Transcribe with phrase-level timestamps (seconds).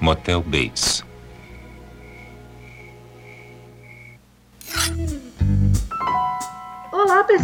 [0.00, 1.02] Motel Bates.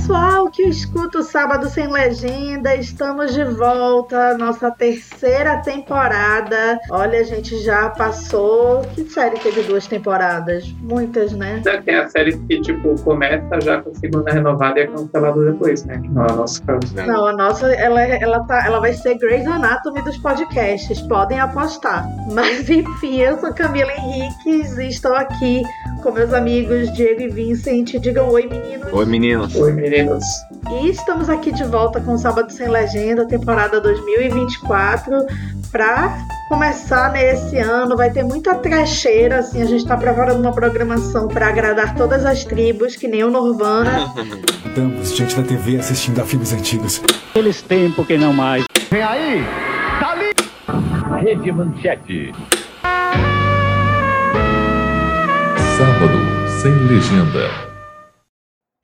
[0.03, 6.81] Pessoal que escuta o Sábado Sem Legenda, estamos de volta, nossa terceira temporada.
[6.91, 8.83] Olha, a gente já passou.
[8.95, 10.67] Que série teve duas temporadas?
[10.81, 11.63] Muitas, né?
[11.85, 15.85] Tem a série que, tipo, começa já com a segunda renovada e é cancelada depois,
[15.85, 16.01] né?
[16.01, 16.95] Que não é o nosso caso.
[16.95, 17.07] Né?
[17.07, 22.05] Não, a nossa, ela, ela, tá, ela vai ser Grey's Anatomy dos podcasts, podem apostar.
[22.33, 25.63] Mas enfim, eu sou Camila Henriques e estou aqui
[26.03, 27.93] com meus amigos Diego e Vincent.
[27.99, 28.93] Digam oi, meninos.
[28.93, 29.55] Oi, meninos.
[29.55, 30.25] Oi, meninos.
[30.71, 35.27] E estamos aqui de volta com o Sábado Sem Legenda, temporada 2024,
[35.71, 37.97] para começar nesse ano.
[37.97, 42.45] Vai ter muita trecheira, assim, a gente está preparando uma programação para agradar todas as
[42.45, 44.13] tribos, que nem o Norvana.
[44.67, 47.03] Estamos diante da TV assistindo a filmes antigos.
[47.35, 48.65] Eles tempos que não mais.
[48.91, 49.45] Vem aí!
[50.01, 50.33] Tá ali!
[51.23, 52.33] Rede Manchete.
[55.79, 56.19] Sábado
[56.61, 57.49] sem legenda.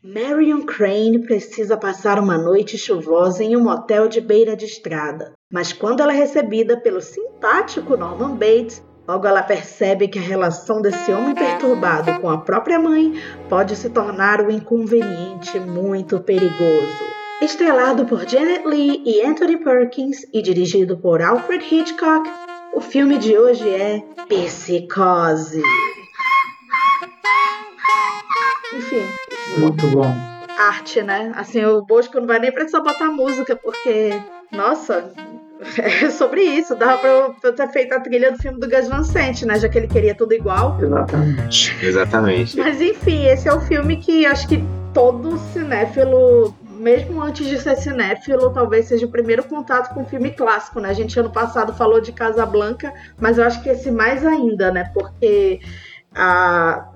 [0.02, 5.32] Marion Crane precisa passar uma noite chuvosa em um motel de beira de estrada.
[5.52, 10.80] Mas quando ela é recebida pelo simpático Norman Bates, logo ela percebe que a relação
[10.80, 17.04] desse homem perturbado com a própria mãe pode se tornar um inconveniente muito perigoso.
[17.42, 22.28] Estrelado por Janet Leigh e Anthony Perkins e dirigido por Alfred Hitchcock,
[22.74, 25.62] o filme de hoje é Psicose.
[28.74, 29.02] Enfim.
[29.58, 30.14] Muito bom.
[30.58, 31.32] Arte, né?
[31.34, 34.10] Assim, o Bosco não vai nem precisar botar música, porque,
[34.52, 35.12] nossa,
[35.78, 36.74] é sobre isso.
[36.74, 37.10] Dava pra
[37.42, 39.58] eu ter feito a trilha do filme do Gus Van Sant, né?
[39.58, 40.78] Já que ele queria tudo igual.
[40.80, 41.76] Exatamente.
[41.82, 42.56] Exatamente.
[42.56, 47.76] Mas enfim, esse é o filme que acho que todo cinéfilo mesmo antes de ser
[47.76, 50.90] cinéfilo, talvez seja o primeiro contato com filme clássico, né?
[50.90, 54.90] A gente ano passado falou de Casablanca, mas eu acho que esse mais ainda, né?
[54.94, 55.60] Porque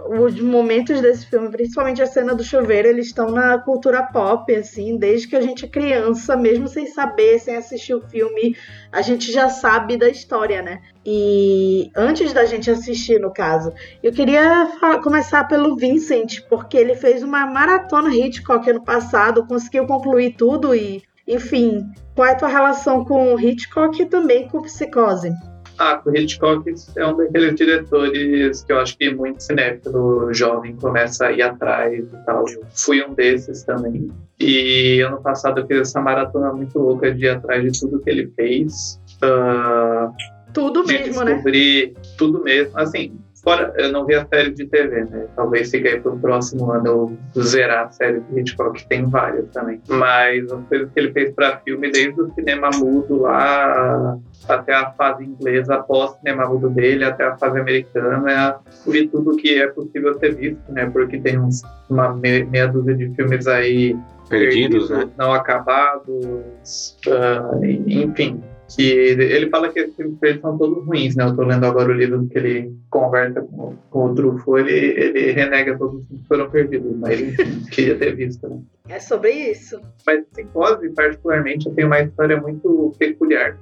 [0.08, 4.96] os momentos desse filme, principalmente a cena do chuveiro, eles estão na cultura pop, assim,
[4.96, 8.56] desde que a gente é criança, mesmo sem saber, sem assistir o filme,
[8.90, 10.80] a gente já sabe da história, né?
[11.04, 13.72] E antes da gente assistir, no caso,
[14.02, 14.68] eu queria
[15.02, 21.02] começar pelo Vincent, porque ele fez uma maratona Hitchcock ano passado, conseguiu concluir tudo e,
[21.28, 25.30] enfim, qual é a tua relação com Hitchcock e também com Psicose?
[25.78, 31.26] Ah, o Hitchcock é um daqueles diretores que eu acho que muito cinéfilo jovem começa
[31.26, 32.48] a ir atrás e tal.
[32.48, 34.10] Eu fui um desses também.
[34.38, 38.10] E ano passado eu fiz essa maratona muito louca de ir atrás de tudo que
[38.10, 39.00] ele fez.
[39.22, 40.12] Uh,
[40.52, 41.34] tudo mesmo, né?
[41.34, 42.78] Descobrir tudo mesmo.
[42.78, 45.26] Assim, Fora, eu não vi a série de TV, né?
[45.34, 49.80] Talvez fique aí pro próximo ano eu zerar a série de Hitchcock, tem várias também.
[49.88, 54.16] Mas as coisas que ele fez para filme, desde o cinema mudo lá
[54.48, 59.36] até a fase inglesa, após o cinema mudo dele, até a fase americana, vi tudo
[59.36, 60.88] que é possível ter visto, né?
[60.88, 63.98] Porque tem uns, uma meia dúzia de filmes aí
[64.28, 65.10] perdidos, perdidos né?
[65.18, 71.24] não acabados, uh, enfim que ele fala que esses filmes são todos ruins, né?
[71.24, 75.32] Eu tô lendo agora o livro que ele conversa com, com o Truffaut, ele, ele
[75.32, 77.36] renega todos que foram perdidos, mas ele
[77.70, 78.60] queria ter visto, né?
[78.88, 79.80] É sobre isso.
[80.06, 83.56] Mas Psicose, particularmente, eu tenho uma história muito peculiar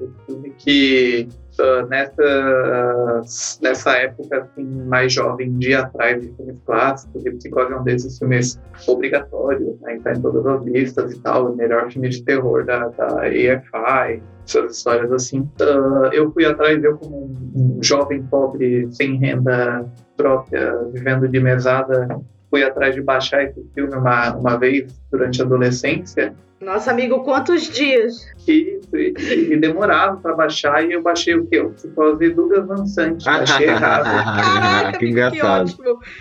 [0.58, 1.28] que
[1.60, 3.22] uh, nessa,
[3.62, 8.18] nessa época assim, mais jovem, de atrás de filmes clássicos, e Psicose é um desses
[8.18, 9.98] filmes obrigatórios, né?
[10.02, 14.22] Tá em todas as listas e tal, o melhor filme de terror da, da AFI,
[14.46, 15.40] essas histórias assim.
[15.60, 19.84] Uh, eu fui atrás, eu como um jovem pobre, sem renda
[20.16, 25.44] própria, vivendo de mesada, fui atrás de baixar esse filme uma, uma vez durante a
[25.44, 26.34] adolescência.
[26.60, 28.26] Nossa, amigo, quantos dias?
[28.46, 29.14] E, e,
[29.50, 31.58] e demorava para baixar e eu baixei o quê?
[31.58, 33.26] O Psicose do Dançante.
[33.26, 34.04] Achei errado.
[34.04, 35.72] Caraca, que engraçado.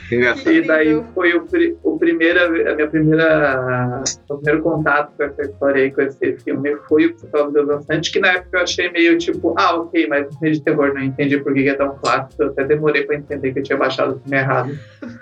[0.08, 0.52] Que, engraçado.
[0.52, 1.46] E daí foi o,
[1.84, 2.40] o primeiro,
[2.70, 7.52] a minha primeira, o primeiro contato com essa história aí, com esse filme, foi o
[7.52, 10.64] do Dançante, que na época eu achei meio tipo, ah, ok, mas o filme de
[10.64, 12.44] terror não entendi por que é tão clássico.
[12.44, 14.72] Eu até demorei para entender que eu tinha baixado o filme errado.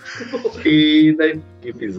[0.63, 1.41] e daí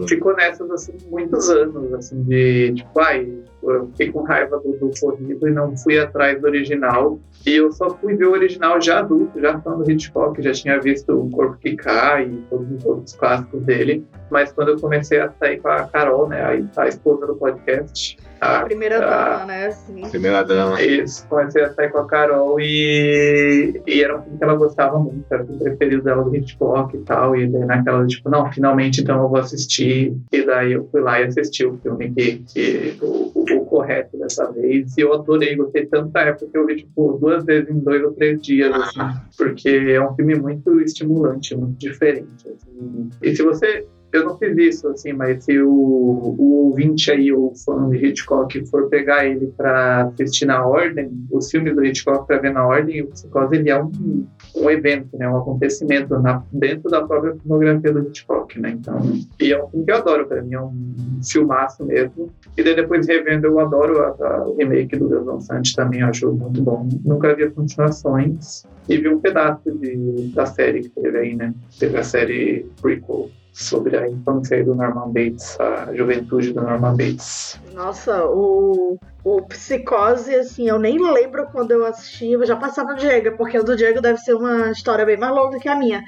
[0.07, 4.91] ficou nessas assim muitos anos, assim, de tipo, ai, eu fiquei com raiva do, do
[5.01, 7.19] corrido e não fui atrás do original.
[7.47, 10.81] E eu só fui ver o original já adulto, já falando do Hitchcock, já tinha
[10.81, 14.05] visto O Corpo que Cai e todos os outros clássicos dele.
[14.31, 18.19] Mas quando eu comecei a sair com a Carol, né, a, a esposa do podcast,
[18.41, 19.67] a, primeira a, dama, né?
[19.67, 20.03] Assim.
[20.11, 20.81] Primeira dama.
[20.81, 24.99] Isso, comecei a sair com a Carol e, e era um filme que ela gostava
[24.99, 27.35] muito, era o preferido dela do Hitchcock e tal.
[27.35, 30.17] E daí naquela, tipo, não, finalmente então eu vou assistir.
[30.33, 34.51] E daí eu fui lá e assisti o filme que, que o, o correto dessa
[34.53, 34.97] vez.
[34.97, 38.03] E eu adorei, gostei tanto da época que eu vi, tipo, duas vezes em dois
[38.03, 39.01] ou três dias, assim.
[39.37, 42.49] Porque é um filme muito estimulante, muito diferente.
[42.49, 43.11] Assim.
[43.23, 47.53] E se você eu não fiz isso, assim, mas se o, o ouvinte aí, o
[47.65, 52.39] fã de Hitchcock, for pegar ele para assistir na ordem, os filmes do Hitchcock para
[52.39, 54.27] ver na ordem, o Psicose ele é um,
[54.57, 58.99] um evento, né, um acontecimento na, dentro da própria filmografia do Hitchcock, né, então,
[59.39, 62.75] e é um filme que eu adoro, para mim é um filmaço mesmo, e daí
[62.75, 66.89] depois revendo eu adoro a, a, o remake do Deus Dançante também, acho muito bom,
[67.05, 71.99] nunca vi continuações, e vi um pedaço de, da série que teve aí, né, teve
[71.99, 73.29] a série prequel,
[73.59, 77.61] sobre a infância do Norman Bates, a juventude do Norman Bates.
[77.75, 82.97] Nossa, o, o Psicose, assim, eu nem lembro quando eu assisti, eu já passava no
[82.97, 86.05] Diego, porque o do Diego deve ser uma história bem mais longa que a minha.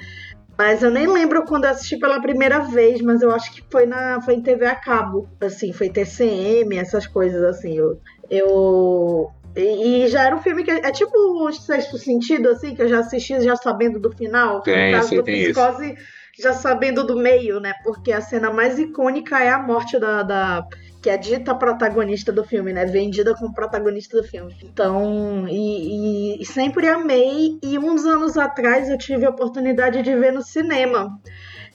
[0.57, 3.85] Mas eu nem lembro quando eu assisti pela primeira vez, mas eu acho que foi
[3.85, 7.73] na foi em TV a cabo, assim, foi TCM, essas coisas assim.
[7.77, 7.99] Eu,
[8.29, 12.81] eu e, já era um filme que é, é tipo o Sexto Sentido, assim, que
[12.81, 14.61] eu já assisti já sabendo do final.
[14.61, 17.73] Tem, no caso sim, do tem Psicose, isso já sabendo do meio, né?
[17.83, 20.67] Porque a cena mais icônica é a morte da, da
[21.01, 22.85] que é dita protagonista do filme, né?
[22.85, 24.55] Vendida como protagonista do filme.
[24.63, 27.57] Então, e, e, e, sempre amei.
[27.61, 31.19] E uns anos atrás eu tive a oportunidade de ver no cinema.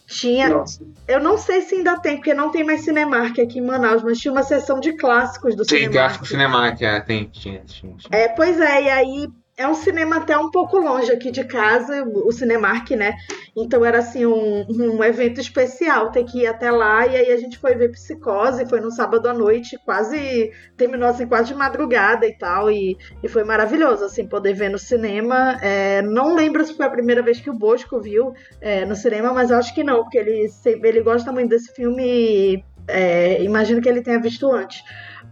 [0.06, 0.48] Tinha.
[0.48, 0.84] Nossa.
[1.08, 4.18] Eu não sei se ainda tem, porque não tem mais Cinemark aqui em Manaus, mas
[4.18, 5.92] tinha uma sessão de clássicos do Cinemark.
[5.92, 8.08] clássico Cinemark, é, tem, tinha, tinha, tinha.
[8.12, 12.04] É, pois é, e aí é um cinema até um pouco longe aqui de casa,
[12.04, 13.16] o Cinemark, né?
[13.56, 17.38] Então era assim um, um evento especial, ter que ir até lá e aí a
[17.38, 22.26] gente foi ver Psicose, foi no sábado à noite, quase terminou assim quase de madrugada
[22.26, 25.56] e tal e, e foi maravilhoso assim poder ver no cinema.
[25.62, 29.32] É, não lembro se foi a primeira vez que o Bosco viu é, no cinema,
[29.32, 32.62] mas acho que não, porque ele ele gosta muito desse filme.
[32.88, 34.80] É, imagino que ele tenha visto antes,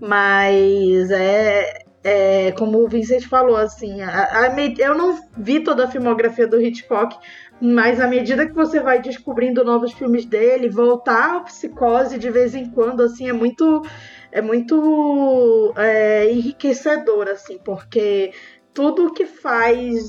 [0.00, 5.91] mas é é, como o Vincent falou, assim, a, a, eu não vi toda a
[5.91, 7.17] filmografia do Hitchcock,
[7.59, 12.55] mas à medida que você vai descobrindo novos filmes dele, voltar ao psicose de vez
[12.55, 13.83] em quando, assim, é muito
[14.31, 18.33] é muito é, enriquecedor, assim, porque
[18.75, 20.05] tudo que faz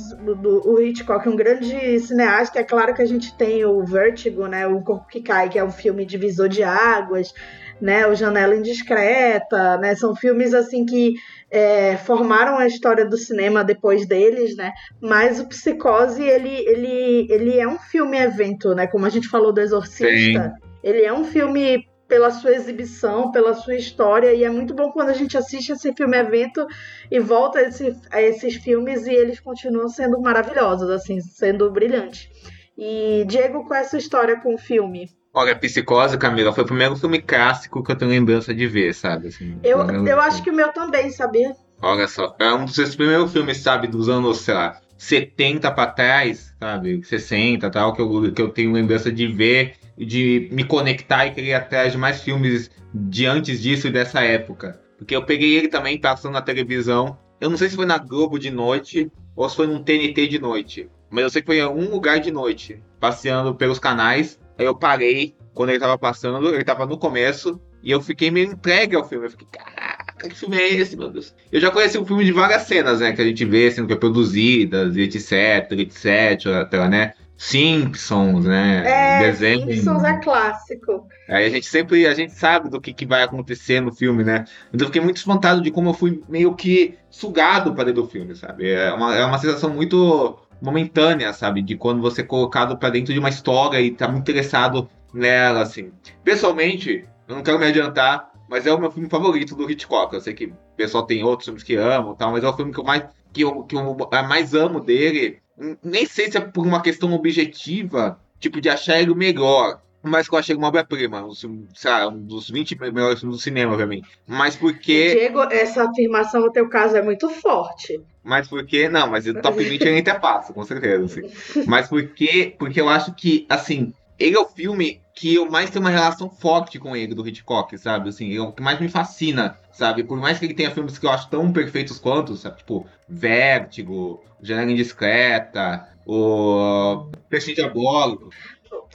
[0.65, 4.81] o Hitchcock um grande cineasta, é claro que a gente tem o Vertigo, né, o
[4.81, 7.31] Corpo que Cai, que é um filme divisor de águas,
[7.79, 11.13] né, o Janela Indiscreta, né, são filmes assim que
[11.49, 14.71] é, formaram a história do cinema depois deles, né,
[15.01, 19.53] mas o Psicose, ele, ele, ele é um filme evento, né, como a gente falou
[19.53, 20.69] do Exorcista, Sim.
[20.83, 25.09] ele é um filme pela sua exibição, pela sua história, e é muito bom quando
[25.09, 26.65] a gente assiste esse filme evento
[27.09, 32.29] e volta a, esse, a esses filmes e eles continuam sendo maravilhosos, assim, sendo brilhantes.
[32.77, 35.09] E, Diego, qual é a sua história com o filme?
[35.35, 39.27] Olha, Psicose, Camila, foi o primeiro filme clássico que eu tenho lembrança de ver, sabe?
[39.27, 40.09] Assim, Eu, eu filme.
[40.11, 41.53] acho que o meu também, sabia?
[41.81, 46.55] Olha só, é um dos primeiros filmes, sabe, dos anos, sei lá, 70 pra trás,
[46.57, 47.03] sabe?
[47.03, 51.47] 60 tal, que eu, que eu tenho lembrança de ver, de me conectar e querer
[51.47, 54.79] ir atrás de mais filmes de antes disso e dessa época.
[54.97, 57.17] Porque eu peguei ele também passando na televisão.
[57.41, 60.39] Eu não sei se foi na Globo de noite ou se foi num TNT de
[60.39, 60.89] noite.
[61.09, 64.39] Mas eu sei que foi em algum lugar de noite, passeando pelos canais.
[64.57, 68.51] Aí eu parei quando ele tava passando, ele tava no começo, e eu fiquei meio
[68.51, 69.27] entregue ao filme.
[69.27, 71.35] Eu fiquei, caraca, que filme é esse, meu Deus?
[71.51, 73.13] Eu já conheci o filme de várias cenas, né?
[73.13, 77.13] Que a gente vê sendo produzidas, etc, etc, né?
[77.37, 78.83] Simpsons, né?
[78.85, 79.71] É, Desenho.
[79.71, 81.07] Simpsons é clássico.
[81.29, 84.45] Aí a gente sempre, a gente sabe do que, que vai acontecer no filme, né?
[84.73, 88.09] Então eu fiquei muito espantado de como eu fui meio que sugado para dentro do
[88.09, 88.71] filme, sabe?
[88.71, 91.61] É uma, é uma sensação muito momentânea, sabe?
[91.61, 95.61] De quando você é colocado para dentro de uma história e tá muito interessado nela,
[95.61, 95.91] assim.
[96.23, 100.13] Pessoalmente, eu não quero me adiantar, mas é o meu filme favorito do Hitchcock.
[100.13, 102.71] Eu sei que o pessoal tem outros filmes que amam, tal, mas é o filme
[102.71, 103.97] que eu mais que eu, que eu
[104.27, 105.39] mais amo dele.
[105.83, 110.27] Nem sei se é por uma questão objetiva, tipo de achar ele o melhor, mas
[110.27, 113.85] que eu achei uma obra-prima, um, lá, um dos 20 melhores filmes do cinema pra
[113.85, 114.01] mim.
[114.27, 115.13] Mas porque.
[115.13, 118.01] Diego, essa afirmação no teu caso é muito forte.
[118.23, 118.89] Mas porque.
[118.89, 121.05] Não, mas o top 20 ele até passa, com certeza.
[121.05, 121.63] Assim.
[121.65, 125.83] Mas porque, porque eu acho que, assim, ele é o filme que eu mais tenho
[125.83, 128.09] uma relação forte com ele, do Hitchcock, sabe?
[128.09, 130.03] Assim, é o que mais me fascina, sabe?
[130.03, 132.57] Por mais que ele tenha filmes que eu acho tão perfeitos quanto, sabe?
[132.57, 138.29] Tipo, Vértigo, Janela Indiscreta, o Peixinho Diabólico.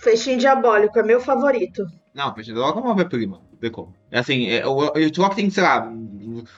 [0.03, 1.87] Fechinho Diabólico é meu favorito.
[2.15, 3.41] Não, Peixinho Diabólico é uma obra-prima,
[3.73, 3.95] como.
[4.11, 5.93] É assim, é, o, Hitchcock tem, sei lá,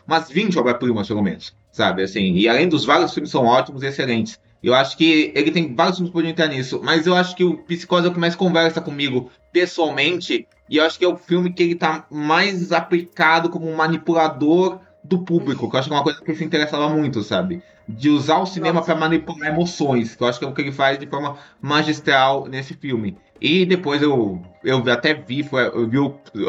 [0.07, 2.03] umas 20 obras-primas, pelo menos, sabe?
[2.03, 4.39] Assim, e além dos vários filmes são ótimos e excelentes.
[4.63, 7.43] Eu acho que ele tem vários filmes que podem entrar nisso, mas eu acho que
[7.43, 11.17] o Psicose é o que mais conversa comigo pessoalmente, e eu acho que é o
[11.17, 15.95] filme que ele tá mais aplicado como um manipulador do público, que eu acho que
[15.95, 17.61] é uma coisa que ele se interessava muito, sabe?
[17.89, 20.71] De usar o cinema para manipular emoções, que eu acho que é o que ele
[20.71, 23.19] faz de forma magistral nesse filme.
[23.43, 25.99] E depois eu, eu até vi, foi, eu vi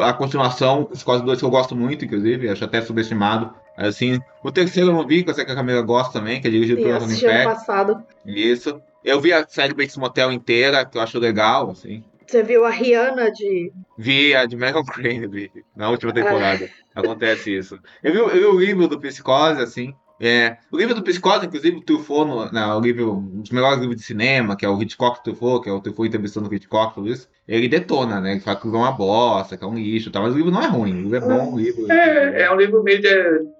[0.00, 3.52] a continuação, Psicose 2, que eu gosto muito, inclusive, acho até subestimado.
[3.76, 6.46] Assim, o terceiro eu não vi, que eu sei que a Camila gosta também, que
[6.46, 7.44] é dirigido pelo eu Anthony ano Peck.
[7.44, 8.04] passado.
[8.24, 8.80] Isso.
[9.04, 12.04] Eu vi a série Bates Motel inteira, que eu acho legal, assim.
[12.24, 13.72] Você viu a Rihanna de.
[13.98, 16.70] Vi a de Megan Crane, vi, na última temporada.
[16.94, 17.76] Acontece isso.
[18.04, 19.92] Eu vi, eu vi o livro do Psicose, assim.
[20.20, 23.80] É, o livro do Psicose, inclusive, o Truffaut, no, na, o livro, um dos melhores
[23.80, 26.94] livros de cinema, que é o Hitchcock Truffaut, que é o Truffaut entrevistando o Hitchcock,
[26.94, 28.32] tudo isso, ele detona, né?
[28.32, 30.52] Ele fala que é uma bosta, que é um lixo e tal, mas o livro
[30.52, 31.90] não é ruim, o livro é bom, o livro...
[31.90, 33.08] É, é um livro meio de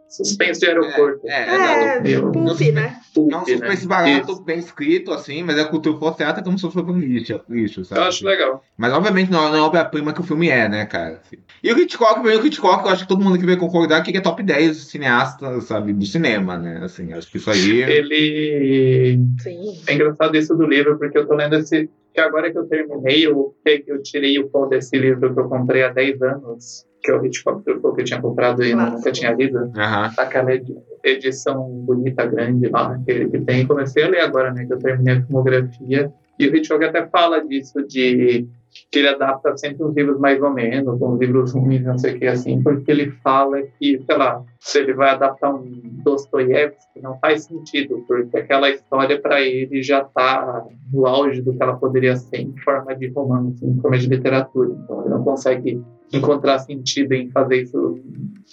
[0.09, 1.29] suspense de aeroporto.
[1.29, 2.33] É, É, exato.
[2.33, 2.97] Pulp, né?
[3.15, 3.53] Pulp, Não um né?
[3.53, 4.43] suspense barato, Isso.
[4.43, 8.01] bem escrito, assim, mas é o Truffaut trata como se fosse um lixo, lixo sabe?
[8.01, 8.65] Eu acho legal.
[8.77, 11.21] Mas obviamente não, não é a obra-prima que o filme é, né, cara?
[11.63, 14.21] E o Hitchcock, o Hitchcock, eu acho que todo mundo que vai concordar que é
[14.21, 16.81] top 10 cineastas, sabe, do cinema, né?
[16.85, 17.83] Assim, acho que isso aí.
[17.83, 19.19] Ele.
[19.41, 19.81] Sim.
[19.87, 21.89] É engraçado isso do livro, porque eu tô lendo esse.
[22.15, 23.55] Que agora que eu terminei, eu,
[23.87, 27.27] eu tirei o pão desse livro que eu comprei há 10 anos, que é o
[27.27, 29.59] Hitchcock Truffaut, que eu tinha comprado e nunca tinha lido.
[29.77, 30.13] Aham.
[30.17, 33.67] Aquela edi- edição bonita, grande lá, que ele tem.
[33.67, 34.65] Comecei a ler agora, né?
[34.65, 36.13] Que eu terminei a filmografia.
[36.39, 38.47] E o Hitchcock até fala disso, de
[38.91, 42.19] que ele adapta sempre uns livros mais ou menos, uns livros ruins, não sei o
[42.19, 45.65] que, assim, porque ele fala que, sei lá, se ele vai adaptar um
[46.05, 51.63] Dostoiévski, não faz sentido, porque aquela história para ele já está no auge do que
[51.63, 54.71] ela poderia ser em forma de romance, em forma de literatura.
[54.71, 55.83] Então ele não consegue
[56.13, 57.99] encontrar sentido em fazer isso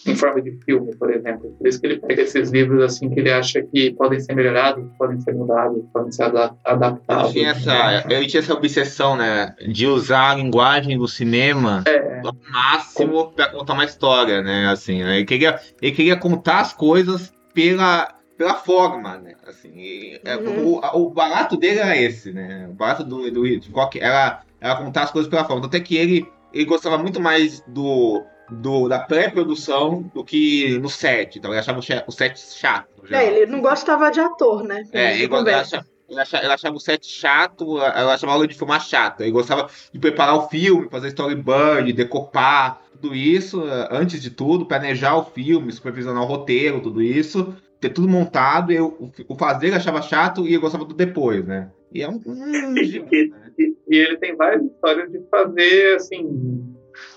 [0.07, 1.51] em forma de filme, por exemplo.
[1.57, 4.83] Por isso que ele pega esses livros assim que ele acha que podem ser melhorados,
[4.97, 6.23] podem ser mudados, podem ser
[6.65, 7.31] adaptados.
[7.31, 9.53] tinha, essa, ele tinha essa obsessão, né?
[9.67, 14.67] De usar a linguagem do cinema É, ao máximo pra contar uma história, né?
[14.69, 15.17] Assim, né?
[15.17, 19.33] ele, queria, ele queria contar as coisas pela, pela forma, né?
[19.47, 20.79] Assim, e, é, Uhum.
[20.81, 22.67] o, o barato dele era esse, né?
[22.69, 25.65] O barato do, do Hitchcock era, era contar as coisas pela forma.
[25.65, 31.37] Até que ele, ele gostava muito mais do, do, da pré-produção do que no set.
[31.39, 32.87] Então ele achava o, set chato.
[33.05, 33.21] geral.
[33.21, 34.83] É, ele não gostava de ator, né?
[34.91, 38.37] É, ele, go- ele, achava, ele, achava, ele achava o set chato, ela achava a
[38.37, 39.23] hora de filmar chata.
[39.23, 44.65] Ele gostava de preparar o filme, fazer storyboard, decopar, tudo isso, eh, antes de tudo,
[44.65, 48.71] planejar o filme, supervisionar o roteiro, tudo isso, ter tudo montado.
[48.71, 51.69] Eu, o, fazer ele achava chato e ele gostava do depois, né?
[51.91, 52.21] E é um.
[53.57, 56.63] E, e- ele tem várias histórias de fazer, assim.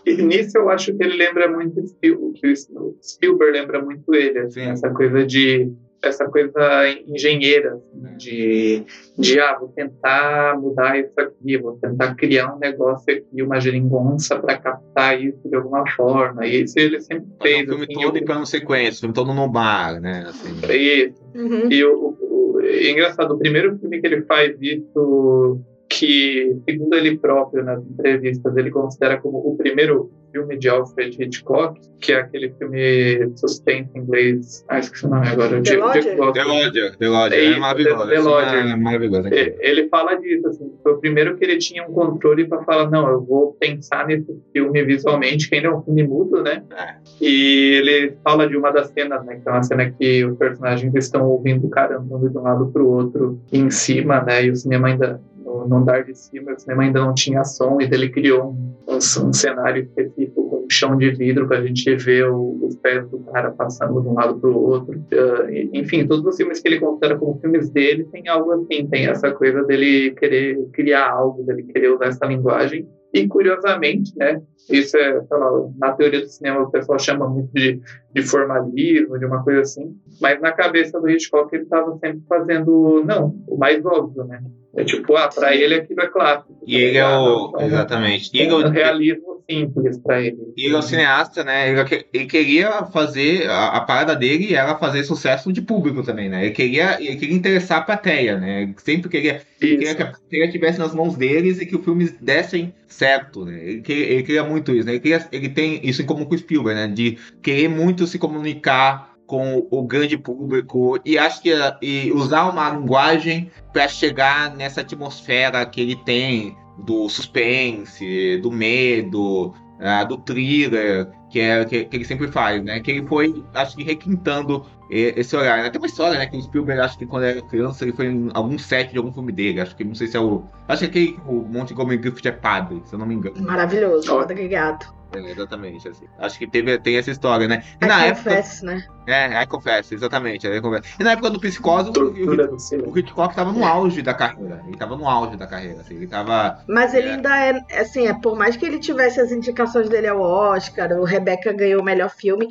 [0.06, 4.38] E nisso eu acho que ele lembra muito Spiel- que o Spielberg lembra muito ele,
[4.38, 4.68] assim, Sim.
[4.70, 5.70] essa coisa de
[6.02, 8.82] essa coisa engenheira, assim, de,
[9.18, 14.38] de ah, vou tentar mudar isso aqui, vou tentar criar um negócio aqui, uma geringonça
[14.38, 16.46] para captar isso de alguma forma.
[16.46, 17.62] E isso ele sempre Fazer fez.
[17.66, 20.26] um filme assim, todo em plano sequência, o filme todo no bar, né?
[20.28, 20.50] Assim.
[20.76, 21.22] isso.
[21.34, 21.72] Uhum.
[21.72, 26.94] E o, o- o- é engraçado, o primeiro filme que ele faz isso, que, segundo
[26.94, 32.16] ele próprio nas entrevistas, ele considera como o primeiro filme de Alfred Hitchcock, que é
[32.16, 34.64] aquele filme suspense em inglês.
[34.68, 35.62] Ah, esqueci o nome agora.
[35.62, 36.96] The Lodger?
[36.98, 38.08] The Lodger, É é maravilhoso.
[38.08, 38.66] The Lodger.
[38.66, 39.28] É maravilhoso.
[39.28, 42.90] É, Ele fala disso, assim, foi o primeiro que ele tinha um controle para falar,
[42.90, 46.64] não, eu vou pensar nesse filme visualmente, que ainda é um filme mudo, né?
[46.76, 46.94] É.
[47.20, 50.92] E ele fala de uma das cenas, né, que é uma cena que os personagens
[50.96, 54.56] estão ouvindo o cara andando de um lado pro outro em cima, né, e o
[54.56, 55.20] cinema ainda,
[55.66, 58.74] no, andar de cima, o cinema ainda não tinha som, e daí ele criou um,
[58.88, 63.18] um, cenário específico com um chão de vidro pra gente ver o- os pés do
[63.20, 65.00] cara passando de um lado pro outro.
[65.12, 68.86] Ah, e- enfim, todos os filmes que ele considera como filmes dele tem algo assim,
[68.88, 72.86] tem essa coisa dele querer criar algo, dele querer usar essa linguagem.
[73.12, 77.80] E curiosamente, né, isso é, lá, na teoria do cinema o pessoal chama muito de,
[78.12, 83.04] de formalismo, de uma coisa assim, mas na cabeça do Hitchcock ele estava sempre fazendo,
[83.06, 84.40] não, o mais óbvio, né?
[84.76, 86.56] É tipo, ah, pra ele aquilo é clássico.
[86.66, 87.52] E ele é Ah, o.
[87.52, 88.30] não, Exatamente.
[88.40, 90.36] É é um o, realismo simples pra ele.
[90.56, 91.70] E ele é um cineasta, né?
[91.70, 93.48] Ele, que- ele queria fazer.
[93.48, 96.44] A, a parada dele era fazer sucesso de público também, né?
[96.46, 98.62] Ele queria, ele queria interessar a plateia, né?
[98.62, 101.84] Ele sempre queria, ele queria que a plateia estivesse nas mãos deles e que os
[101.84, 103.60] filmes dessem certo, né?
[103.62, 104.92] Ele queria, ele queria muito isso, né?
[104.92, 106.88] Ele, queria- ele tem isso em comum com o Spielberg, né?
[106.88, 111.50] De querer muito se comunicar com o grande público e acho que
[111.80, 119.54] e usar uma linguagem para chegar nessa atmosfera que ele tem do suspense, do medo,
[119.80, 122.80] ah, do thriller, que é que, que ele sempre faz, né?
[122.80, 125.70] Que ele foi, acho que requintando esse horário.
[125.70, 126.26] Tem uma história, né?
[126.26, 129.12] Que o Spielberg, acho que quando era criança, ele foi em algum set de algum
[129.12, 129.60] filme dele.
[129.60, 130.44] Acho que não sei se é o.
[130.68, 133.40] Acho que aquele o Montgomery Griffith é padre, se eu não me engano.
[133.42, 134.20] Maravilhoso, oh.
[134.20, 134.86] obrigado.
[135.14, 136.06] É, exatamente, assim.
[136.18, 137.62] Acho que teve, tem essa história, né?
[137.80, 138.84] E I na confess, época, né?
[139.06, 140.46] É, I confess, exatamente.
[140.46, 140.94] I confess.
[140.98, 144.62] E na época do Psicose, o, o, o Hitchcock tava no auge da carreira.
[144.66, 145.94] Ele tava no auge da carreira, assim.
[145.94, 146.58] Ele tava.
[146.68, 147.14] Mas ele é...
[147.14, 151.04] ainda é, assim, é, por mais que ele tivesse as indicações dele ao Oscar, o
[151.04, 152.48] Rebecca ganhou o melhor filme,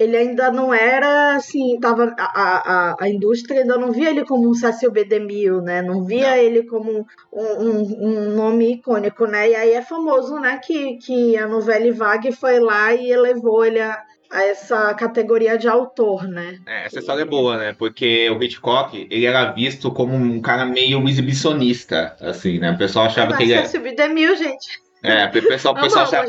[0.00, 4.48] ele ainda não era assim, tava a, a, a indústria ainda não via ele como
[4.48, 5.04] um Cecil B.
[5.04, 5.82] DeMille, né?
[5.82, 6.36] Não via não.
[6.36, 9.50] ele como um, um, um, nome icônico, né?
[9.50, 13.78] E aí é famoso, né, que, que a novela Vague foi lá e elevou ele
[13.78, 16.58] a, a essa categoria de autor, né?
[16.66, 17.74] É, essa história é boa, né?
[17.78, 22.70] Porque o Hitchcock, ele era visto como um cara meio exibicionista, assim, né?
[22.70, 23.66] O pessoal achava Mas que ele era...
[23.66, 23.92] Cecil B.
[23.92, 24.80] DeMille, gente.
[25.02, 26.26] É, o pessoal, o pessoal achava.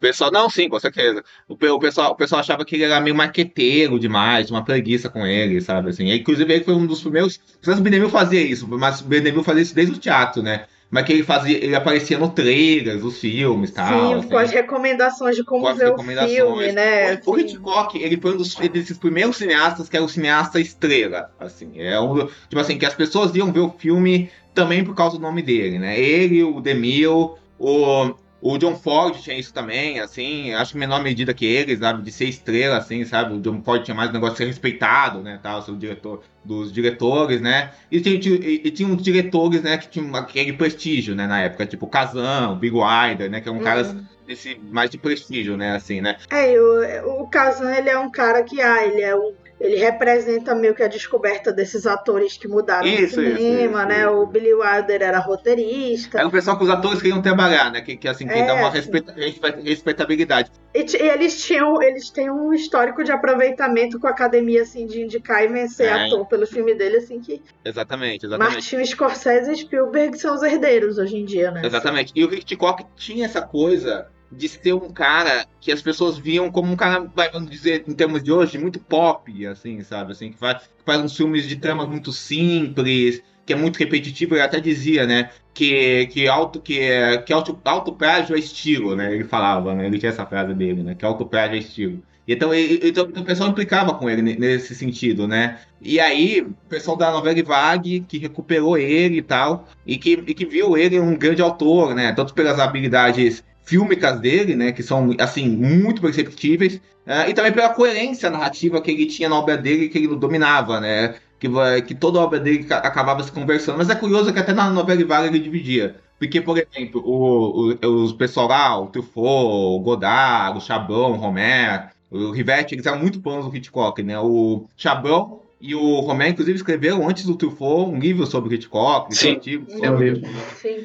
[0.00, 1.22] Pessoal, não, sim, com certeza.
[1.48, 5.26] O, o, pessoal, o pessoal achava que ele era meio marqueteiro demais, uma preguiça com
[5.26, 5.90] ele, sabe?
[5.90, 6.06] Assim.
[6.06, 7.38] E, inclusive, ele foi um dos primeiros.
[7.66, 10.64] O Benjamin fazia isso, mas o Benjamin fazia isso desde o teatro, né?
[10.88, 13.88] Mas que ele fazia, ele aparecia no trailers, os filmes e tal.
[13.88, 17.20] Sim, assim, com as recomendações de como ver o filme, né?
[17.26, 21.30] O, o Hitchcock, ele foi um dos desses primeiros cineastas que era o cineasta estrela,
[21.40, 21.72] assim.
[21.76, 25.22] É um, tipo assim, que as pessoas iam ver o filme também por causa do
[25.22, 25.98] nome dele, né?
[25.98, 31.32] Ele, o Demille, o, o John Ford tinha isso também, assim, acho que menor medida
[31.32, 34.34] que eles, sabe, de ser estrela, assim, sabe, o John Ford tinha mais o negócio
[34.34, 38.70] de ser respeitado, né, tal, ser o diretor dos diretores, né, e tinha, e, e
[38.70, 42.74] tinha uns diretores, né, que tinham aquele prestígio, né, na época, tipo Kazan, o Big
[42.74, 43.64] Wilder, né, que eram uhum.
[43.64, 43.96] caras
[44.26, 46.16] desse, mais de prestígio, né, assim, né.
[46.30, 50.54] É, o, o Kazan, ele é um cara que, ah, ele é um ele representa
[50.54, 54.00] meio que a descoberta desses atores que mudaram isso, no cinema, isso, né?
[54.00, 54.10] Isso.
[54.10, 56.20] O Billy Wilder era roteirista.
[56.20, 57.80] É o pessoal que os atores queriam trabalhar, né?
[57.80, 59.14] Que, que assim, que é, dá uma respeita,
[59.62, 60.50] respeitabilidade.
[60.74, 65.00] E, e, eles tinham, eles têm um histórico de aproveitamento com a academia, assim, de
[65.00, 66.06] indicar e vencer é.
[66.06, 67.42] ator pelo filme dele, assim, que...
[67.64, 68.52] Exatamente, exatamente.
[68.52, 71.62] Martin Scorsese e Spielberg são os herdeiros hoje em dia, né?
[71.64, 72.12] Exatamente.
[72.14, 76.72] E o Hitchcock tinha essa coisa de ser um cara que as pessoas viam como
[76.72, 80.12] um cara, vamos dizer, em termos de hoje, muito pop, assim, sabe?
[80.12, 84.34] Assim, que faz, que faz uns filmes de tramas muito simples, que é muito repetitivo,
[84.34, 85.30] ele até dizia, né?
[85.54, 86.80] Que, que, auto, que,
[87.24, 89.14] que auto, auto prágio é estilo, né?
[89.14, 89.86] Ele falava, né?
[89.86, 90.94] Ele tinha essa frase dele, né?
[90.94, 92.02] Que auto prágio é estilo.
[92.28, 95.60] Então, então, o pessoal implicava com ele nesse sentido, né?
[95.80, 100.34] E aí, o pessoal da novela Vague, que recuperou ele e tal, e que, e
[100.34, 102.12] que viu ele um grande autor, né?
[102.12, 107.68] Tanto pelas habilidades fílmicas dele, né, que são assim muito perceptíveis, uh, e também pela
[107.70, 111.48] coerência narrativa que ele tinha na obra dele que ele dominava, né, que,
[111.82, 113.76] que toda a obra dele acabava se conversando.
[113.76, 115.96] Mas é curioso que até na novela Vaga ele dividia.
[116.18, 121.16] Porque, por exemplo, o, o, os pessoal lá, o Truffaut, o Godard, o Chabão, o
[121.16, 124.18] Romer, o Rivette, eles eram muito fãs do Hitchcock, né?
[124.18, 129.16] O Chabão e o Romero, inclusive, escreveu antes do Truffaut um livro sobre Hitchcock.
[129.16, 130.28] Sim, antigo, é um livro.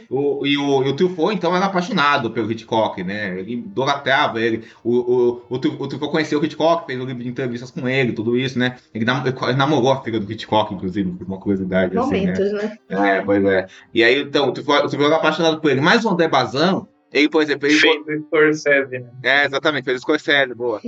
[0.10, 3.38] O, e, o, e o Truffaut, então, era apaixonado pelo Hitchcock, né?
[3.38, 4.64] Ele idolatrava ele.
[4.82, 8.14] O, o, o, o Truffaut conheceu o Hitchcock, fez um livro de entrevistas com ele,
[8.14, 8.78] tudo isso, né?
[8.94, 11.94] Ele, nam ele namorou a filha do Hitchcock, inclusive, por uma curiosidade.
[11.94, 12.78] Momentos, assim, né?
[12.90, 13.18] né?
[13.18, 13.68] É, pois é.
[13.94, 15.82] E aí, então, o Truffaut, o Truffaut era apaixonado por ele.
[15.82, 17.68] Mas o André Bazin, ele, por exemplo...
[17.68, 17.80] Ele...
[17.80, 19.10] Fez o Scorsese, né?
[19.24, 20.82] É, exatamente, fez o Scorsese, boa.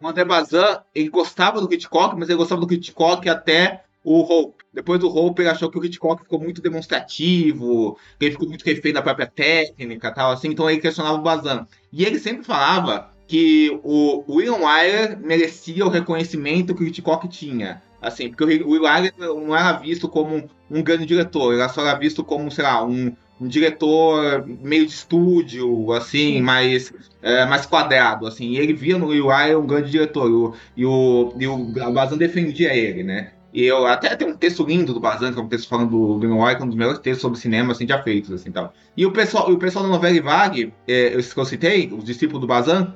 [0.00, 4.64] O André, Bazin, ele gostava do Hitchcock, mas ele gostava do Hitchcock até o Hope.
[4.72, 8.64] Depois do Hope, ele achou que o Hitchcock ficou muito demonstrativo, que ele ficou muito
[8.64, 11.66] refém da própria técnica tal, assim, então ele questionava o Bazin.
[11.92, 17.82] E ele sempre falava que o William Wyler merecia o reconhecimento que o Hitchcock tinha.
[18.00, 21.98] Assim, porque o William Wyler não era visto como um grande diretor, ele só era
[21.98, 28.26] visto como, sei lá, um, um diretor meio de estúdio, assim, mais, é, mais quadrado,
[28.26, 28.50] assim.
[28.50, 31.56] E ele via no UI um grande diretor, e o, e o,
[31.92, 33.32] Bazan defendia ele, né?
[33.52, 36.18] E eu até tem um texto lindo do Bazan, que é um texto falando do
[36.18, 38.72] Greenway, que é um dos melhores textos sobre cinema, assim, já feitos, assim, tal.
[38.96, 42.46] E o pessoal, o pessoal da novela Vague, é, que eu citei, os discípulos do
[42.46, 42.94] Bazan,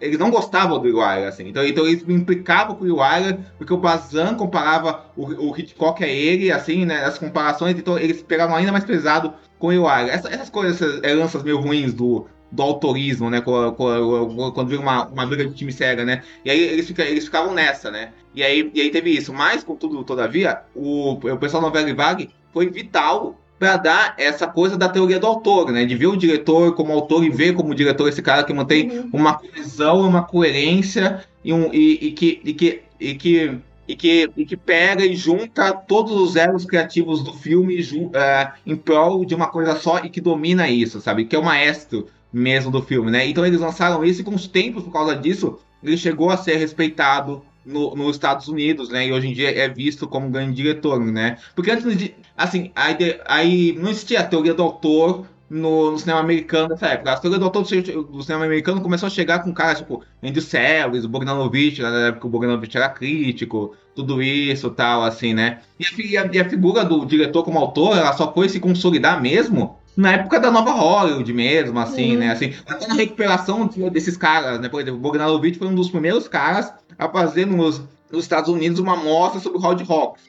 [0.00, 1.48] eles não gostavam do Iguara, assim.
[1.48, 6.04] Então, então eles me implicavam com o Iguara, porque o Bazan comparava o, o Hitchcock
[6.04, 7.04] a ele, assim, né?
[7.04, 9.32] As comparações, então eles pegavam ainda mais pesado
[9.64, 10.10] com o Iguara.
[10.10, 13.40] Essa, essas coisas, essas heranças meio ruins do, do autorismo, né?
[13.40, 16.22] Quando, vira uma, uma briga de time cega, né?
[16.44, 18.12] E aí eles, fica, eles ficavam nessa, né?
[18.34, 19.32] E aí, e aí teve isso.
[19.32, 24.76] Mas, contudo, todavia, o, o pessoal da Novela Vague foi vital para dar essa coisa
[24.76, 25.86] da teoria do autor, né?
[25.86, 29.10] De ver o diretor como autor e ver como diretor esse cara que mantém uhum.
[29.14, 34.30] uma coesão, uma coerência e, um, e, e, que, e, que, e, que, e, que,
[34.36, 39.34] e que pega e junta todos os elos criativos do filme uh, em prol de
[39.34, 41.24] uma coisa só e que domina isso, sabe?
[41.24, 43.26] Que é o maestro mesmo do filme, né?
[43.26, 46.56] Então eles lançaram isso e com os tempos, por causa disso, ele chegou a ser
[46.56, 49.06] respeitado no, nos Estados Unidos, né?
[49.06, 51.38] E hoje em dia é visto como um grande diretor, né?
[51.54, 52.10] Porque antes.
[52.36, 57.12] Assim, aí, aí não existia a teoria do autor no, no, cinema americano nessa época.
[57.12, 61.04] A teoria do autor do cinema americano começou a chegar com caras tipo Andy Serkis,
[61.04, 65.60] o Bogdanovich, na época o Bogdanovich era crítico, tudo isso tal, assim, né?
[65.78, 69.78] E a, e a, figura do diretor como autor, ela só foi se consolidar mesmo
[69.96, 72.18] na época da nova Hollywood mesmo, assim, uhum.
[72.18, 72.32] né?
[72.32, 74.68] Assim, até na recuperação desses caras, né?
[74.68, 78.80] Por exemplo, o Bogdanovich foi um dos primeiros caras a fazer nos, nos Estados Unidos
[78.80, 80.20] uma mostra sobre o Rod Rock.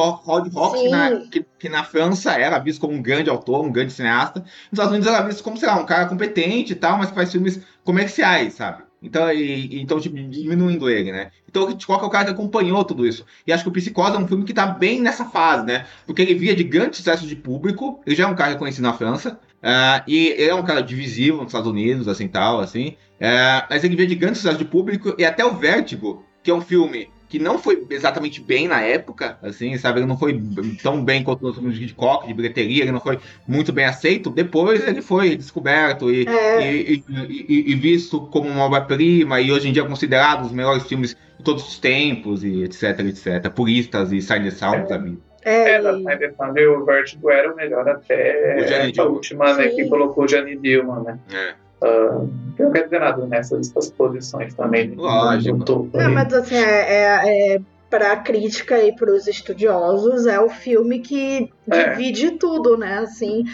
[0.00, 3.92] Rod Rock, na, que, que, na França era visto como um grande autor, um grande
[3.92, 4.40] cineasta.
[4.40, 7.14] Nos Estados Unidos era visto como, sei lá, um cara competente e tal, mas que
[7.14, 8.82] faz filmes comerciais, sabe?
[9.04, 11.30] Então, e, então tipo, diminuindo ele, né?
[11.48, 13.24] Então, o Hitchcock é o cara que acompanhou tudo isso.
[13.46, 15.86] E acho que o Psicose é um filme que tá bem nessa fase, né?
[16.06, 18.94] Porque ele via de grande sucesso de público, ele já é um cara reconhecido na
[18.94, 22.96] França, uh, e ele é um cara divisivo nos Estados Unidos, assim, tal, assim.
[23.20, 26.54] Uh, mas ele via de grande sucesso de público, e até o Vértigo, que é
[26.54, 29.98] um filme que não foi exatamente bem na época, assim, sabe?
[29.98, 30.40] Ele não foi
[30.80, 34.30] tão bem quanto os filmes de Hitchcock, de bilheteria, ele não foi muito bem aceito.
[34.30, 36.72] Depois ele foi descoberto e, é.
[36.72, 40.52] e, e, e visto como uma obra-prima, e hoje em dia é considerado um dos
[40.52, 43.50] melhores filmes de todos os tempos, e etc, etc.
[43.52, 45.18] Puristas e Silent Sound, sabe?
[45.44, 50.26] É, é da o Vertigo era o melhor até a última, né, que colocou o
[50.28, 51.18] Johnny Dillman, né?
[51.32, 51.63] É.
[51.82, 54.94] Uh, eu não quero dizer nada nessas posições também.
[54.94, 55.64] Lógico.
[55.64, 57.60] Topo, não, mas assim, é, é, é
[57.90, 61.90] para a crítica e para os estudiosos, é o filme que é.
[61.90, 62.98] divide tudo, né?
[62.98, 63.44] Assim,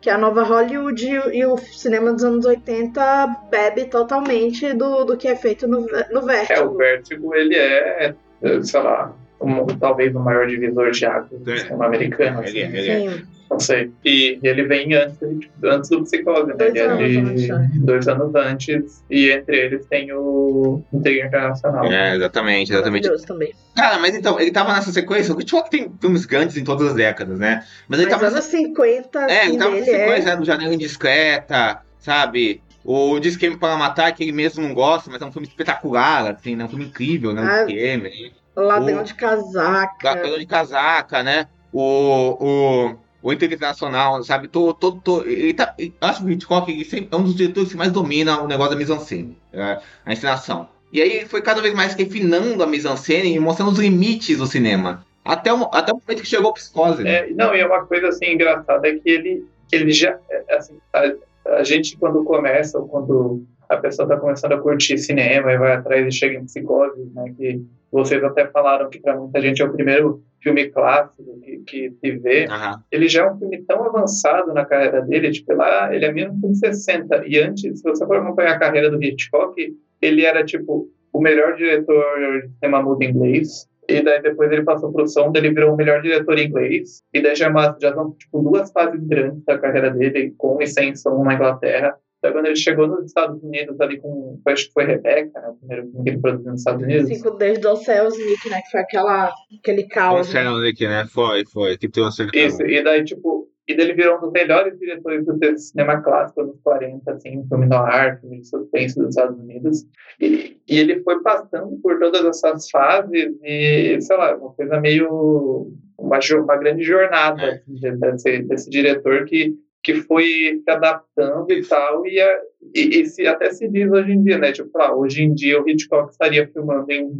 [0.00, 5.28] que a nova Hollywood e o cinema dos anos 80 bebe totalmente do, do que
[5.28, 6.58] é feito no, no Vértigo.
[6.58, 8.14] É, o Vértigo, ele é,
[8.62, 12.40] sei lá, um, talvez o maior divisor de águas do cinema americano.
[12.40, 12.58] Assim.
[12.58, 13.10] Ele é, ele é.
[13.10, 13.90] Não sei.
[14.04, 15.18] E, ele vem antes,
[15.64, 16.54] antes do Psicose, né?
[16.54, 19.02] Dois, ele é de, dois anos antes.
[19.10, 21.84] E entre eles tem o Intriga Internacional.
[21.86, 23.26] É, exatamente, exatamente.
[23.26, 23.52] Também.
[23.74, 25.34] Cara, mas então, ele tava nessa sequência.
[25.34, 27.64] O Hitchcock tem filmes grandes em todas as décadas, né?
[27.88, 28.32] Mas ele mas tava.
[28.32, 30.32] anos 50, assim, É, ele tava nessa sequência, é...
[30.32, 30.36] né?
[30.36, 32.62] Do Janela Indiscreta, sabe?
[32.84, 36.56] O Disqueme para Matar, que ele mesmo não gosta, mas é um filme espetacular, assim,
[36.56, 36.64] né?
[36.64, 37.42] Um filme incrível, né?
[37.42, 38.32] O ah, Disqueme.
[38.56, 39.04] Ladrão o...
[39.04, 40.08] de casaca.
[40.08, 41.46] Ladrão de casaca, né?
[41.72, 42.36] O.
[42.40, 44.48] o o internacional, sabe?
[44.48, 47.92] Tô, tô, tô, ele tá, acho que o Hitchcock é um dos diretores que mais
[47.92, 50.68] domina o negócio da mise-en-scène, é, a encenação.
[50.92, 54.46] E aí ele foi cada vez mais refinando a mise-en-scène e mostrando os limites do
[54.46, 55.04] cinema.
[55.24, 57.04] Até o, até o momento que chegou a psicose.
[57.04, 57.30] Né?
[57.30, 60.18] É, não, e é uma coisa assim engraçada é que ele, ele já.
[60.30, 61.12] É, assim, a,
[61.58, 65.72] a gente, quando começa, ou quando a pessoa está começando a curtir cinema e vai
[65.74, 67.32] atrás e chega em psicose, né?
[67.36, 71.90] Que vocês até falaram que para muita gente é o primeiro filme clássico que, que
[71.90, 72.46] se vê.
[72.46, 72.80] Uhum.
[72.90, 77.24] Ele já é um filme tão avançado na carreira dele, tipo, lá, ele é 1960.
[77.26, 79.54] E antes, se você for acompanhar a carreira do Hitchcock,
[80.00, 82.04] ele era, tipo, o melhor diretor
[82.42, 83.68] de cinema mudo inglês.
[83.88, 87.02] E daí depois ele passou pro som, ele virou o melhor diretor inglês.
[87.12, 90.66] E daí já, é já são, tipo, duas fases grandes da carreira dele, com e
[90.66, 91.96] sem som na Inglaterra.
[92.20, 94.38] Então, quando ele chegou nos Estados Unidos, ali com.
[94.46, 95.48] Acho que foi Rebeca, né?
[95.48, 97.08] O primeiro filme que ele produziu nos Estados Unidos.
[97.08, 98.60] Cinco desde o Céus Nick, né?
[98.60, 100.28] Que foi aquela, aquele caos.
[100.28, 101.06] O Céus Nick, né?
[101.06, 101.78] Foi, foi.
[101.78, 102.38] Que tem acertado.
[102.38, 103.48] Isso, e daí, tipo.
[103.66, 107.66] E daí ele virou um dos melhores diretores do cinema clássico nos 40, assim, filme
[107.66, 109.86] noir, filme de suspense dos Estados Unidos.
[110.20, 115.72] E, e ele foi passando por todas essas fases e, sei lá, uma coisa meio.
[115.96, 117.52] Uma, uma grande jornada é.
[117.52, 122.38] assim, desse, desse diretor que que foi se adaptando e tal, e, a,
[122.74, 124.52] e, e se, até se diz hoje em dia, né?
[124.52, 127.10] Tipo, ah, hoje em dia o Hitchcock estaria filmando em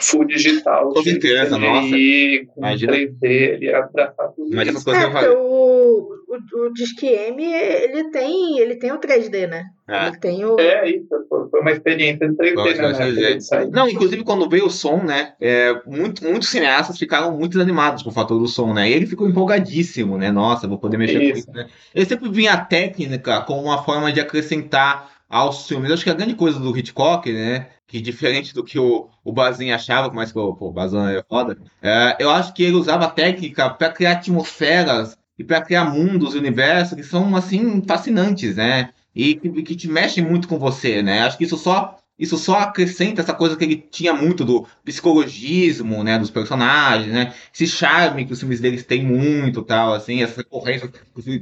[0.00, 0.88] full digital.
[0.92, 1.88] Com certeza, nossa.
[1.90, 2.92] Com Imagina.
[2.92, 4.90] 3D, ele ia abraçar tudo Mas isso.
[4.90, 9.64] É, o, o, o Disque M, ele tem, ele tem o 3D, né?
[9.88, 10.08] É.
[10.08, 10.58] Ele tem o...
[10.58, 11.14] é, isso,
[11.52, 13.70] foi uma experiência de 3D, né?
[13.70, 15.34] Não, inclusive quando veio o som, né?
[15.38, 18.88] É, muito, muitos cineastas ficaram muito animados com o fator do som, né?
[18.88, 20.32] E ele ficou empolgadíssimo, né?
[20.32, 21.32] Nossa, vou poder mexer isso.
[21.32, 21.66] com isso, né?
[21.94, 25.90] Ele sempre vinha a técnica como uma forma de acrescentar aos filmes.
[25.90, 27.68] Eu acho que a grande coisa do Hitchcock, né?
[27.86, 31.58] Que diferente do que o, o Bazin achava, mas que o, o Bazin é foda,
[31.82, 36.34] é, eu acho que ele usava a técnica para criar atmosferas e para criar mundos
[36.34, 38.90] e universos que são, assim, fascinantes, né?
[39.14, 41.20] E que, que te mexem muito com você, né?
[41.20, 46.04] Acho que isso só isso só acrescenta essa coisa que ele tinha muito do psicologismo,
[46.04, 50.36] né, dos personagens, né, esse charme que os filmes deles têm muito, tal, assim, essa
[50.36, 50.88] recorrência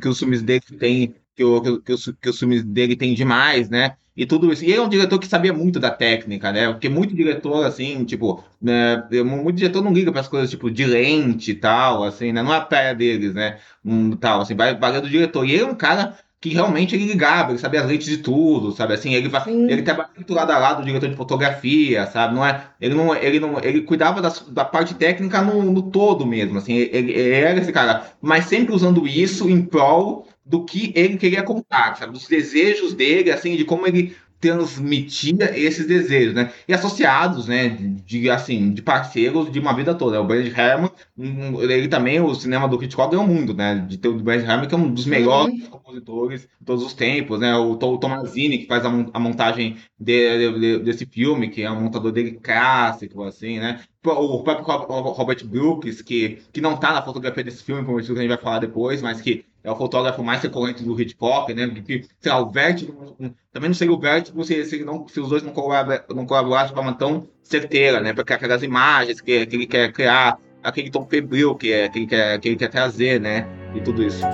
[0.01, 3.15] que os filmes deles têm, que, o, que, que, os, que os filmes dele têm
[3.15, 4.65] demais, né, e tudo isso.
[4.65, 8.05] E ele é um diretor que sabia muito da técnica, né, porque muito diretor, assim,
[8.05, 12.33] tipo, né, muito diretor não liga para as coisas, tipo, de lente e tal, assim,
[12.33, 15.45] né, não é a praia deles, né, um, tal, assim, vai, vai do diretor.
[15.45, 18.73] E ele é um cara que realmente ele ligava, ele sabia as lentes de tudo,
[18.73, 18.95] sabe?
[18.95, 19.65] Assim, ele, va- Sim.
[19.71, 22.35] ele estava muito lado a lado do diretor de fotografia, sabe?
[22.35, 26.27] Não é, ele não, ele não, ele cuidava das- da parte técnica no, no todo
[26.27, 30.93] mesmo, assim, ele, ele era esse cara, mas sempre usando isso em prol do que
[30.97, 32.13] ele queria contar, sabe?
[32.13, 36.53] Dos desejos dele, assim, de como ele transmitia esses desejos, né?
[36.67, 37.89] E associados, né, de,
[38.21, 40.21] de, assim, de parceiros de uma vida toda.
[40.21, 43.85] O Brad Herman, um, ele também, o cinema do Hitchcock é o mundo, né?
[43.89, 47.39] De ter o Brad Herman, que é um dos melhores compositores de todos os tempos,
[47.41, 47.55] né?
[47.57, 51.81] O Tom Tomazini, que faz a, a montagem de- de- desse filme, que é um
[51.83, 53.81] montador dele clássico, assim, né?
[54.05, 58.15] O próprio Ro- Robert Brooks, que, que não tá na fotografia desse filme, por motivo
[58.15, 61.53] que a gente vai falar depois, mas que é o fotógrafo mais recorrente do Hitchcock,
[61.53, 61.69] né?
[61.85, 63.17] Que, sei lá, o Vertigo,
[63.53, 66.69] também não seria o Vertigo se, se, não, se os dois não, colabora- não colaborassem
[66.69, 68.13] de forma tão certeira, né?
[68.13, 72.07] Porque aquelas imagens que, que ele quer criar, aquele tom febril que, é, que, ele
[72.07, 73.47] quer, que ele quer trazer, né?
[73.75, 74.25] E tudo isso.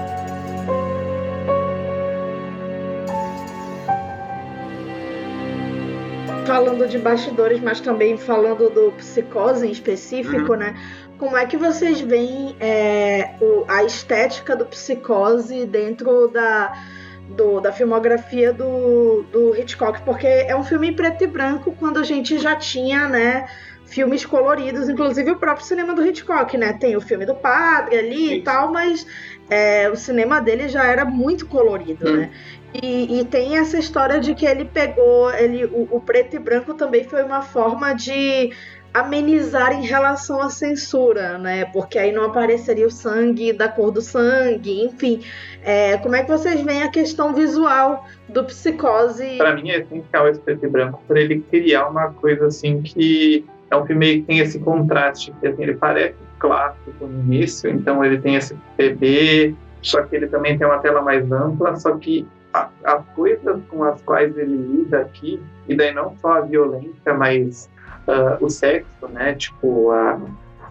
[6.46, 10.58] falando de bastidores, mas também falando do psicose em específico, Uhum.
[10.58, 10.74] né?
[11.18, 16.72] Como é que vocês veem é, o- a estética do psicose dentro da,
[17.28, 20.02] do- da filmografia do, do Hitchcock?
[20.02, 23.48] Porque é um filme em preto e branco quando a gente já tinha, né?
[23.86, 26.72] Filmes coloridos, inclusive o próprio cinema do Hitchcock, né?
[26.74, 29.06] Tem o filme do padre ali e tal, mas
[29.48, 32.16] é, o cinema dele já era muito colorido, Hum.
[32.16, 32.30] né?
[32.82, 36.74] E, e tem essa história de que ele pegou, ele, o, o preto e branco
[36.74, 38.52] também foi uma forma de
[39.00, 41.64] amenizar em relação à censura, né?
[41.66, 45.22] Porque aí não apareceria o sangue da cor do sangue, enfim.
[45.62, 49.36] É, como é que vocês veem a questão visual do psicose?
[49.36, 53.44] Pra mim é essencial esse preto e branco para ele criar uma coisa assim que
[53.70, 58.04] é um filme que tem esse contraste, que assim, ele parece clássico no início, então
[58.04, 62.26] ele tem esse PB, só que ele também tem uma tela mais ampla, só que
[62.84, 67.68] as coisas com as quais ele lida aqui, e daí não só a violência, mas
[68.08, 69.34] ah, o sexo, né?
[69.34, 70.20] Tipo, a,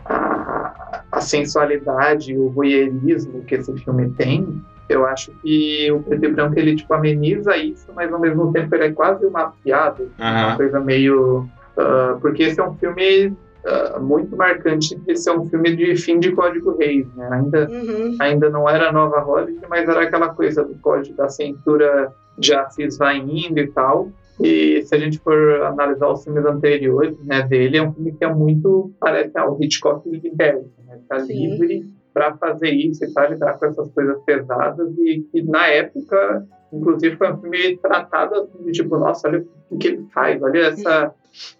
[0.06, 6.32] a, a sensualidade, o voyeurismo que esse filme tem, eu acho que o preto e
[6.32, 10.48] branco ele tipo ameniza isso, mas ao mesmo tempo ele é quase uma piada, uma
[10.50, 10.58] Aham.
[10.58, 15.76] coisa meio ah, porque esse é um filme ah, muito marcante de ser um filme
[15.76, 17.28] de fim de Código Reis, né?
[17.32, 18.15] Ainda Uhum.
[18.19, 22.98] ainda não era nova Hollywood, mas era aquela coisa do código da cintura de Assis
[22.98, 24.12] vai indo e tal.
[24.43, 28.24] E se a gente for analisar os filmes anteriores né, dele, é um filme que
[28.26, 31.00] é muito, parece ao Hitchcock liberto, né?
[31.08, 31.34] Tá Sim.
[31.34, 36.48] livre para fazer isso e para lidar com essas coisas pesadas e que na época,
[36.78, 40.68] inclusive, foi um filme tratado assim, de tipo, nossa, olha o que ele faz, olha
[40.68, 41.14] essa,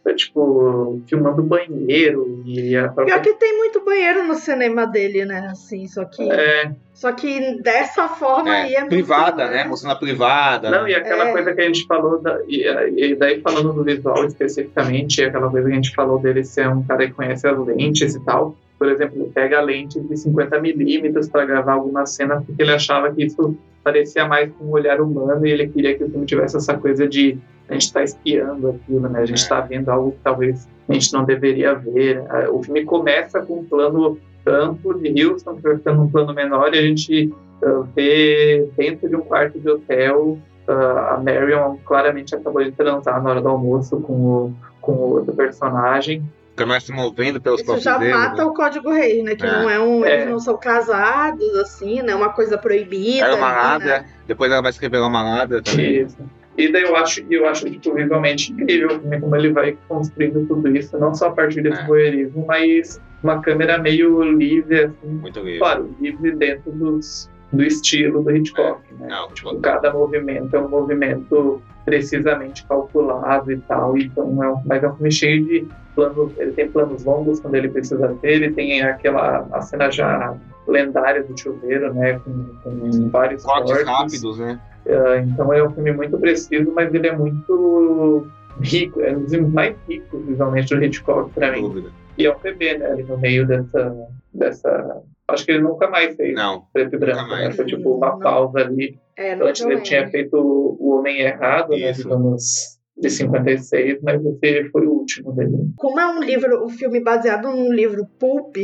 [0.06, 5.26] é, tipo, filmando banheiro e a própria Pior que tem muito banheiro no cinema dele,
[5.26, 5.48] né?
[5.52, 9.66] Assim, só que, é, só que dessa forma aí é muito, privada, né?
[9.66, 10.70] Mostrando a privada.
[10.70, 11.32] Não, e aquela É.
[11.32, 12.64] coisa que a gente falou, da, e,
[12.96, 16.84] e daí falando do visual especificamente, aquela coisa que a gente falou dele ser um
[16.84, 18.56] cara que conhece as lentes e tal.
[18.78, 23.26] Por exemplo, pega a lente de 50mm para gravar alguma cena porque ele achava que
[23.26, 26.76] isso parecia mais com um olhar humano e ele queria que o filme tivesse essa
[26.78, 27.38] coisa de
[27.70, 29.20] a gente está espiando aquilo, né?
[29.22, 29.42] A gente É.
[29.42, 32.24] está vendo algo que talvez a gente não deveria ver.
[32.30, 36.34] Ah, O filme começa com um plano amplo de Houston, que vai ficando um plano
[36.34, 37.34] menor e a gente
[37.64, 43.22] ah, vê dentro de um quarto de hotel ah, a Marion claramente acabou de transar
[43.22, 46.24] na hora do almoço com o, com o outro personagem.
[46.56, 48.44] A câmera se movendo pelos Isso próprios já dedos, mata né?
[48.46, 49.36] o código reis, né?
[49.36, 49.52] Que É.
[49.52, 50.06] não é um.
[50.06, 50.14] É.
[50.22, 52.16] Eles não são casados, assim, né?
[52.16, 53.26] Uma coisa proibida.
[53.26, 54.06] Era uma ali, né?
[54.26, 56.04] depois ela vai se revelar uma lábia também.
[56.04, 56.18] Isso.
[56.58, 60.98] E daí eu acho, eu acho tipo, visualmente incrível como ele vai construindo tudo isso,
[60.98, 61.86] não só a partir desse É.
[61.86, 65.60] voyeurismo, mas uma câmera meio livre, assim, Muito livre.
[65.60, 69.08] claro, livre dentro dos, do estilo do Hitchcock, né?
[69.10, 74.82] Não, tipo, Cada movimento é um movimento precisamente calculado e tal, então é um, mas
[74.82, 78.52] é um filme cheio de planos, ele tem planos longos quando ele precisa ter, ele
[78.52, 80.36] tem aquela a cena já
[80.68, 83.88] lendária do chuveiro, né, com, com vários cortes cortes.
[83.88, 84.60] rápidos, né?
[84.88, 88.28] Ah, então é um filme muito preciso, mas ele é muito
[88.62, 91.62] rico, é um dos filmes mais ricos visualmente do Hitchcock para mim.
[91.62, 91.90] dúvida.
[92.18, 93.96] E é um PB, né, ali no meio dessa,
[94.34, 95.02] dessa...
[95.28, 96.64] Acho que ele nunca mais fez Não.
[96.72, 97.52] preto e branco, né?
[97.52, 98.20] Foi tipo uma Não.
[98.20, 98.98] pausa ali.
[99.18, 102.04] É, não Antes ele tinha feito O Homem Errado, né, Isso.
[102.04, 105.70] digamos, de 56, mas esse foi o último dele.
[105.76, 108.56] Como é um livro, um filme baseado num livro pulp,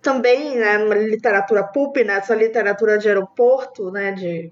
[0.00, 4.50] também, né, numa literatura pulp, nessa literatura de aeroporto, né, de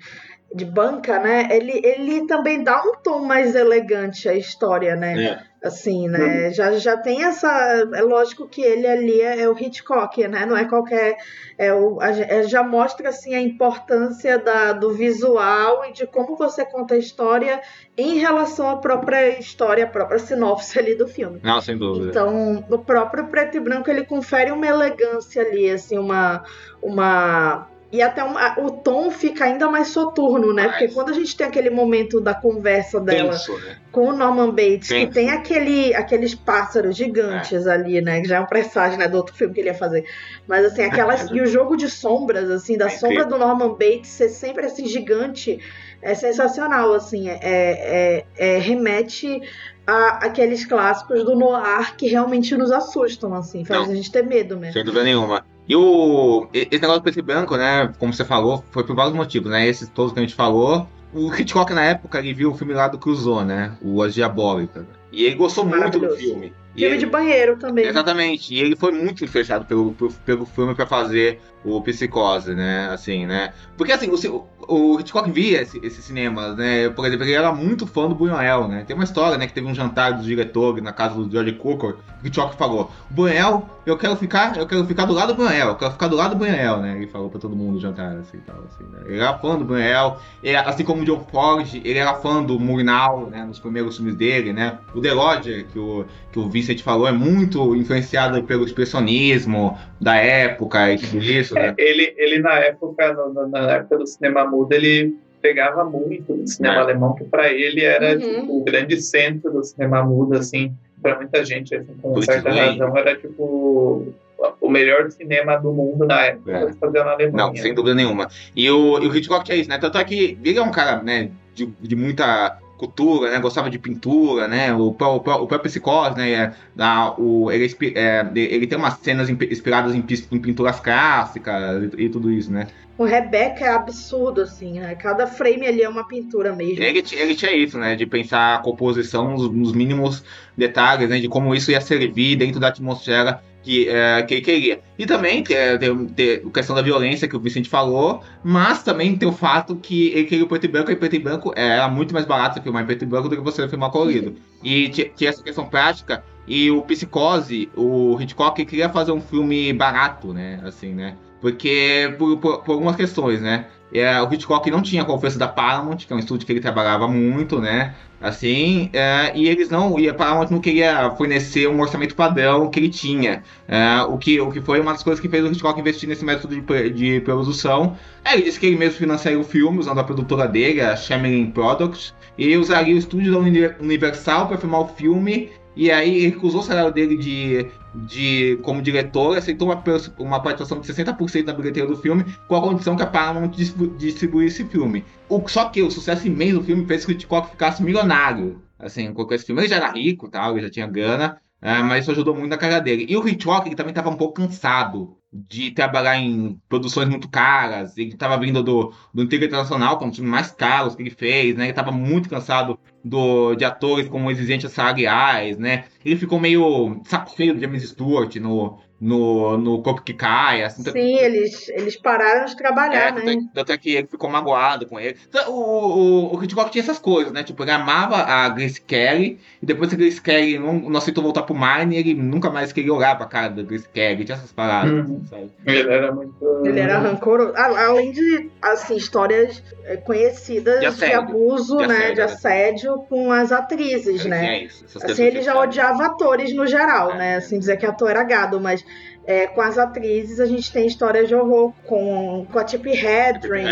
[0.52, 1.48] de banca, né?
[1.50, 5.24] Ele, ele também dá um tom mais elegante à história, né?
[5.24, 5.50] É.
[5.62, 6.50] Assim, né?
[6.52, 7.46] Já, já tem essa.
[7.94, 10.46] É lógico que ele ali é, é o Hitchcock, né?
[10.46, 11.18] Não é qualquer.
[11.58, 16.64] É o, é- já mostra assim, a importância da, do visual e de como você
[16.64, 17.60] conta a história
[17.96, 21.38] em relação à própria história, à própria sinopse ali do filme.
[21.42, 22.08] Não, sem dúvida.
[22.08, 26.42] Então, no próprio preto e branco, ele confere uma elegância ali, assim, uma.
[26.82, 30.66] uma e até uma- o tom fica ainda mais soturno, né?
[30.66, 30.78] Mais.
[30.78, 33.76] Porque quando a gente tem aquele momento da conversa dela Tenso, né?
[33.90, 35.06] com o Norman Bates, Sim.
[35.06, 38.20] que tem aquele, aqueles pássaros gigantes ali, né?
[38.20, 40.04] Que já é um presságio né, do outro filme que ele ia fazer.
[40.46, 41.28] Mas assim, aquelas.
[41.32, 44.86] e o jogo de sombras, assim, da É sombra do Norman Bates ser sempre assim,
[44.86, 45.58] gigante,
[46.00, 47.28] é sensacional, assim.
[47.28, 49.40] É, é- é- remete
[49.86, 53.92] a aqueles clássicos do noir que realmente nos assustam, assim, faz Não.
[53.92, 54.74] a gente ter medo mesmo.
[54.74, 55.44] Sem dúvida nenhuma.
[55.70, 57.92] E o, esse negócio do preto e branco, né?
[57.96, 59.68] Como você falou, foi por vários motivos, né?
[59.68, 60.88] Esses todos que a gente falou.
[61.14, 63.76] O Hitchcock, na época, ele viu o filme lá do Clouseau, né?
[63.80, 64.84] O As Diabólicas.
[65.12, 66.52] E ele gostou muito do filme.
[66.74, 67.86] E Filme ele- de banheiro também.
[67.86, 68.52] Exatamente.
[68.52, 72.88] E ele foi muito fechado pelo, pelo, pelo filme pra fazer o Psicose, né?
[72.92, 73.52] Assim, né?
[73.76, 76.88] Porque assim, o, o Hitchcock via esse- esses cinemas, né?
[76.90, 78.84] Por exemplo, ele era muito fã do Buñuel, né?
[78.86, 79.46] Tem uma história, né?
[79.46, 81.96] Que teve um jantar dos diretores na casa do George Cukor.
[82.22, 85.74] O Hitchcock falou: Buñuel, eu quero ficar, eu quero ficar do lado do Buñuel, eu
[85.76, 86.96] quero ficar do lado do Buñuel, né?
[86.96, 89.00] Ele falou pra todo mundo jantar, assim, tal, assim, né?
[89.06, 92.58] Ele era fã do Buñuel, ele- assim como o John Ford, ele era fã do
[92.60, 93.44] Murnau, né?
[93.44, 94.78] Nos primeiros filmes dele, né?
[94.94, 100.14] O The Lodger, que o que o Vincent falou é muito influenciado pelo expressionismo da
[100.14, 101.68] época e tudo isso, né?
[101.68, 106.34] É, ele, ele na época, no- no- na época do cinema mudo, ele pegava muito
[106.34, 106.78] do cinema É.
[106.80, 108.18] alemão, que para ele era Uhum.
[108.40, 112.50] tipo, o grande centro do cinema mudo, assim, para muita gente, assim, com Por certa
[112.50, 114.12] isso, razão, era tipo
[114.60, 116.54] o melhor cinema do mundo na época, É.
[116.64, 117.02] é.
[117.04, 117.46] na Alemanha.
[117.46, 118.28] Não, sem dúvida nenhuma.
[118.56, 119.78] E o, e o Hitchcock tinha isso, né?
[119.78, 123.38] Tanto é que ele é um cara, né, de, de muita cultura, né?
[123.38, 124.72] Gostava de pintura, né?
[124.72, 126.30] O, o, o próprio Psicose, né?
[126.30, 131.92] é, da- o, ele, é é, ele tem umas cenas inspiradas em, em pinturas clássicas
[131.96, 132.66] e, e tudo isso, né?
[132.96, 134.94] O Rebecca é absurdo, assim, né?
[134.94, 136.82] Cada frame ali é uma pintura mesmo.
[136.82, 137.94] Ele, ele tinha isso, né?
[137.96, 140.22] De pensar a composição nos, nos mínimos
[140.56, 141.18] detalhes, né?
[141.18, 144.80] De como isso ia servir dentro da atmosfera que, é, que ele queria.
[144.98, 149.16] E também tem, tem, tem a questão da violência que o Vicente falou, mas também
[149.16, 151.88] tem o fato que ele queria o preto e branco, e preto e branco era
[151.88, 154.34] muito mais barato filmar em preto e branco do que você filmar colorido.
[154.62, 159.72] E ti- tinha essa questão prática, e o Psicose, o Hitchcock queria fazer um filme
[159.72, 160.60] barato, né?
[160.64, 161.16] Assim, né?
[161.40, 163.66] Porque, por, por, por algumas questões, né?
[163.92, 167.08] É, o Hitchcock não tinha confiança da Paramount, que é um estúdio que ele trabalhava
[167.08, 167.94] muito, né?
[168.20, 172.78] Assim, é, e eles não, e a Paramount não queria fornecer um orçamento padrão que
[172.78, 173.42] ele tinha.
[173.66, 176.24] É, o, que, o que foi uma das coisas que fez o Hitchcock investir nesse
[176.24, 177.96] método de, de produção.
[178.24, 181.50] É, ele disse que ele mesmo financiaria o filme usando a produtora dele, a Shamelin
[181.50, 185.50] Products, e usaria o estúdio da Uni- Universal para filmar o filme.
[185.80, 189.82] E aí recusou o salário dele de, de como diretor, aceitou uma,
[190.18, 193.96] uma participação de 60% na bilheteria do filme, com a condição que a Paramount distribu-
[193.96, 195.06] distribuísse o filme.
[195.26, 198.60] O, só que o sucesso imenso do filme fez que o Hitchcock ficasse milionário.
[198.78, 202.02] Assim, com esse filme ele já era rico, tal, ele já tinha grana, é, mas
[202.02, 203.06] isso ajudou muito na carreira dele.
[203.08, 207.96] E o Hitchcock ele também estava um pouco cansado de trabalhar em produções muito caras.
[207.96, 211.56] Ele estava vindo do, do Intriga Internacional, que é um mais caros que ele fez,
[211.56, 211.64] né?
[211.64, 215.84] Ele estava muito cansado do, de atores com exigentes salariais, né?
[216.04, 220.82] Ele ficou meio saco cheio do James Stewart no, no, no Corpo que Cai, assim.
[220.82, 223.20] Sim, eles, eles pararam de trabalhar, É, né?
[223.22, 225.16] tanto, é- tanto é que ele ficou magoado com ele.
[225.28, 227.42] Então, O, o, o Hitchcock tinha essas coisas, né?
[227.42, 231.24] Tipo, ele amava a Grace Kelly, e depois que a Grace Kelly não, não aceitou
[231.24, 234.24] voltar pro Mine, ele nunca mais queria olhar pra cara da Grace Kelly.
[234.24, 235.22] Tinha essas paradas, Uhum.
[235.28, 235.50] sabe?
[235.66, 236.62] Ele era muito.
[236.64, 237.52] Ele era rancoroso.
[237.56, 241.18] Além de, assim, histórias é, conhecidas De de, assédio.
[241.20, 241.94] abuso, De né?
[241.94, 242.24] assédio, de né?
[242.24, 244.40] assédio com as atrizes, Ele né?
[244.40, 247.16] tinha isso, Assim, ele já odiava atores no geral, É.
[247.18, 247.36] né?
[247.36, 248.84] Assim, dizer que ator era gado, mas
[249.26, 253.66] é, com as atrizes a gente tem histórias de horror com, com a Tippi Hedren,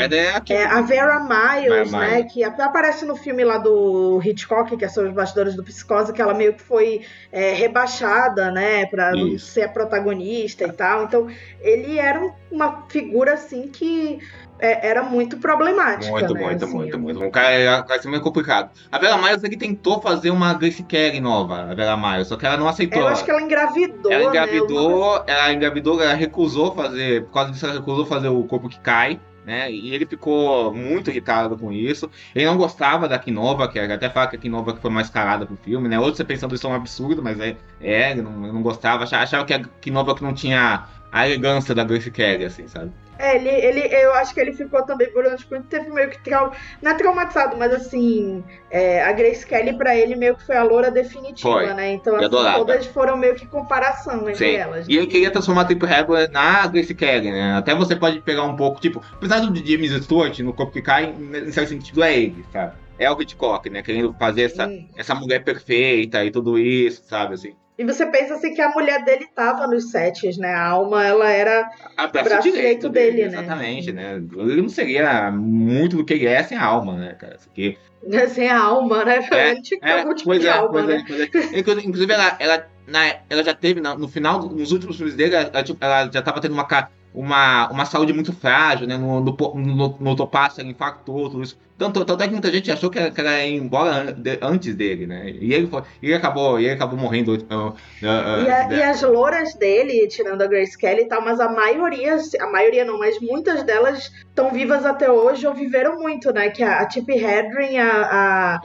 [0.53, 2.23] É, é a Vera Miles, né?
[2.25, 6.21] Que aparece no filme lá do Hitchcock, que é sobre os bastidores do Psicose, que
[6.23, 7.01] ela meio que foi
[7.33, 8.87] é, rebaixada, né?
[8.87, 9.47] Pra Isso.
[9.47, 11.05] ser a protagonista e tal.
[11.05, 11.27] Então,
[11.61, 14.19] ele era um- uma figura, assim, que
[14.59, 16.11] é, era muito problemática.
[16.11, 16.41] Muito, né?
[16.41, 16.75] muito, assim.
[16.75, 17.25] muito, muito.
[17.25, 18.71] Um cara era vai ser meio complicado.
[18.91, 22.47] A Vera Miles ele tentou fazer uma Grace Kelly nova, a Vera Miles, só que
[22.47, 23.03] ela não aceitou.
[23.03, 24.29] Eu acho que ela engravidou, Ela né?
[24.29, 28.81] engravidou, ela engravidou, ela recusou fazer, por causa disso ela recusou fazer o corpo que
[28.81, 29.71] cai, né?
[29.71, 32.11] E ele ficou muito irritado com isso.
[32.35, 35.47] Ele não gostava da Kinova, que até fala que a Kinova que foi mais carada
[35.47, 35.99] pro filme, né?
[35.99, 39.23] Outros você pensando isso é um absurdo, mas é, é ele não, não gostava, achava,
[39.23, 42.93] achava que a Kinova que não tinha a elegância da Grace Kelly, assim, sabe?
[43.19, 46.53] É, ele, ele, eu acho que ele ficou também durante muito tempo meio que trau...
[46.81, 50.63] não é traumatizado, mas assim, é, a Grace Kelly pra ele meio que foi a
[50.63, 51.75] loura definitiva, Foi.
[51.75, 51.93] né?
[51.93, 54.55] Então assim, todas foram meio que comparação entre Sim.
[54.55, 54.87] elas.
[54.89, 57.57] E ele queria transformar a Trip Hagler na Grace Kelly, né?
[57.57, 61.13] Até você pode pegar um pouco, tipo, apesar do James Stewart, no corpo que cai,
[61.13, 62.73] em certo sentido é ele, sabe?
[62.99, 63.83] É o Hitchcock, né?
[63.83, 67.35] Querendo fazer essa, essa mulher perfeita e tudo isso, sabe?
[67.35, 67.55] Assim.
[67.79, 70.53] E você pensa assim que a mulher dele tava nos sets, né?
[70.53, 71.71] A alma, ela era.
[71.97, 73.39] A braço, Braço direito dele, né?
[73.39, 74.15] Exatamente, né?
[74.37, 77.37] Ele não seria muito do que ele é sem a alma, né, cara?
[77.39, 77.79] Isso aqui
[78.35, 79.25] Sem a alma, né?
[79.31, 80.97] É, Ele tinha que ter É, algum tipo pois de é, alma, pois né?
[80.97, 81.85] é, pois é.
[81.85, 85.63] Inclusive, ela, ela, na- ela já teve, no final, nos últimos filmes dele, ela, ela,
[85.63, 85.79] tipo,
[86.13, 86.91] já tava tendo uma, ca-
[87.21, 88.97] uma, uma saúde muito frágil, né?
[88.97, 91.59] No, no, no, no Topaz, ela infartou, tudo isso.
[91.77, 95.07] Tanto, tanto é que muita gente achou que ela, que ela ia embora antes dele,
[95.07, 95.31] né?
[95.31, 97.35] E ele, foi, e ele, acabou, ele acabou morrendo.
[97.35, 101.39] uh, uh, E, a- e as louras dele, tirando a Grace Kelly e tal, mas
[101.41, 106.33] a maioria, a maioria não, mas muitas delas estão vivas até hoje ou viveram muito,
[106.33, 106.51] né?
[106.51, 108.59] Que a, a Tippi Hedren, a,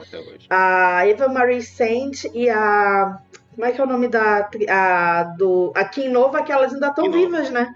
[0.50, 3.18] a, a Eva Marie Saint e a.
[3.54, 4.48] Como é que é o nome da.
[4.68, 7.72] A, do, a Kim Nova, que elas ainda estão vivas, né?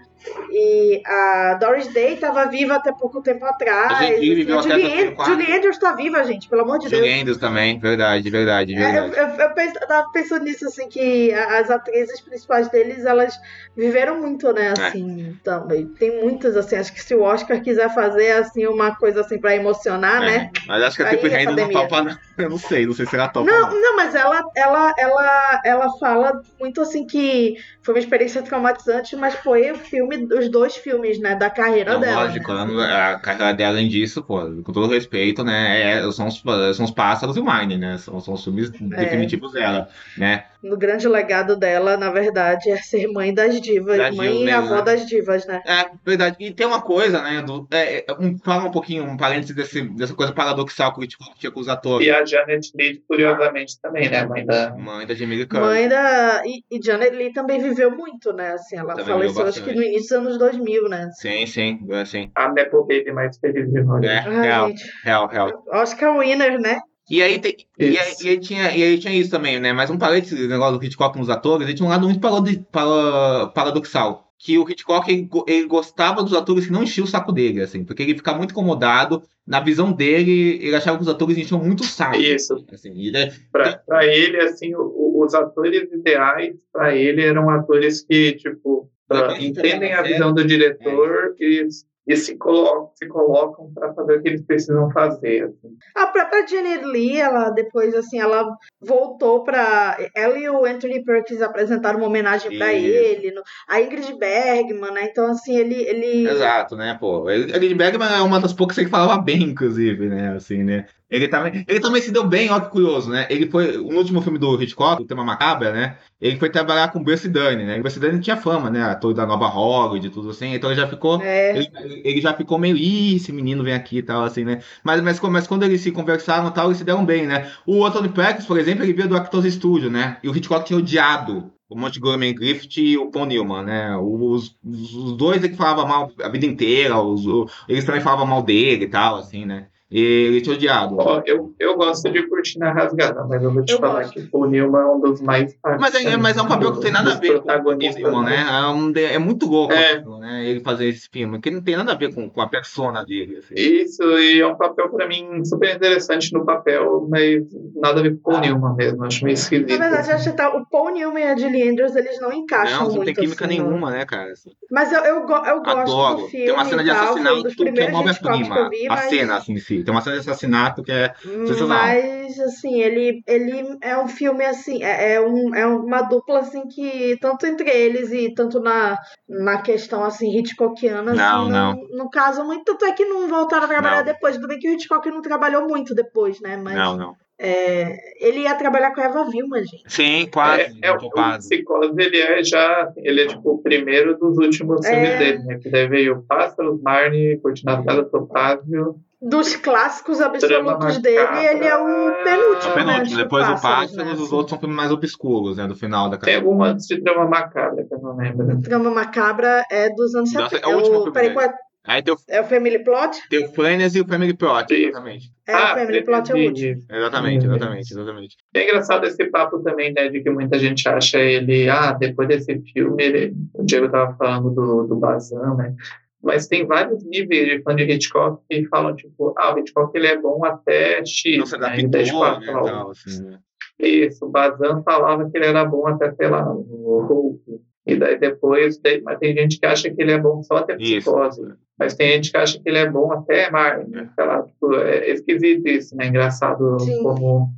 [0.51, 3.91] E a Doris Day estava viva até pouco tempo atrás.
[3.91, 5.33] A Julie viveu até Julie, 2004.
[5.33, 7.01] Julie Andrews tá viva, gente, pelo amor de Deus.
[7.01, 9.17] Julie Andrews também, verdade, verdade, É, eu, verdade.
[9.41, 13.33] eu, eu, penso- tava pensando nisso, assim, que as atrizes principais deles, elas
[13.75, 14.87] viveram muito, né, É.
[14.87, 15.87] assim, também.
[15.97, 19.55] Tem muitas, assim, acho que se o Oscar quiser fazer, assim, uma coisa, assim, pra
[19.55, 20.51] emocionar, né?
[20.55, 22.17] É, Mas acho que a Trip Handle não topa, não.
[22.39, 23.51] Eu não sei, não sei se ela topa.
[23.51, 29.15] Não, não, mas ela, ela, ela, ela fala muito, assim, que foi uma experiência traumatizante,
[29.17, 32.23] mas foi o filme, os dois filmes, né, da carreira Não, dela.
[32.23, 32.85] lógico, né?
[32.93, 36.41] a carreira dela, além disso, pô, com todo respeito, né, é- são, os,
[36.75, 38.95] são os pássaros e o Mine, né, são, são os filmes É.
[38.95, 39.87] definitivos dela,
[40.17, 40.45] né.
[40.61, 44.45] No grande legado dela, na verdade, é ser mãe das divas, Das mãe divas, e
[44.45, 44.81] né, avó né?
[44.81, 45.61] das divas, né?
[45.65, 46.35] É, verdade.
[46.37, 49.81] E tem uma coisa, né, do, é, é, um, fala um pouquinho, um parênteses desse,
[49.81, 52.05] dessa coisa paradoxal que o Hitchcock tinha com os atores.
[52.05, 54.25] E a Janet Leigh, curiosamente, também, né?
[54.25, 54.75] Mãe da.
[54.75, 55.65] Mãe da Jamie Lee Curtis.
[55.65, 56.41] Mãe da.
[56.45, 58.51] E, e Janet Lee também viveu muito, né?
[58.51, 61.09] Assim, ela Também faleceu acho que no início dos anos 2000, né?
[61.13, 62.31] Sim, sim, é, sim.
[62.35, 64.07] A Nepo Baby mais feliz de Hollywood.
[64.07, 64.71] É, real,
[65.03, 65.63] real, real.
[65.71, 66.79] Oscar winner, né?
[67.09, 69.73] E aí, tem, e, aí, e aí tinha, e aí tinha isso também, né?
[69.73, 73.47] Mas um parênteses, negócio do Hitchcock nos atores, ele tinha um lado muito parado- para-
[73.47, 74.25] paradoxal.
[74.41, 77.61] Que o Hitchcock, ele, go- ele gostava dos atores que não enchiam o saco dele,
[77.61, 77.83] assim.
[77.83, 79.21] Porque ele ficava muito incomodado.
[79.45, 82.15] Na visão dele, ele achava que os atores enchiam muito o saco.
[82.15, 82.63] Isso.
[82.71, 88.89] Assim, ele- Pra, pra ele, assim, os atores ideais, pra ele, eram atores que, tipo,
[89.09, 91.67] Quem entendem a a visão do diretor e,
[92.07, 95.43] e se, colocam, se colocam pra fazer o que eles precisam fazer.
[95.45, 95.75] assim.
[95.95, 98.45] A própria Janet Lee, ela depois, assim, ela
[98.81, 99.97] voltou pra.
[100.15, 102.87] Ela e o Anthony Perkins apresentaram uma homenagem pra Isso.
[102.87, 103.31] ele.
[103.31, 105.05] no- A Ingrid Bergman, né?
[105.11, 105.75] Então, assim, ele.
[105.75, 106.27] ele...
[106.29, 107.29] Exato, né, pô.
[107.29, 110.85] Ele, ele Bergman é uma das poucas que falava bem, inclusive, né, assim, né.
[111.09, 113.25] Ele também, ele também se deu bem, ó que curioso, né.
[113.29, 116.99] Ele foi, no último filme do Hitchcock, o tema macabra, né, ele foi trabalhar com
[116.99, 117.77] o Bruce Dunn, né.
[117.77, 120.69] E o Bruce Dunn tinha fama, né, ator da nova Hollywood e tudo assim, então
[120.69, 121.21] ele já ficou...
[121.21, 124.61] É, Ele, ele já ficou meio, ih, esse menino vem aqui e tal, assim, né?
[124.83, 127.51] Mas, mas, mas quando eles se conversaram e tal, eles se deram bem, né?
[127.65, 130.17] O Anthony Perkins, por exemplo, ele veio do Actors Studio, né?
[130.23, 133.95] E o Hitchcock tinha odiado o Montgomery Griffith e o Paul Newman, né?
[133.97, 137.23] Os, os, dois ele falava mal a vida inteira, os,
[137.67, 139.67] eles também falavam mal dele e tal, assim, né?
[139.91, 140.95] E ele tinha odiado.
[140.99, 144.13] Ó, eu, eu gosto de Cortina Rasgada, mas eu vou te Eu falar gosto.
[144.13, 146.81] que o Newman é um dos mais Mas é, mas é um papel que não
[146.83, 148.45] tem nada a ver com o Paul protagonistas, Newman, né?
[148.47, 149.93] É, um é muito louco É.
[149.93, 150.47] aquilo, né?
[150.47, 153.37] Ele fazer esse filme, porque não tem nada a ver com, com a persona dele.
[153.37, 153.55] Assim.
[153.55, 157.43] Isso, e é um papel pra mim super interessante no papel, mas
[157.75, 159.69] nada a ver com o Newman mesmo, acho meio esquisito.
[159.69, 162.81] na verdade, acho que tá, o Paul Newman e a Julie Andrews, eles não encaixam
[162.81, 163.05] Não, não muito.
[163.07, 164.31] tem química assim, nenhuma, né, cara?
[164.33, 164.51] Assim.
[164.69, 166.15] Mas eu, eu, go- eu gosto Adoro.
[166.21, 166.45] do filme.
[166.45, 168.69] Tem uma cena de um assassinato que é uma que obra-prima.
[168.93, 171.77] A cena, assim, em Tem uma cena de assassinato que é sensacional.
[171.77, 176.67] Mas, assim, ele, ele é um filme, assim, é, é um, é uma dupla, assim,
[176.67, 181.73] que tanto entre eles e tanto na, na questão, assim, Hitchcockiana, Não, assim, não.
[181.75, 182.63] não, não casam muito.
[182.65, 184.13] Tanto é que não voltaram a trabalhar Não.
[184.13, 184.35] depois.
[184.35, 186.57] Tudo bem que o Hitchcock não trabalhou muito depois, né?
[186.57, 187.13] Mas Não, não.
[187.39, 189.83] é, ele ia trabalhar com a Eva Vilma, gente.
[189.87, 190.61] Sim, quase.
[190.81, 191.49] É, é, o quase.
[191.49, 194.89] Psicose, ele é já, ele é tipo o primeiro dos últimos É.
[194.91, 195.59] filmes dele, né?
[195.61, 198.95] Que daí veio Pássaros, Marne, Cortina Rasgada, Topázio.
[199.21, 202.83] Dos clássicos absolutos dele, ele é o É penúltimo, o né?
[202.85, 203.17] penúltimo.
[203.17, 204.33] do Depois Pássaros, Pássaros, né, os assim.
[204.35, 205.67] outros são filmes mais obscuros, né?
[205.67, 206.45] Do final da Tem carreira.
[206.45, 208.61] algum antes de Trama Macabra, que eu não lembro.
[208.61, 210.65] Trama Macabra é dos anos Nossa, 70.
[210.69, 211.53] é o último o, filme peraí, qual é,
[211.85, 213.17] Aí tem o, é o Family Plot?
[213.29, 215.31] tem o Flaners e o Family Plot, exatamente.
[215.47, 216.83] É, o Family Plot é o último.
[216.89, 218.37] Exatamente, exatamente, exatamente.
[218.53, 222.57] É engraçado esse papo também, né, de que muita gente acha ele, ah, depois desse
[222.73, 225.73] filme, ele, o Diego tava falando do, do Bazan, né,
[226.21, 230.07] mas tem vários níveis de fã de Hitchcock que falam, tipo, ah, o Hitchcock ele
[230.07, 231.49] é bom até X.
[231.49, 231.77] Se né?
[231.87, 233.39] Daí, tipo, né, tal, assim, né?
[233.79, 237.61] Isso, o Bazan falava que ele era bom até, sei lá, no Hulk.
[237.87, 241.09] E daí depois, mas tem gente que acha que ele é bom só até Isso.
[241.09, 241.41] psicose.
[241.77, 243.91] Mas tem gente que acha que ele é bom até Martin.
[244.13, 246.07] Sei lá, tipo, é esquisito isso, né?
[246.07, 247.01] Engraçado Sim.
[247.01, 247.49] como,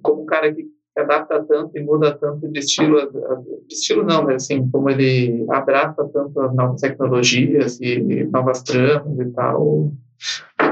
[0.00, 0.64] como um cara que
[0.96, 2.96] se adapta tanto e muda tanto de estilo,
[3.68, 9.18] de estilo não, mas assim, como ele abraça tanto as novas tecnologias e novas tramas
[9.18, 9.92] e tal,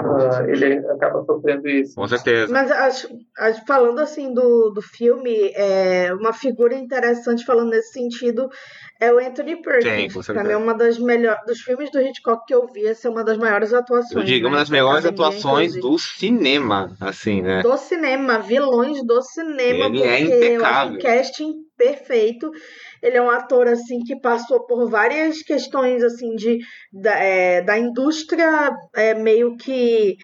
[0.05, 1.95] ah, ele acaba sofrendo isso.
[1.95, 2.53] Com certeza.
[2.53, 8.49] Mas acho, acho- falando assim do, do filme, é, uma figura interessante falando nesse sentido
[9.01, 10.15] é o Anthony Sim, Perkins.
[10.15, 13.09] com Pra mim é uma das melhores dos filmes do Hitchcock que eu vi, essa
[13.09, 14.13] é uma das maiores atuações.
[14.17, 17.63] Eu digo, né, uma das da melhores atuações do cinema, assim, né?
[17.63, 20.95] do cinema, vilões do cinema, Ele é porque eu acho impecável.
[20.95, 22.51] um casting perfeito.
[23.05, 26.59] Ele é um ator assim que passou por várias questões assim de
[26.91, 30.17] da, é, da indústria é, meio que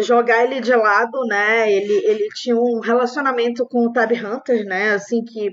[0.00, 1.70] jogar ele de lado, né?
[1.70, 4.92] Ele, ele tinha um relacionamento com o Tab Hunter, né?
[4.92, 5.50] Assim que,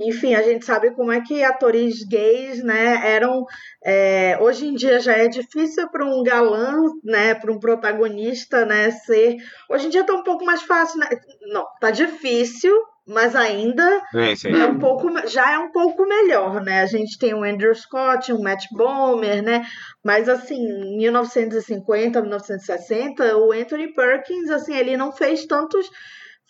[0.00, 3.00] enfim, a gente sabe como é que atores gays, né?
[3.08, 3.44] Eram
[3.84, 7.34] é, hoje em dia já é difícil para um galã, né?
[7.34, 8.90] Para um protagonista, né?
[8.90, 9.36] Ser
[9.70, 11.08] Hoje em dia tá um pouco mais fácil, né?
[11.52, 12.74] Não, tá difícil,
[13.06, 14.52] mas ainda Sim, sim.
[14.52, 16.82] é um pouco, já é um pouco melhor, né?
[16.82, 19.64] A gente tem o Andrew Scott, o Matt Bomer, né?
[20.04, 25.86] Mas assim, em 1950, 1960, o Anthony Perkins, assim, ele não fez tantos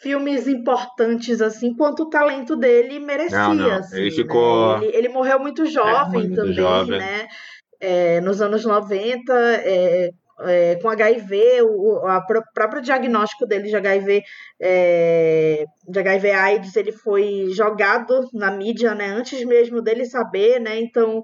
[0.01, 3.39] filmes importantes assim quanto o talento dele merecia.
[3.39, 4.17] Não, não, assim, ele né?
[4.17, 6.99] ficou- Ele, ele morreu muito jovem muito também, jovem.
[6.99, 7.29] né?
[7.81, 9.33] É, nos anos 90,
[9.65, 10.11] é,
[10.49, 14.22] é, com HIV, o a pró- próprio diagnóstico dele de HIV,
[14.61, 20.78] é, de HIV AIDS, ele foi jogado na mídia, né, antes mesmo dele saber, né,
[20.80, 21.22] então,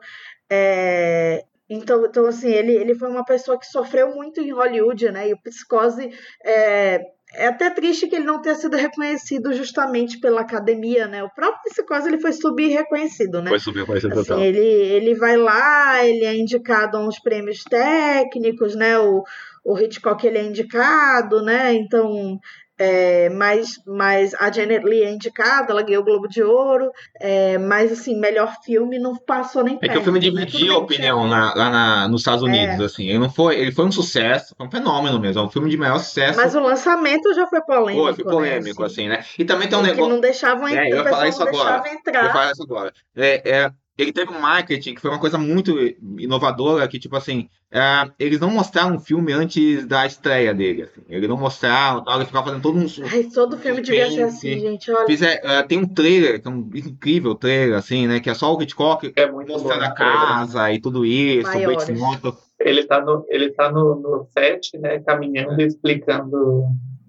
[0.51, 5.29] é, então, então assim, ele, ele foi uma pessoa que sofreu muito em Hollywood, né,
[5.29, 6.11] e o Psicose
[6.45, 7.01] é,
[7.35, 11.63] é até triste que ele não tenha sido reconhecido justamente pela academia, né, o próprio
[11.65, 13.61] Psicose ele foi sub-reconhecido, né, Foi
[14.01, 18.99] ser Assim, ele, ele vai lá, ele é indicado a uns prêmios técnicos, né?
[18.99, 19.23] O,
[19.65, 21.75] o Hitchcock ele é indicado, né?
[21.75, 22.39] Então,
[22.79, 27.59] é, mas, mas a Janet Leigh é indicada, ela ganhou o Globo de Ouro, é,
[27.59, 29.93] mas assim, melhor filme não passou nem É perto.
[29.93, 30.25] que o filme né?
[30.25, 32.85] dividiu a que opinião na- lá na- nos Estados Unidos, É.
[32.85, 33.09] assim.
[33.09, 35.77] Ele não foi, ele foi um sucesso, foi um fenômeno mesmo, é um filme de
[35.77, 36.39] maior sucesso.
[36.39, 38.05] Mas o lançamento já foi polêmico.
[38.05, 38.87] Foi, foi polêmico, né?
[38.87, 39.25] assim, né?
[39.39, 40.13] E também tem um que negócio.
[40.13, 41.55] não deixavam É, entrar, eu ia o pessoal falar isso agora.
[41.83, 42.33] deixava Eu ia entrar.
[42.33, 42.93] falar isso agora.
[43.17, 45.77] É, é, ele teve um marketing que foi uma coisa muito
[46.19, 51.03] inovadora, que, tipo assim, é, eles não mostraram o filme antes da estreia dele, assim.
[51.09, 52.87] Eles não mostraram, tal, eles ficavam fazendo todo um...
[53.13, 54.61] Ai, todo filme devia ser assim, suspense.
[54.61, 54.91] gente.
[54.91, 55.07] Olha.
[55.07, 58.21] Fizer- é, tem um trailer, que é um incrível trailer, assim, né?
[58.21, 59.95] Que é só o Hitchcock É muito mostrando bom, a né?
[59.95, 61.77] casa e tudo isso, o Maiores.
[61.87, 62.37] Bates Motel.
[62.61, 66.65] Ele tá no, ele tá no, no set, né, caminhando e explicando,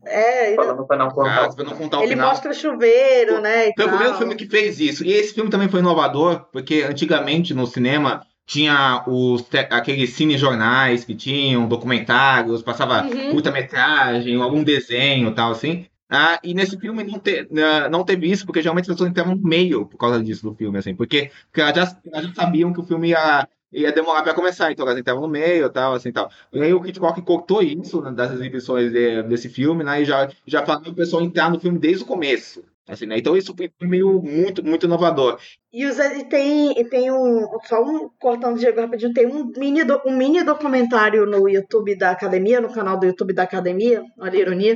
[0.05, 1.53] É, falando pra não contar.
[1.53, 2.29] Pra não contar o ele final.
[2.29, 3.71] mostra o chuveiro, né?
[3.75, 5.03] Foi o primeiro filme que fez isso.
[5.03, 11.05] E esse filme também foi inovador, porque antigamente no cinema tinha os te- aqueles cinejornais
[11.05, 13.31] que tinham documentários, passava Uhum.
[13.31, 15.85] curta-metragem, algum desenho e tal, assim.
[16.11, 19.35] Ah, e nesse filme não, te- ah, não teve isso, porque geralmente as pessoas entravam
[19.35, 22.73] no meio por causa disso do filme, assim, porque, porque elas, já, elas já sabiam
[22.73, 26.11] que o filme ia, ia demorar para começar, então elas entravam no meio tal, assim,
[26.11, 26.29] tal.
[26.51, 30.29] E aí o Hitchcock cortou isso né, das exibições de- desse filme, né, e já,
[30.45, 32.63] já falou o pessoal entrar no filme desde o começo.
[32.89, 33.19] Assim, né?
[33.19, 35.39] Então isso foi meio muito, muito inovador.
[35.71, 37.45] E, os, e tem, e tem um.
[37.65, 41.95] Só um cortando o Diego rapidinho, tem um mini, do- um mini documentário no YouTube
[41.95, 44.75] da academia, no canal do YouTube da academia, olha a ironia,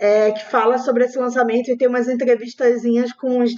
[0.00, 3.52] é, que fala sobre esse lançamento e tem umas entrevistazinhas com os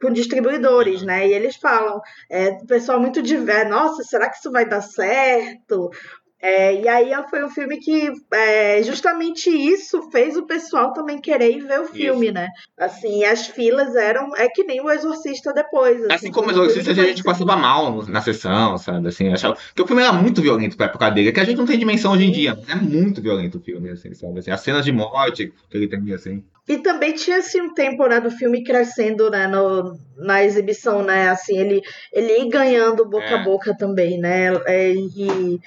[0.00, 1.28] com distribuidores, né?
[1.28, 2.00] E eles falam,
[2.30, 5.90] é, pessoal muito diverso, nossa, será que isso vai dar certo?
[6.42, 11.52] É, e aí foi um filme que é, justamente isso fez o pessoal também querer
[11.52, 12.48] ir ver o filme, né?
[12.76, 14.34] Assim, as filas eram.
[14.36, 16.04] É que nem o Exorcista depois.
[16.10, 19.06] Assim como o Exorcista, a gente passava mal na sessão, sabe?
[19.06, 19.54] Assim, achava...
[19.54, 22.10] Porque o filme era muito violento pra época dele, que a gente não tem dimensão
[22.10, 24.40] hoje em dia, é muito violento o filme, assim, sabe?
[24.40, 26.42] Assim, as cenas de morte que ele tem, assim.
[26.68, 31.28] E também tinha assim um tempo né, do filme crescendo né, no, na exibição, né?
[31.28, 31.82] Assim, ele,
[32.12, 33.34] ele ir ganhando boca É.
[33.34, 34.54] a boca também, né?
[34.66, 35.60] É, e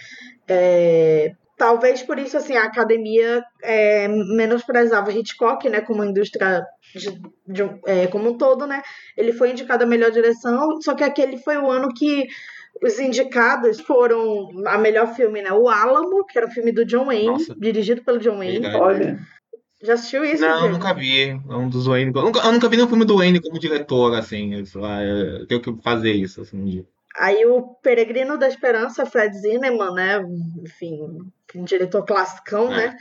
[0.47, 5.81] é, talvez por isso assim, a academia é, menosprezava Hitchcock, né?
[5.81, 6.63] Como indústria
[6.95, 8.81] de, de é, como um todo, né?
[9.17, 12.27] Ele foi indicado a melhor direção, só que aquele foi o ano que
[12.83, 15.51] os indicados foram a melhor filme, né?
[15.53, 17.55] O Álamo, que era o filme do John Wayne, Nossa.
[17.57, 18.59] dirigido pelo John Wayne.
[18.59, 18.83] Verdade.
[18.83, 19.19] Olha,
[19.81, 20.73] Já assistiu isso, Não, Diego?
[20.73, 21.29] nunca vi.
[21.29, 22.11] É um dos Wayne.
[22.13, 24.55] Eu nunca, eu nunca vi nenhum filme do Wayne como diretor, assim.
[24.55, 26.85] Eu, sei lá, eu tenho que fazer isso, assim, um dia.
[27.17, 30.21] Aí o Peregrino da Esperança, Fred Zinnemann, né?
[30.63, 30.99] Enfim,
[31.55, 32.77] um diretor classicão, É.
[32.87, 32.97] né?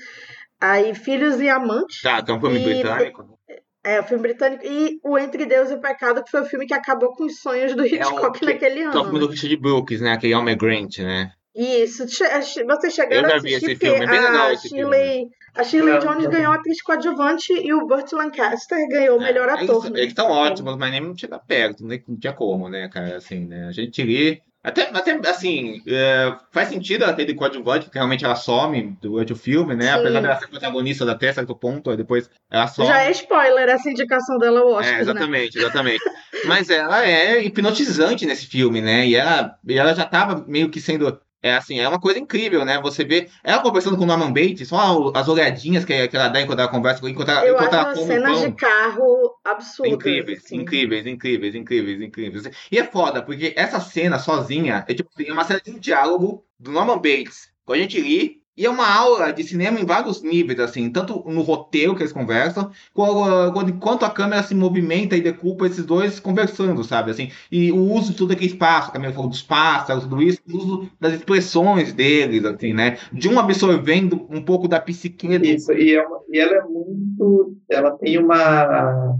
[0.60, 2.00] Aí Filhos e Amantes.
[2.00, 3.38] Tá, tem um filme E- britânico.
[3.86, 4.64] É, o filme britânico.
[4.64, 7.40] E o Entre Deus e o Pecado, que foi o filme que acabou com os
[7.40, 9.04] sonhos do Hitchcock que- naquele Que é o ano.
[9.04, 10.12] filme do Richard Brooks, né?
[10.12, 11.32] Aquele Homer Grant, né?
[11.54, 12.06] Isso.
[12.08, 15.28] Vocês chegaram Eu já a vi assistir esse filme, é bem legal a esse Shirley,
[15.56, 16.30] a Shirley Não, Jones não.
[16.30, 19.76] ganhou a atriz coadjuvante e o Burt Lancaster ganhou o melhor É, ator.
[19.84, 19.98] Eles, né?
[20.00, 23.16] eles estão ótimos, mas nem não chega perto, nem- não tinha como, né, cara?
[23.16, 23.66] Assim, né?
[23.68, 24.40] A gente lê.
[24.66, 29.30] Até, até assim, é, faz sentido ela ter de coadjuvante, porque realmente ela some durante
[29.30, 29.92] o filme, né?
[29.92, 29.98] Sim.
[30.00, 32.88] Apesar dela ser protagonista até certo ponto, aí depois ela some.
[32.88, 35.00] Já é spoiler essa indicação dela ao Oscar, É, né?
[35.02, 36.02] exatamente, exatamente.
[36.46, 39.06] Mas ela é hipnotizante nesse filme, né?
[39.06, 41.20] E ela, e ela já tava meio que sendo.
[41.44, 42.80] É assim, é uma coisa incrível, né?
[42.80, 46.40] Você vê ela conversando com o Norman Bates, só as olhadinhas que, que ela dá
[46.40, 48.48] enquanto ela conversa, enquanto ela, Eu enquanto acho ela come cenas pão.
[48.48, 49.92] de carro absurdas.
[49.92, 50.56] Incríveis, assim.
[50.56, 52.50] incríveis, incríveis, incríveis, incríveis.
[52.72, 55.78] E é foda, porque essa cena sozinha é tipo assim, é uma cena de um
[55.78, 58.42] diálogo do Norman Bates com a gente Lee.
[58.56, 62.12] E é uma aula de cinema em vários níveis, assim, tanto no roteiro que eles
[62.12, 67.10] conversam, quando, quando- enquanto a câmera se movimenta e decupa esses dois conversando, sabe?
[67.10, 70.56] Assim, e o uso de todo aquele espaço, câmera falou dos pássaros, tudo isso, o
[70.56, 72.96] uso das expressões deles, assim, né?
[73.12, 77.56] De um absorvendo um pouco da psique Isso, e, é uma- e ela é muito.
[77.68, 79.18] Ela tem uma.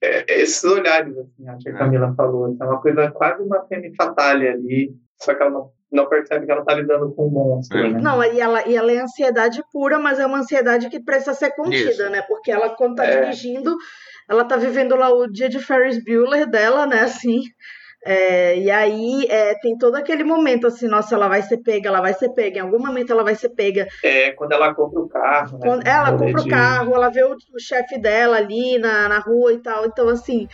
[0.00, 1.78] é, esses olhares, assim, acho que a É.
[1.78, 2.56] Camila falou.
[2.60, 6.50] É uma coisa quase uma femme fatale ali, só que ela não, não percebe que
[6.52, 7.90] ela tá lidando com um monstro, É.
[7.90, 8.00] né?
[8.00, 11.50] Não, e ela, e ela é ansiedade pura, mas é uma ansiedade que precisa ser
[11.54, 12.10] contida, Isso.
[12.10, 12.22] né?
[12.22, 13.20] Porque ela, quando tá É.
[13.20, 13.76] dirigindo,
[14.28, 17.00] ela tá vivendo lá o dia de Ferris Bueller dela, né?
[17.02, 17.40] Assim.
[18.04, 22.00] É, e aí é, tem todo aquele momento assim, nossa, ela vai ser pega, ela
[22.00, 23.86] vai ser pega, em algum momento ela vai ser pega.
[24.02, 25.52] É quando ela compra o carro.
[25.58, 25.60] né?
[25.68, 29.18] Quando ela compra o de- carro, ela vê o, o chefe dela ali na, na
[29.20, 29.86] rua e tal.
[29.86, 30.48] Então, assim,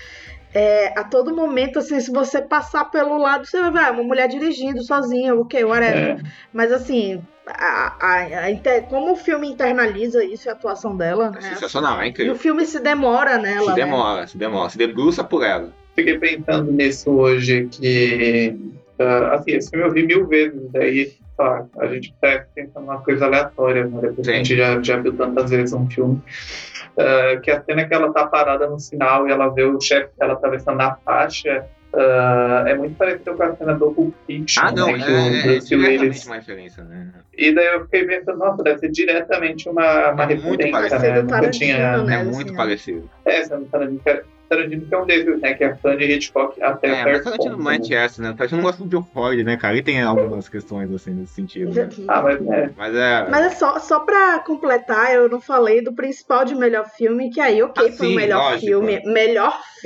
[0.55, 4.03] é, a todo momento, assim, se você passar pelo lado, você vai ver ah, uma
[4.03, 6.19] mulher dirigindo sozinha, ok, whatever.
[6.19, 6.23] É.
[6.53, 11.33] Mas assim, a, a- a inter- como o filme internaliza isso e a atuação dela,
[11.37, 11.55] É né?
[11.55, 12.33] sensacional, é E incrível.
[12.33, 13.63] o filme se demora nela.
[13.63, 13.75] Se né?
[13.75, 15.71] demora, se demora, se debruça por ela.
[15.95, 18.57] Fiquei pensando nisso hoje, que.
[19.01, 22.99] ah, assim, esse filme eu vi mil vezes, daí tá, a gente tá pensando numa
[23.03, 23.99] coisa aleatória, né?
[24.03, 24.33] Depois Sim.
[24.33, 26.23] a gente já, já viu tantas vezes um filme.
[26.99, 30.11] Ah, que a cena que ela tá parada no sinal e ela vê o chefe
[30.19, 31.65] dela atravessando na faixa.
[31.95, 35.77] ah, é muito parecido com a cena do Pulp Fiction, Ah, não, né, é, que
[35.77, 37.13] o é, é Willis uma referência, né?
[37.37, 41.03] E daí eu fiquei pensando, nossa, deve ser diretamente uma, uma É muito referência, parecido
[41.03, 41.23] né?
[41.23, 42.03] Nunca tinha.
[42.03, 42.15] Né?
[42.15, 42.57] É assim, muito ó.
[42.57, 43.11] parecido.
[43.25, 43.57] É, essa
[44.49, 45.55] Tarantino, que é- Tarantino um desses, né?
[45.55, 47.95] Que é fã de Hitchcock até É, mas certo Tarantino ponto, não é né?
[47.95, 48.35] essa, né?
[48.37, 49.75] Tarantino não gosta do Joe Ford, né, cara?
[49.75, 51.73] Ele tem algumas questões assim nesse sentido.
[51.73, 51.89] Né?
[52.09, 52.71] Ah, mas é.
[52.77, 53.29] Mas é.
[53.31, 57.41] Mas é só, só pra completar, eu não falei do principal de melhor filme, que
[57.41, 58.67] aí, ok, Ah, foi o sim, melhor lógico.
[58.67, 59.03] filme.
[59.05, 59.78] Melhor filme,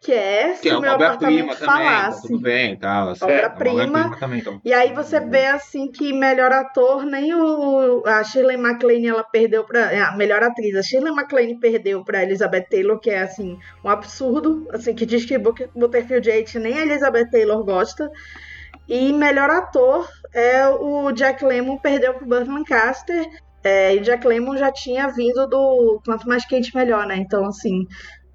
[0.00, 2.28] que é que Se é o Meu Apartamento também, tá Falasse.
[2.28, 3.08] tudo bem e tal.
[3.10, 3.82] assim, Obra-prima.
[3.82, 4.60] é uma obra-prima também, então.
[4.64, 9.64] E aí você vê assim que melhor ator, nem o a Shirley MacLaine ela perdeu
[9.64, 13.88] para a melhor atriz, a Shirley MacLaine perdeu para Elizabeth Taylor, que é assim um
[13.90, 18.10] absurdo, assim que diz que Butterfield Eight nem a Elizabeth Taylor gosta.
[18.88, 23.26] E melhor ator é o Jack Lemmon perdeu pro Burt Lancaster.
[23.62, 27.16] É, e o Jack Lemmon já tinha vindo do Quanto Mais Quente Melhor, né?
[27.16, 27.84] Então, assim,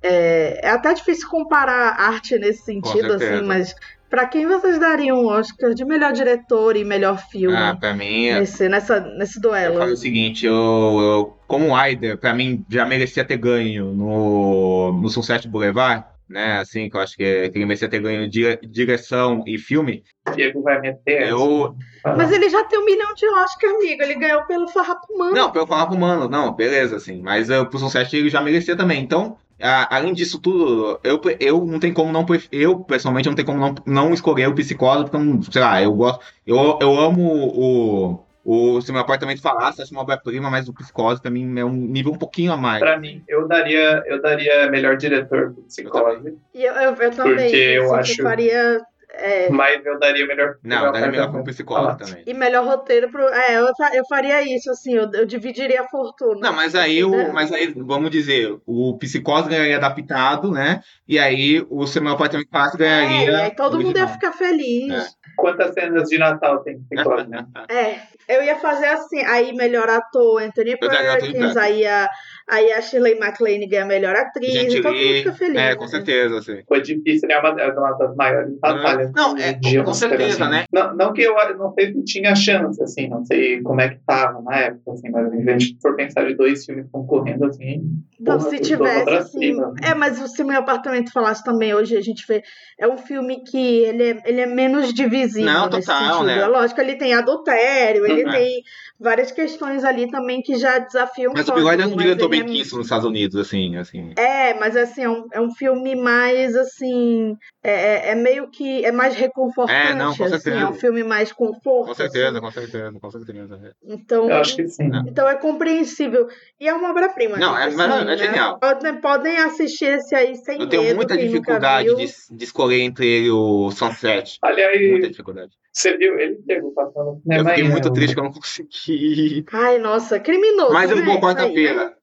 [0.04, 3.74] é, é até difícil comparar arte nesse sentido, assim, mas
[4.10, 8.32] pra quem vocês dariam um Oscar de melhor diretor e melhor filme Ah, pra mim,
[8.32, 9.80] nesse, nessa, nesse eu duelo?
[9.80, 14.92] falo o seguinte, eu, eu como o Aider, pra mim, já merecia ter ganho no,
[15.02, 16.60] no Sunset Boulevard, né?
[16.60, 20.04] Assim, que eu acho que, que ele merecia ter ganho dire- direção e filme.
[20.36, 21.28] Diego vai meter.
[21.30, 21.76] Eu.
[22.04, 22.16] essa.
[22.18, 24.02] Mas ele já tem um milhão de Oscar, amigo.
[24.02, 25.34] Ele ganhou pelo Farrapo Humano.
[25.36, 27.22] Não, pelo falar pro mano, não, beleza, assim.
[27.22, 29.02] Mas uh, pro Sunset ele já merecia também.
[29.04, 32.26] Então, a- além disso tudo, eu, eu não tenho como não.
[32.52, 35.82] Eu, pessoalmente, não tenho como não, não escolher o psicólogo, porque, eu não- sei lá,
[35.82, 36.20] eu gosto.
[36.46, 38.24] Eu, eu amo o.
[38.46, 41.72] O Se Meu Apartamento Falasse, acho uma obra-prima, mas o Psicose pra mim é um
[41.72, 42.82] nível um pouquinho a mais.
[42.82, 47.36] Pra mim, eu daria, eu daria melhor diretor pro Psicose, E eu, eu, eu também.
[47.38, 48.82] Porque eu acho- que faria.
[49.16, 52.24] É, mas eu daria melhor Não, daria melhor pro como Psicose também.
[52.26, 53.28] e melhor roteiro pro.
[53.30, 56.40] É, eu, eu faria isso, assim, eu, eu dividiria a fortuna.
[56.42, 57.32] Não, mas aí, o, Né?
[57.32, 60.82] mas aí, vamos dizer, o Psicose ganharia adaptado, né?
[61.08, 63.32] E aí o Apartamento Falasse É, ganharia.
[63.32, 65.16] e aí todo mundo ia ficar feliz.
[65.36, 67.46] Quantas cenas de Natal tem Psicose, né?
[67.70, 68.00] É,
[68.36, 71.58] eu ia fazer assim, aí melhor ator Anthony Perkins.
[71.58, 72.10] aí a,
[72.50, 75.56] aí a Shirley MacLaine ganha melhor atriz, Gente, todo mundo fica feliz.
[75.58, 75.76] é, né?
[75.76, 76.62] com certeza, assim.
[76.68, 77.36] Foi difícil, né?
[77.36, 79.12] É uma, é uma das maiores batalhas várias.
[79.14, 80.52] Não, é, Dia, com certeza, assim.
[80.52, 80.66] né?
[80.72, 84.00] Não, não que eu não sei se tinha chance, assim, não sei como é que
[84.06, 87.82] tava na época, assim, mas se a gente for pensar de dois filmes concorrendo, assim.
[88.20, 89.40] Então, porra, se tivesse, assim.
[89.40, 89.74] cima.
[89.84, 92.42] É, mas se meu apartamento falasse também hoje, a gente vê.
[92.80, 95.46] É um filme que ele é, ele é menos divisível.
[95.52, 96.26] Não, nesse total, sentido.
[96.26, 96.40] né?
[96.40, 98.32] É lógico, ele tem adultério, ele Uhum.
[98.32, 98.62] tem
[99.04, 102.46] várias questões ali também que já desafiam Mas o Bigode é um mas diretor bem
[102.46, 104.14] quisto nos Estados Unidos, assim, assim.
[104.18, 107.36] É, mas assim, é um, é um filme mais assim.
[107.62, 108.84] É, é- é meio que.
[108.86, 110.32] É mais reconfortante, É, não, com assim.
[110.40, 110.58] certeza.
[110.58, 111.88] É um filme mais conforto.
[111.90, 112.40] Com certeza, assim.
[112.40, 113.76] com certeza, com certeza.
[113.84, 114.30] Então.
[114.30, 114.90] Eu acho que sim.
[115.08, 116.28] Então é compreensível.
[116.60, 117.38] E é uma obra-prima.
[117.38, 118.18] Não, gente, é mara- é né?
[118.18, 118.58] genial.
[118.60, 122.44] Podem, podem assistir esse aí sem Eu tenho medo, muita quem nunca dificuldade de, de
[122.44, 124.38] escolher entre ele e o Sunset.
[124.42, 125.52] Aliás, Muita dificuldade.
[125.74, 127.94] Você viu, ele chegou passando Eu fiquei muito né?
[127.96, 129.46] triste que eu não consegui.
[129.52, 130.72] Ai, nossa, criminoso.
[130.72, 131.22] Mas eu vou Isso aí, né?
[131.22, 131.98] quarta-feira.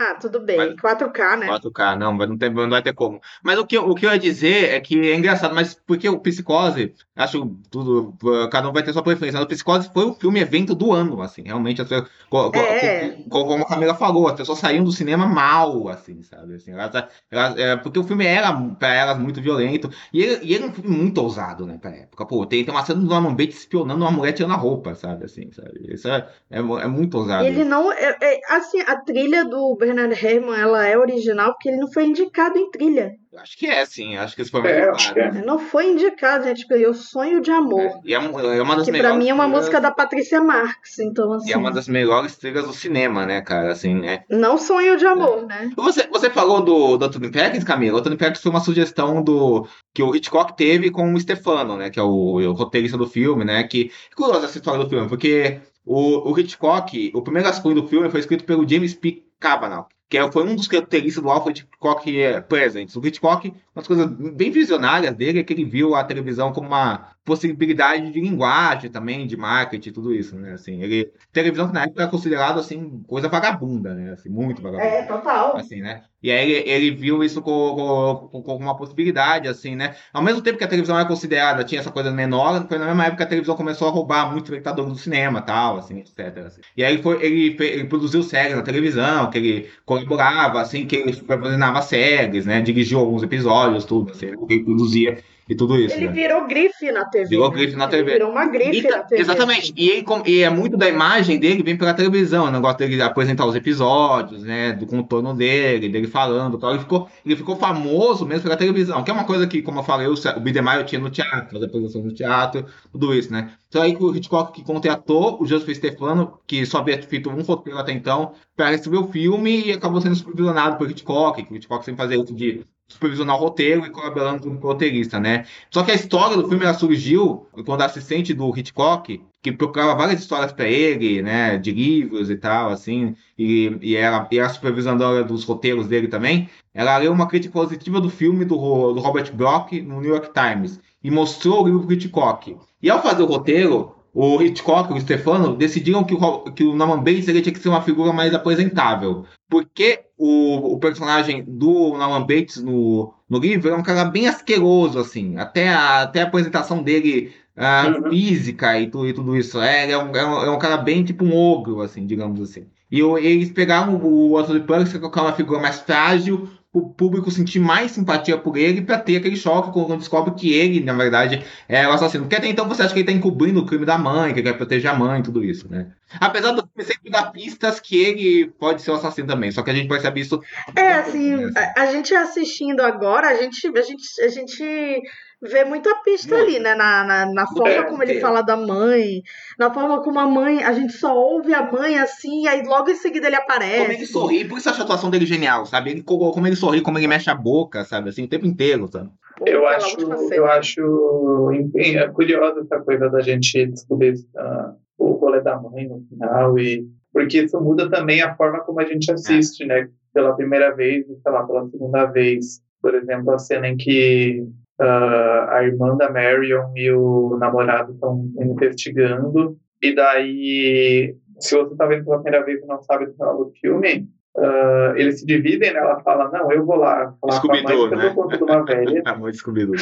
[0.00, 0.56] Ah, tudo bem.
[0.56, 1.46] Mas- 4K, né?
[1.46, 3.20] 4K, não, mas não, tem, não vai ter como.
[3.42, 6.08] Mas o que, eu- o que eu ia dizer é que é engraçado, mas porque
[6.08, 9.38] o Psicose, acho tudo, uh, cada um vai ter sua preferência.
[9.38, 11.80] Mas o Psicose foi o filme evento do ano, assim, realmente.
[11.82, 12.08] As, pessoas-
[12.54, 13.08] É.
[13.28, 16.54] co- como a Camila falou, as pessoas saíam do cinema mal, assim, sabe?
[16.54, 19.90] Assim, elas, elas- é, porque o filme era, pra elas, muito violento.
[20.12, 22.26] E ele, e ele é um filme muito ousado, né, pra época.
[22.26, 25.24] Pô, tem, tem uma cena do Norman Bates espionando uma mulher tirando a roupa, sabe?
[25.24, 25.92] Assim, sabe?
[25.92, 27.44] Isso é, é, é muito ousado.
[27.44, 27.92] Ele não.
[27.92, 32.04] É, é, assim, a trilha do Bernard Herrmann, ela é original porque ele não foi
[32.04, 33.12] indicado em trilha.
[33.32, 34.14] Eu Acho que é, sim.
[34.16, 35.20] Acho que isso foi mais É, claro.
[35.38, 35.44] é.
[35.44, 36.66] Não foi indicado, gente.
[36.66, 38.00] Ganhou Sonho de Amor.
[38.04, 40.40] E é, é uma das Que pra melhores mim é uma trilhas- música da Patrícia
[40.42, 40.98] Marx.
[40.98, 41.48] Então, assim.
[41.48, 43.72] E é uma das melhores trilhas do cinema, né, cara?
[43.72, 44.24] Assim, né?
[44.28, 45.70] Não Sonho de Amor, né?
[45.76, 47.96] Você, você falou do, do Anthony Perkins, Camila?
[47.96, 51.88] O Anthony Perkins foi uma sugestão do que o Hitchcock teve com o Stefano, né?
[51.88, 53.62] Que é o, o roteirista do filme, né?
[53.64, 57.88] Que é curiosa essa história do filme, porque o, o Hitchcock, o primeiro rascunho do
[57.88, 59.24] filme foi escrito pelo James P.
[59.40, 62.94] Cavanaugh, que é- foi um dos roteiristas do Alfred Hitchcock é, Presents.
[62.96, 66.68] O Hitchcock, uma das coisas bem visionárias dele é que ele viu a televisão como
[66.68, 70.54] uma possibilidade de linguagem também, de marketing tudo isso, né?
[70.54, 74.12] Assim, ele, televisão que na época era considerado, assim, coisa vagabunda, né?
[74.12, 75.56] Assim, muito vagabunda É, total.
[75.56, 76.02] assim, né?
[76.20, 79.94] E aí ele, ele viu isso com, com, uma possibilidade, assim, né?
[80.12, 83.04] Ao mesmo tempo que a televisão era considerada, tinha essa coisa menor, foi na mesma
[83.04, 86.38] época que a televisão começou a roubar muito espectador do cinema, tal, assim, etc.
[86.46, 86.60] assim.
[86.76, 91.12] E aí foi, ele, ele produziu séries na televisão, que ele colaborava, assim, que ele
[91.12, 92.60] supervisionava séries, né?
[92.60, 95.18] Dirigiu alguns episódios, tudo, assim, que ele produzia
[95.52, 96.12] e tudo isso, Ele né?
[96.12, 97.26] virou grife na TV.
[97.26, 97.56] Virou né?
[97.56, 98.12] grife na Ele TV.
[98.12, 99.20] Virou uma grife na TV.
[99.20, 99.72] Exatamente.
[99.76, 103.46] E, ele, e é muito da imagem dele vem pela televisão, o negócio dele apresentar
[103.46, 104.72] os episódios, né?
[104.72, 106.58] Do contorno dele, dele falando.
[106.58, 106.70] Tal.
[106.70, 109.84] Ele, ficou, ele ficou famoso mesmo pela televisão, que é uma coisa que, como eu
[109.84, 113.52] falei, o, o Bidemeyer tinha no teatro, as apresentações no teatro, tudo isso, né?
[113.68, 117.42] Então aí que o Hitchcock que contratou o Joseph Stefano, que só havia feito um
[117.42, 121.56] roteiro até então, para escrever o filme e acabou sendo supervisionado por Hitchcock, que o
[121.56, 125.44] Hitchcock sempre fazia isso de supervisionar o roteiro e colaborando com o roteirista, né?
[125.70, 129.94] Só que a história do filme ela surgiu quando a assistente do Hitchcock, que procurava
[129.94, 134.48] várias histórias para ele, né, de livros e tal, assim, e, e ela e a
[134.48, 138.54] supervisionadora dos roteiros dele também, ela leu uma crítica positiva do filme do,
[138.92, 142.56] do Robert Bloch no New York Times e mostrou o livro pro Hitchcock.
[142.80, 146.74] E ao fazer o roteiro, o Hitchcock e o Stefano decidiram que o, que o
[146.74, 149.24] Norman Bates ele tinha que ser uma figura mais apresentável.
[149.48, 154.98] Porque o, o personagem do Norman Bates no, no livro é um cara bem asqueroso,
[154.98, 155.36] assim.
[155.38, 158.10] Até a, até a apresentação dele ah, Uhum.
[158.10, 159.60] física e tudo, e tudo isso.
[159.60, 162.40] É, ele é, um, é, um, é um cara bem tipo um ogro, assim, digamos
[162.40, 162.66] assim.
[162.90, 167.30] E o- eles pegaram o Anthony Perkins, que é uma figura mais frágil, o público
[167.30, 171.44] sentir mais simpatia por ele pra ter aquele choque quando descobre que ele, na verdade,
[171.68, 172.24] é o assassino.
[172.24, 174.50] Porque até então você acha que ele tá encobrindo o crime da mãe, que ele
[174.50, 175.88] quer proteger a mãe e tudo isso, né?
[176.18, 179.70] Apesar do filme sempre dar pistas que ele pode ser o assassino também, só que
[179.70, 180.40] a gente percebe isso.
[180.74, 185.02] É, assim, a, a gente assistindo agora, a gente, a gente, a gente
[185.42, 186.50] vê muita pista Muito.
[186.50, 186.74] ali, né?
[186.74, 188.20] Na, na, na forma É, como ele é.
[188.20, 189.22] fala da mãe,
[189.58, 192.90] na forma como a mãe, a gente só ouve a mãe assim, e aí logo
[192.90, 193.80] em seguida ele aparece.
[193.80, 195.90] Como ele sorri, por isso eu acho a atuação dele genial, sabe?
[195.90, 198.10] Ele, como ele sorri, como ele mexe a boca, sabe?
[198.10, 199.10] Assim, o tempo inteiro, sabe?
[199.44, 199.96] Eu acho,
[200.32, 205.88] eu acho enfim, é curiosa essa coisa da gente descobrir ah, o rolê da mãe
[205.88, 209.88] no final, e, porque isso muda também a forma como a gente assiste, né?
[210.14, 212.60] Pela primeira vez, e, sei lá, pela segunda vez.
[212.80, 214.44] Por exemplo, a cena em que
[214.82, 221.86] ah, a irmã da Marion e o namorado estão investigando, e daí, se você está
[221.86, 225.72] vendo pela primeira vez e não sabe do final do filme, ah, eles se dividem,
[225.72, 225.78] né?
[225.80, 228.12] Ela fala, não, eu vou lá falar com a mãe, eu né?
[228.14, 229.02] conta de uma velha.
[229.06, 229.72] Amor descobrido.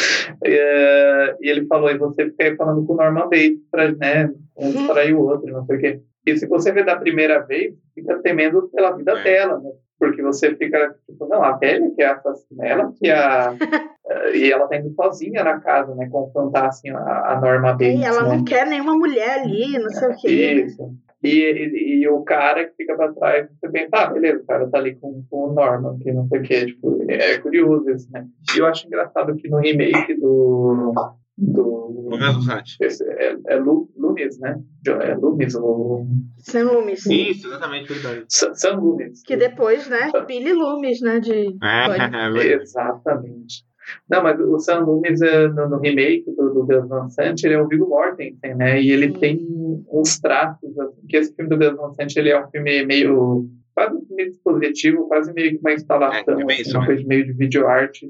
[0.44, 4.32] É, e ele falou, e você fica aí falando com o Norman Bates pra, né,
[4.56, 6.00] um distrair o outro, não sei o quê.
[6.26, 9.22] E se você vê da primeira vez, fica temendo pela vida É.
[9.22, 9.70] dela, né?
[9.98, 13.54] Porque você fica, tipo, não, a velha que é a assassina, ela que é a.
[14.10, 16.08] eh, e ela tá indo sozinha na casa, né?
[16.10, 18.36] Confrontar, assim, a, a Norma Bates, E ela né?
[18.36, 20.64] não quer nenhuma mulher ali, não sei o quê.
[20.66, 20.90] Isso.
[21.22, 24.70] E, e, e o cara que fica pra trás, você pensa, ah, beleza, o cara
[24.70, 26.66] tá ali com, com o Norman, que não sei o quê.
[26.66, 28.26] Tipo, é curioso isso, né?
[28.56, 30.92] E eu acho engraçado que no remake do.
[31.36, 32.78] do No mesmo site.
[32.80, 34.56] esse é, é Lu, Loomis, né?
[34.86, 36.06] É Loomis, o.
[36.38, 37.04] Sam Loomis.
[37.04, 38.24] Isso, exatamente, verdade.
[38.30, 39.22] Sam Sam Loomis.
[39.22, 40.10] Que depois, né?
[40.26, 41.20] Billy Loomis, né?
[41.20, 41.54] De.
[41.62, 42.62] É, é.
[42.62, 43.68] Exatamente.
[44.08, 47.54] Não, mas o Sam Loomis, é, no, no remake do, do Gus Van Sant, ele
[47.54, 48.80] é o Viggo Mortensen, né?
[48.80, 49.18] E ele Sim.
[49.18, 52.84] tem uns traços, assim, que esse filme do Gus Van Sant, ele é um filme
[52.86, 57.24] meio, quase um filme dispositivo, quase meio que uma instalação, É, assim, uma coisa meio
[57.26, 58.08] de videoarte,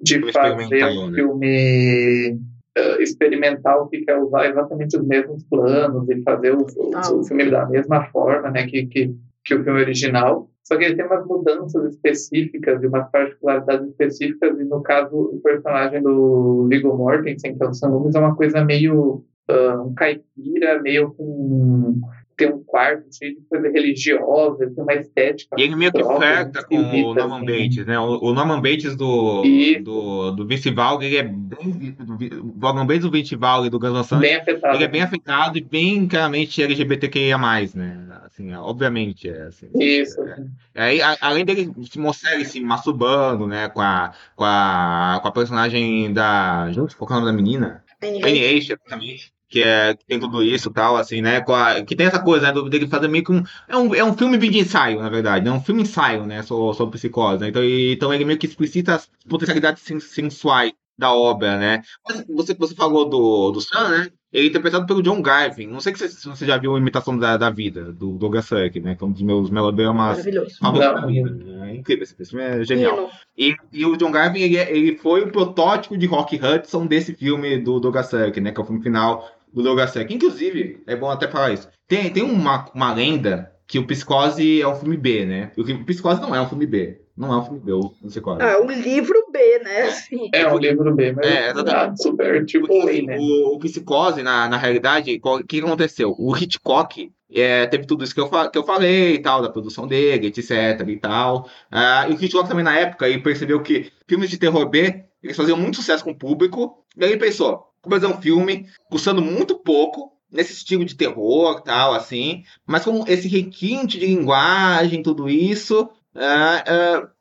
[0.00, 1.14] de Filme fazer experimental, um né?
[1.14, 2.38] filme
[2.76, 7.14] eh, experimental que quer usar exatamente os mesmos planos e fazer o, o, Ah.
[7.14, 9.14] o filme da mesma forma, né, que, que,
[9.44, 10.48] que o filme original.
[10.64, 15.40] Só que ele tem umas mudanças específicas e umas particularidades específicas, e no caso, o
[15.40, 19.94] personagem do Viggo Mortensen, que é o Sam Loomis, é uma coisa meio ah, um
[19.94, 22.00] caipira, meio com.
[22.36, 25.56] Tem um quarto cheio de coisa religiosa, tem uma estética.
[25.58, 27.46] E ele meio que flerta com o Norman assim.
[27.46, 27.98] Bates, né?
[27.98, 29.82] O, o Norman Bates do, Isso.
[29.82, 31.96] do, do Vince Vaughn, ele é bem.
[32.40, 33.78] O Norman Bates do Vince e do
[34.18, 34.76] Bem afetado.
[34.76, 37.38] ele é bem afetado e bem claramente LGBTQIA+,
[37.74, 38.06] né?
[38.24, 39.68] Assim, obviamente, é assim.
[39.78, 40.20] Isso.
[40.22, 40.44] É.
[40.74, 45.28] Aí, a- além dele se mostrar ele se masturbando, né, com a, com a, com
[45.28, 46.70] a personagem da.
[46.72, 47.84] Gente, qual é o nome da menina?
[48.00, 48.18] Hathaway.
[48.22, 49.16] Hathaway também.
[49.52, 51.42] Que, é, que tem tudo isso e tal, assim, né?
[51.42, 52.52] com a- que tem essa coisa, né?
[52.52, 53.42] do- Dele fazer meio que um.
[53.68, 55.46] É um, é um filme de ensaio, na verdade.
[55.46, 56.42] É um filme ensaio, né?
[56.42, 57.42] Sobre, sobre psicose.
[57.42, 57.48] Né?
[57.50, 61.82] Então, e- então ele meio que explicita as potencialidades sen- sensuais da obra, né?
[62.08, 64.08] Mas você, você falou do, do Sam, né?
[64.32, 65.66] Ele é interpretado pelo John Garvin.
[65.66, 68.94] Não sei se você já viu a Imitação da, da Vida, do Douglas Sirk, né?
[68.94, 70.56] Que é um dos meus melodramas Maravilhoso.
[70.58, 71.00] favoritos Não.
[71.02, 71.66] da vida.
[71.66, 73.10] É incrível, esse filme é genial.
[73.36, 77.14] E, e o John Garvin, ele, é- ele foi o protótipo de Rock Hudson desse
[77.14, 78.52] filme do Douglas Sirk, né?
[78.52, 80.12] Que é o filme final do Douglas Sirk.
[80.14, 81.68] Inclusive, é bom até falar isso.
[81.88, 85.52] Tem, tem uma, uma lenda que o Psicose é um filme B, né?
[85.56, 86.98] O que- o Psicose não é um filme B.
[87.16, 88.42] Não é um filme B, o Psicose.
[88.42, 89.82] Ah, é um livro B, né?
[89.82, 90.30] Assim.
[90.32, 91.74] É um livro bem, mas É, exatamente.
[91.74, 93.16] ah, super tipo Porque, assim, né?
[93.18, 96.14] o, o Psicose, na, na realidade, o que aconteceu?
[96.18, 99.86] O Hitchcock é, teve tudo isso que eu, que eu falei e tal, da produção
[99.86, 101.48] dele, etc e tal.
[101.70, 105.36] Ah, e o Hitchcock também, na época, ele percebeu que filmes de terror B, eles
[105.36, 106.82] faziam muito sucesso com o público.
[106.96, 111.60] E aí ele pensou, vou fazer um filme custando muito pouco, nesse estilo de terror
[111.60, 115.88] tal, assim, mas com esse requinte de linguagem, tudo isso,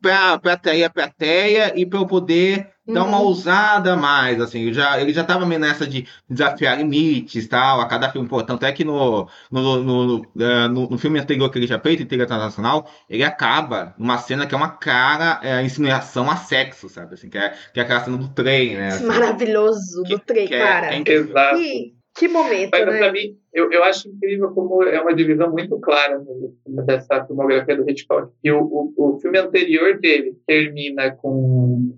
[0.01, 3.25] pra, pra atrair a plateia e para eu poder dar uma Uhum.
[3.25, 7.87] ousada mais, assim, eu já, ele já tava meio nessa de desafiar limites tal, a
[7.87, 11.49] cada filme, pô, tanto é que no, no, no, no, eh, no- no filme anterior
[11.51, 15.61] que ele já fez, Intriga Internacional, ele acaba numa cena que é uma clara eh,
[15.63, 19.05] insinuação a sexo, sabe, assim, que é, que é aquela cena do trem, né, assim,
[19.05, 20.93] Maravilhoso do trem, que é- cara.
[20.93, 21.29] é incrível.
[21.29, 21.57] Exato.
[21.57, 22.97] Que, que momento, Mas né?
[22.97, 27.75] pra mim, eu, eu acho incrível como é uma divisão muito clara né, dessa filmografia
[27.77, 28.31] do Hitchcock.
[28.43, 31.95] E o, o, o filme anterior dele termina com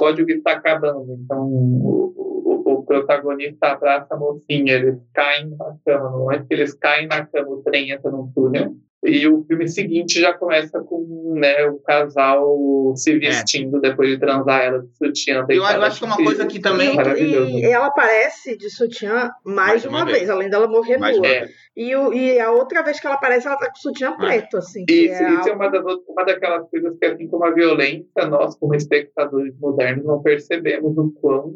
[0.00, 1.12] código está acabando.
[1.12, 6.10] Então, o, o, o protagonista abraça a mocinha, eles caem na cama.
[6.10, 8.74] No momento que eles caem na cama, o trem entra num túnel.
[9.02, 14.62] E o filme seguinte já começa com né, o casal se vestindo depois de transar
[14.62, 15.46] ela de sutiã.
[15.48, 16.92] Eu, eu acho que é uma coisa que também...
[16.92, 17.58] E, Maravilhoso.
[17.58, 20.18] e ela aparece de sutiã mais, Mais de uma uma vez.
[20.18, 21.26] vez, além dela morrer Mais nua.
[21.26, 24.58] É, E, o- e a outra vez que ela aparece, ela tá com sutiã preto,
[24.58, 24.84] assim.
[24.86, 28.54] Isso, é isso é uma, das, uma daquelas coisas que, assim como a violência, nós,
[28.56, 31.54] como espectadores modernos, não percebemos o quão,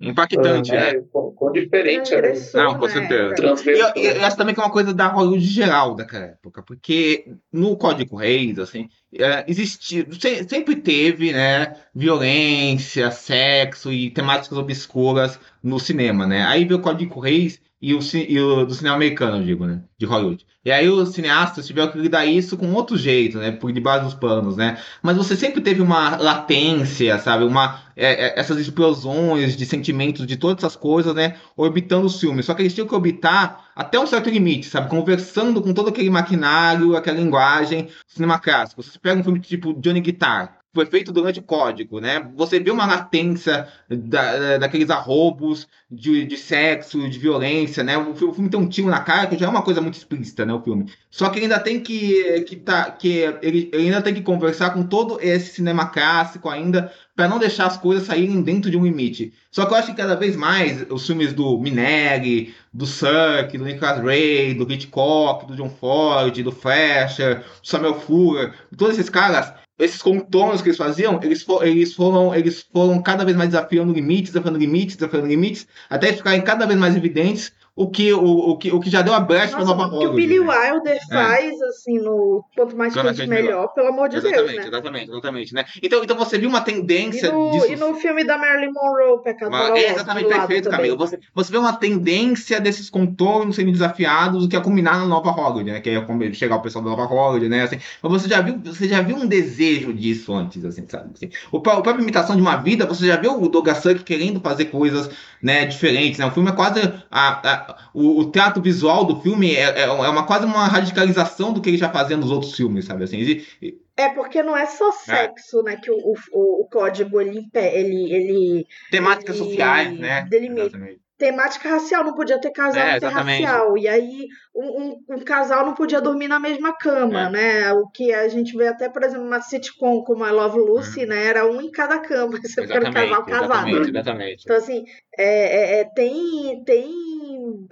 [0.00, 0.92] Impactante, ah, né?
[0.92, 2.92] né, quão, quão diferente é Agressor, Não, com né?
[2.92, 3.32] certeza.
[3.32, 3.92] E transversal.
[3.96, 7.76] eu, eu acho também que é uma coisa da Hollywood geral daquela época, porque no
[7.76, 15.80] Código Reis, assim, é, existia, se- sempre teve, né, violência, sexo e temáticas obscuras no
[15.80, 16.44] cinema, né?
[16.44, 19.82] Aí veio o Código Reis e o, e o do cinema americano, eu digo, né,
[19.96, 20.44] de Hollywood.
[20.64, 24.14] E aí os cineastas tiveram que lidar isso com outro jeito, né, por debaixo dos
[24.14, 24.78] panos, né?
[25.00, 27.44] Mas você sempre teve uma latência, sabe?
[27.44, 31.36] Uma, é, é, essas explosões de sentimentos, de todas essas coisas, né?
[31.56, 32.46] Orbitando os filmes.
[32.46, 34.90] Só que eles tinham que orbitar até um certo limite, sabe?
[34.90, 38.82] Conversando com todo aquele maquinário, aquela linguagem cinema clássico.
[38.82, 40.57] Você pega um filme tipo Johnny Guitar.
[40.78, 42.30] Foi feito durante o código, né?
[42.36, 47.98] Você vê uma latência da, daqueles arrobos de, de sexo, de violência, né?
[47.98, 50.54] O filme tem um tiro na cara, que já é uma coisa muito explícita, né?
[50.54, 50.88] O filme.
[51.10, 52.42] Só que ele ainda tem que.
[52.42, 53.08] que, tá, que
[53.42, 57.66] ele, ele ainda tem que conversar com todo esse cinema clássico ainda, para não deixar
[57.66, 59.32] as coisas saírem dentro de um limite.
[59.50, 63.64] Só que eu acho que cada vez mais os filmes do Minelli, do Suck, do
[63.64, 69.52] Nicholas Ray, do Hitchcock, do John Ford, do Fleischer, do Samuel Fuller, todos esses caras,
[69.78, 73.92] esses contornos que eles faziam, eles, for, eles, foram, eles foram cada vez mais desafiando
[73.92, 78.56] limites, desafiando limites, desafiando limites, até ficarem cada vez mais evidentes o que, o, o,
[78.56, 80.06] que, o que já deu a brecha para Nova Hollywood.
[80.06, 81.14] O que o Billy Wilder é.
[81.14, 84.66] faz, assim, no Quanto Mais Quente Melhor, melhor, pelo amor de exatamente, Deus, né?
[84.66, 85.64] Exatamente, exatamente, né?
[85.80, 87.72] Então, então você viu uma tendência e no, disso...
[87.72, 90.96] E no filme da Marilyn Monroe, Pecado Mas, É exatamente, perfeito, Camila.
[90.96, 95.30] Você, você vê uma tendência desses contornos sendo desafiados, o que é culminar na Nova
[95.30, 95.80] Hollywood, né?
[95.80, 97.62] Que é chegar o pessoal da Nova Hollywood, né?
[97.62, 101.10] Assim, mas você já viu, você já viu um desejo disso antes, assim, sabe?
[101.14, 104.40] Assim, o, a própria imitação de uma vida, você já viu o Douglas Sirk querendo
[104.40, 105.08] fazer coisas
[105.40, 106.26] né, diferentes, né?
[106.26, 106.80] O filme é quase...
[107.08, 111.52] A, a, o, o teatro visual do filme é, é, é, uma quase uma radicalização
[111.52, 113.04] do que ele já fazia nos outros filmes, sabe?
[113.04, 113.18] Assim,
[113.60, 114.92] e, é porque não é só é.
[114.92, 115.62] sexo, é.
[115.64, 115.76] né?
[115.76, 120.26] Que o, o, o, código ele, ele, ele temáticas ele, sociais, né?
[120.28, 120.78] Delimita.
[121.18, 123.76] Temática racial, não podia ter casal é, interracial.
[123.76, 127.30] E aí, um, um, um, casal não podia dormir na mesma cama, é.
[127.30, 127.72] né?
[127.72, 131.08] O que a gente vê até, por exemplo, uma sitcom como a Love Lucy, uhum.
[131.08, 131.26] né?
[131.26, 132.38] Era um em cada cama.
[132.40, 133.68] Você fica um casal casado.
[133.68, 134.42] Exatamente, exatamente.
[134.44, 134.84] Então, assim,
[135.18, 136.88] é, é, tem, tem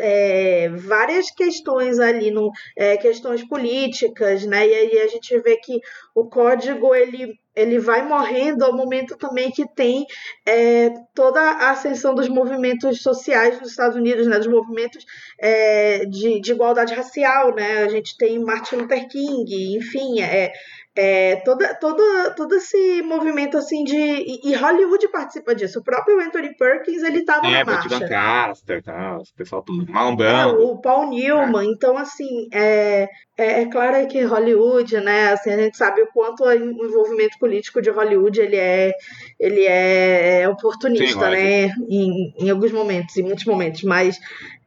[0.01, 4.67] é, várias questões ali, no, é, questões políticas, né?
[4.67, 5.79] E aí a gente vê que
[6.15, 10.05] o código ele, ele vai morrendo ao momento também que tem
[10.45, 14.37] é, toda a ascensão dos movimentos sociais nos Estados Unidos, né?
[14.37, 15.05] Dos movimentos
[15.41, 17.79] é, de, de igualdade racial, né?
[17.79, 20.53] A gente tem Martin Luther King, enfim, é,
[20.97, 23.95] é, toda, toda, todo esse movimento assim de.
[24.43, 25.81] E, Hollywood participa disso.
[25.81, 28.09] O próprio Anthony Perkins ele estava é, na marcha.
[28.09, 30.63] Caster, tá, o pessoal tudo malambando.
[30.63, 31.69] É, o Paul Newman.
[31.69, 31.71] É.
[31.71, 35.33] Então, assim, é, é, é, claro que Hollywood, né?
[35.33, 38.93] Assim, a gente sabe o quanto o envolvimento político de Hollywood ele é,
[39.39, 41.65] ele é oportunista, Sim, né?
[41.91, 43.83] Em, em alguns momentos, em muitos momentos.
[43.83, 44.19] Mas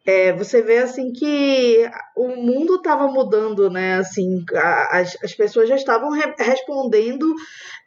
[0.10, 3.98] é, você vê assim que o mundo estava mudando, né?
[3.98, 7.28] Assim, a, as, as pessoas já estavam re respondendo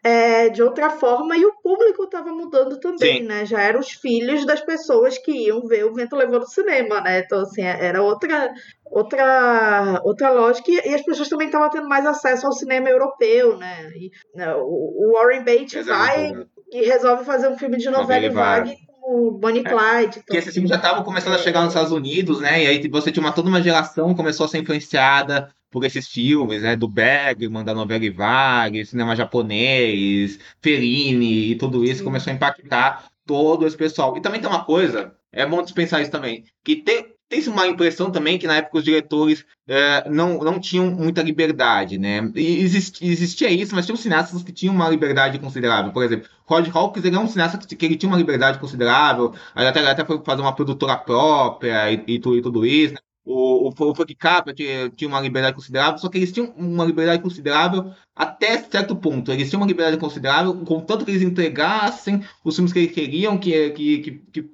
[0.05, 3.25] é, de outra forma e o público estava mudando também, Sim.
[3.25, 3.45] né?
[3.45, 7.19] Já eram os filhos das pessoas que iam ver o vento levou no cinema, né?
[7.19, 8.53] Então assim era outra
[8.87, 13.91] outra outra lógica e, as pessoas também estavam tendo mais acesso ao cinema europeu, né?
[13.97, 16.33] E, né, o, o Warren Beatty vai
[16.71, 19.65] e resolve fazer um filme de novela vague o Bonnie é.
[19.65, 20.19] Clyde.
[20.19, 20.25] Então.
[20.31, 22.65] Que esses filmes já estavam começando a chegar nos Estados Unidos, né?
[22.65, 26.07] E aí você tinha uma, toda uma geração que começou a ser influenciada por esses
[26.07, 26.77] filmes, né?
[26.77, 32.05] Do Bergman, da novela Vague, cinema japonês, Fellini e tudo isso Sim.
[32.05, 34.17] começou a impactar todo esse pessoal.
[34.17, 38.11] E também tem uma coisa, é bom dispensar isso também, que tem, tem-se uma impressão
[38.11, 42.31] também que na época os diretores é, não, não tinham muita liberdade, né?
[42.35, 45.93] E existia, isso, mas tinham cineastas que tinham uma liberdade considerável.
[45.93, 49.33] Por exemplo, Rod Hawkins ele é um cineasta que, que ele tinha uma liberdade considerável,
[49.55, 52.93] até, até foi fazer uma produtora própria e, e, tudo, e tudo isso.
[52.93, 53.01] Né?
[53.25, 56.85] O, o, o Frank Capra tinha, tinha uma liberdade considerável, só que eles tinham uma
[56.85, 59.33] liberdade considerável até certo ponto.
[59.33, 63.71] Eles tinham uma liberdade considerável, contanto que eles entregassem os filmes que eles queriam, que,
[63.71, 64.51] que, que, que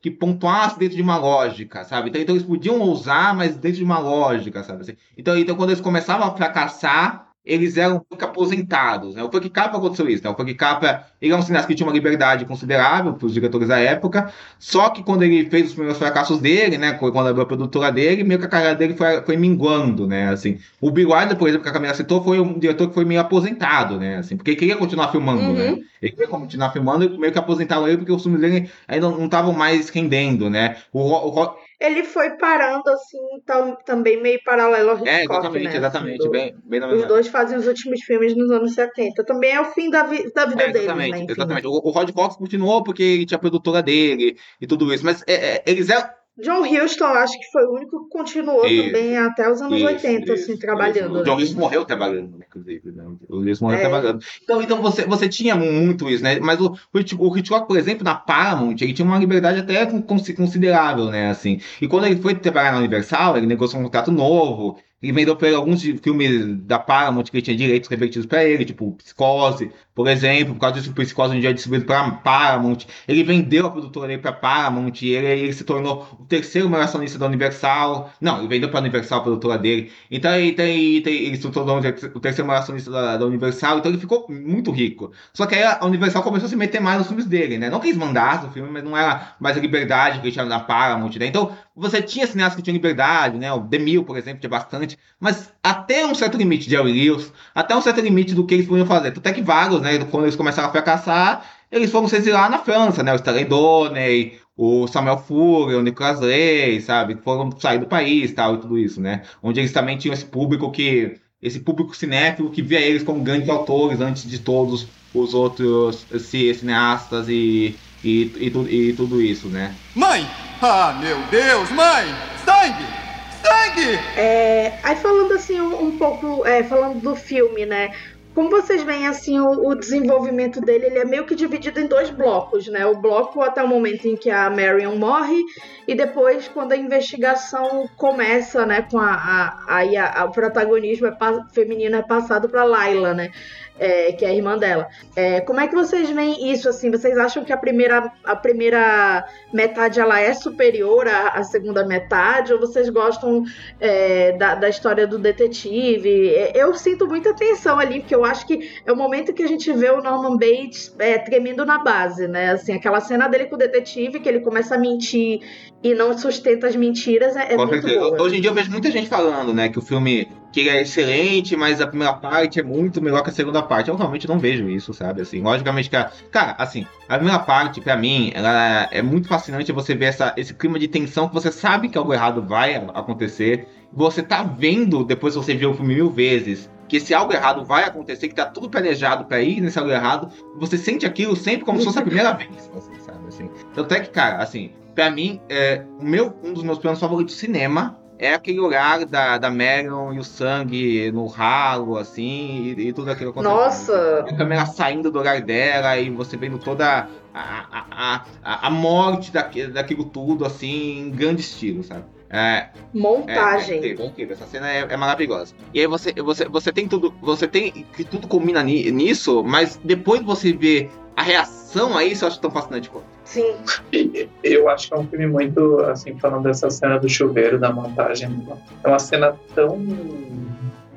[0.00, 2.08] que pontuasse dentro de uma lógica, sabe?
[2.08, 4.82] Então, então, eles podiam ousar, mas dentro de uma lógica, sabe?
[4.82, 9.14] Assim, então, então quando eles começavam a fracassar, eles eram pouco aposentados.
[9.14, 9.22] Né?
[9.22, 10.24] O Frank Capra aconteceu isso.
[10.24, 10.30] Né?
[10.30, 13.68] O Frank Capra ele é um cineasta que tinha uma liberdade considerável para os diretores
[13.68, 17.46] da época, só que quando ele fez os primeiros fracassos dele, né, quando abriu a
[17.46, 20.58] produtora dele, meio que a carreira dele foi, foi minguando, né, assim.
[20.80, 23.20] O Bill Wilder, por exemplo, que a Camila citou, foi um diretor que foi meio
[23.20, 25.70] aposentado, né, assim, porque ele queria continuar filmando, né?
[25.70, 25.76] uhum.
[25.76, 25.82] né.
[26.02, 29.24] Ele queria continuar filmando e meio que aposentaram ele porque os filmes dele ainda não
[29.24, 30.76] estavam mais rendendo, né.
[30.92, 31.54] O, o,
[31.84, 35.76] ele foi parando assim, então, também meio paralelo ao é, Hitchcock, É, exatamente, né?
[35.76, 36.20] exatamente.
[36.20, 39.24] Assim, bem, bem os dois fazem os últimos filmes nos anos 70.
[39.24, 41.32] Também é o fim da, vi da vida é, exatamente, deles, né?
[41.32, 41.66] Exatamente.
[41.66, 45.04] O, o Rod Fox continuou porque ele tinha a produtora dele e tudo isso.
[45.04, 46.08] Mas é, é, eles eram
[46.42, 49.86] John Huston, acho que foi o único que continuou isso, também até os anos isso,
[49.86, 51.20] 80, isso, assim, trabalhando.
[51.20, 52.90] O John Huston morreu trabalhando, inclusive.
[52.90, 53.04] Né?
[53.28, 53.82] O Huston morreu é.
[53.82, 54.24] trabalhando.
[54.42, 56.40] Então, então você, você tinha muito isso, né?
[56.40, 59.86] Mas o, o Hitchcock, por exemplo, na Paramount, ele tinha uma liberdade até
[60.32, 61.30] considerável, né?
[61.30, 61.60] Assim.
[61.80, 65.48] E quando ele foi trabalhar na Universal, ele negociou um contrato novo, Ele vendeu pra
[65.48, 70.08] ele alguns filmes da Paramount que ele tinha direitos revertidos pra ele, tipo Psicose, por
[70.08, 72.78] exemplo, por causa disso, Psicose um dia é distribuído pra Paramount.
[73.06, 76.84] Ele vendeu a produtora dele pra Paramount e ele, ele se tornou o terceiro maior
[76.84, 78.10] acionista da Universal.
[78.20, 79.92] Não, ele vendeu pra Universal, a produtora dele.
[80.10, 83.90] Então ele, tem, tem- ele se tornou o terceiro maior acionista da, da Universal, então
[83.90, 85.12] ele ficou muito rico.
[85.32, 87.70] Só que aí a Universal começou a se meter mais nos filmes dele, né?
[87.70, 90.46] Não que eles mandassem o filme, mas não era mais a liberdade que eles tinham
[90.48, 91.26] na Paramount, né?
[91.26, 93.52] Então você tinha cineastas que tinham liberdade, né?
[93.52, 97.80] O Demil, por exemplo, tinha bastante, mas até um certo limite, Jerry Lewis, até um
[97.80, 99.08] certo limite do que eles podiam fazer.
[99.08, 99.98] Até que vários, né?
[100.10, 103.12] Quando eles começaram a fracassar, eles foram se exilar na França, né?
[103.12, 107.16] O Stanley Donen, o Samuel Fuller, o Nicolas Ley, sabe?
[107.22, 109.22] Foram sair do país tal, e tudo isso, né?
[109.42, 111.16] Onde eles também tinham esse público que.
[111.42, 116.54] Esse público cinéfilo que via eles como grandes autores antes de todos os outros ci-
[116.54, 119.74] cineastas e, e, e, e tudo isso, né?
[119.94, 120.26] Mãe!
[120.62, 122.06] Ah, meu Deus, mãe!
[122.46, 123.03] Sangue!
[123.44, 123.98] Sangue!
[124.16, 127.90] É, aí falando assim um, um pouco, é, falando do filme, né?
[128.34, 132.10] Como vocês veem assim o, o desenvolvimento dele, ele é meio que dividido em dois
[132.10, 132.84] blocos, né?
[132.84, 135.40] O bloco até o momento em que a Marion morre
[135.86, 138.82] e depois quando a investigação começa, né?
[138.90, 141.16] Com a, a, a- a- o protagonismo é
[141.52, 143.30] feminino é passado para Layla, né?
[143.76, 144.88] É, que é a irmã dela.
[145.16, 146.92] É, como é que vocês veem isso assim?
[146.92, 152.52] Vocês acham que a primeira, a primeira metade ela é superior à, à segunda metade?
[152.52, 153.42] Ou vocês gostam
[153.80, 156.34] é, da, da história do detetive?
[156.34, 159.48] É, Eu sinto muita tensão ali, porque eu acho que é o momento que a
[159.48, 162.52] gente vê o Norman Bates é, tremendo na base, né?
[162.52, 165.40] Assim, aquela cena dele com o detetive, que ele começa a mentir
[165.84, 168.00] e não sustenta as mentiras, é, é muito certeza.
[168.00, 168.22] boa.
[168.22, 170.80] Hoje em dia eu vejo muita gente falando, né, que o filme que ele é
[170.80, 173.90] excelente, mas a primeira parte é muito melhor que a segunda parte.
[173.90, 175.20] Eu realmente não vejo isso, sabe?
[175.20, 176.10] Assim, logicamente que a...
[176.30, 180.54] cara, assim, a primeira parte pra mim, ela é muito fascinante você ver essa, esse
[180.54, 183.68] clima de tensão que você sabe que algo errado vai acontecer.
[183.92, 187.64] Você tá vendo depois que você viu o filme mil vezes que esse algo errado
[187.64, 191.64] vai acontecer, que tá tudo planejado pra ir nesse algo errado, você sente aquilo sempre
[191.64, 193.03] como se fosse a primeira vez, assim?
[193.28, 193.50] Assim.
[193.74, 197.34] Tanto é que, cara, assim, Pra mim, é, o meu, um dos meus planos favoritos
[197.34, 202.88] de cinema é aquele olhar da, da Marion e o sangue no ralo, assim, e,
[202.88, 203.56] e tudo aquilo acontecendo.
[203.58, 204.20] Nossa!
[204.20, 209.32] A câmera saindo do olhar dela e você vendo toda a, a, a, a, morte
[209.32, 212.04] daquilo, daquilo tudo, assim, em grande estilo, sabe?
[212.30, 213.78] É, é, é Montagem.
[213.78, 214.36] incrível, é incrível.
[214.36, 215.54] Essa cena é, é maravilhosa.
[215.72, 217.12] E aí você, você, você tem tudo.
[217.20, 222.24] Você tem que tudo combina ni- nisso, mas depois você vê a reação a isso,
[222.24, 223.13] eu acho tão fascinante quanto.
[223.24, 223.54] Sim.
[223.92, 227.72] E Eu acho que é um filme muito, assim, falando dessa cena do chuveiro, da
[227.72, 228.46] montagem.
[228.82, 229.78] É uma cena tão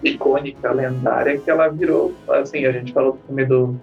[0.04, 3.80] icônica, lendária, que ela virou, assim, a gente falou do filme do,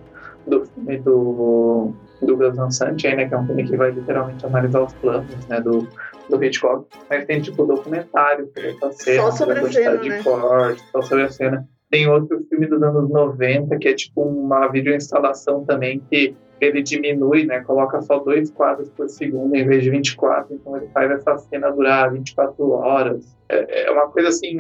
[0.47, 1.93] do filme do
[2.23, 2.69] Douglas Van
[3.05, 5.89] aí, né, que é um filme que vai literalmente analisar os planos, né, do,
[6.29, 10.23] do Hitchcock, mas tem, tipo, documentário essa cena, Só sobre a cena, de né?
[10.23, 11.69] só sobre a cena.
[11.91, 17.45] Tem outro filme dos anos 90, que é tipo uma videoinstalação também, que ele diminui,
[17.45, 17.61] né?
[17.61, 21.71] Coloca só dois quadros por segundo em vez de 24, então ele faz essa cena
[21.71, 23.37] durar 24 horas.
[23.49, 24.57] É, é uma coisa assim,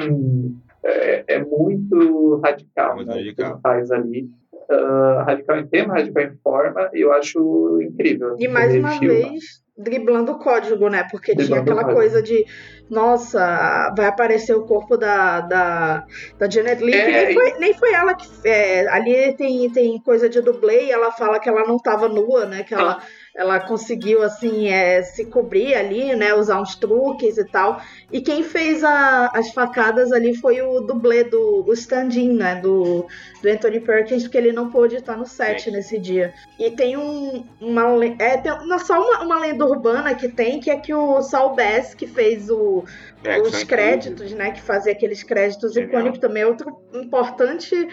[0.84, 3.50] é, é muito radical, Muito né, o que radical.
[3.52, 4.30] ele faz ali.
[4.70, 8.34] Ah, radical em tema, radical em forma, e eu acho incrível.
[8.38, 9.14] E mais uma filma.
[9.14, 11.06] vez, driblando o código, né?
[11.10, 12.44] Porque tinha Driblando o aquela coisa de,
[12.88, 16.04] nossa, vai aparecer o corpo da, da,
[16.38, 18.28] da Janet Leigh, que É, nem, foi, nem foi ela que.
[18.44, 22.46] é, ali tem, tem coisa de dublê e ela fala que ela não tava nua,
[22.46, 22.62] né?
[22.62, 23.02] Que ela, ela
[23.66, 26.32] conseguiu, assim, é, se cobrir ali, né?
[26.34, 27.80] Usar uns truques e tal.
[28.12, 32.54] E quem fez a- as facadas ali foi o dublê do o stand-in, né?
[32.60, 33.06] Do,
[33.42, 35.72] do Anthony Perkins, porque ele não pôde estar no set Sim.
[35.72, 36.32] nesse dia.
[36.58, 37.82] E tem um, uma.
[38.20, 41.56] É, tem, não, só uma, uma lenda urbana que tem, que é que o Saul
[41.56, 42.84] Bass, que fez o,
[43.24, 44.52] É, os é créditos, né?
[44.52, 46.44] Que fazia aqueles créditos icônicos também.
[46.44, 47.88] é Outro importante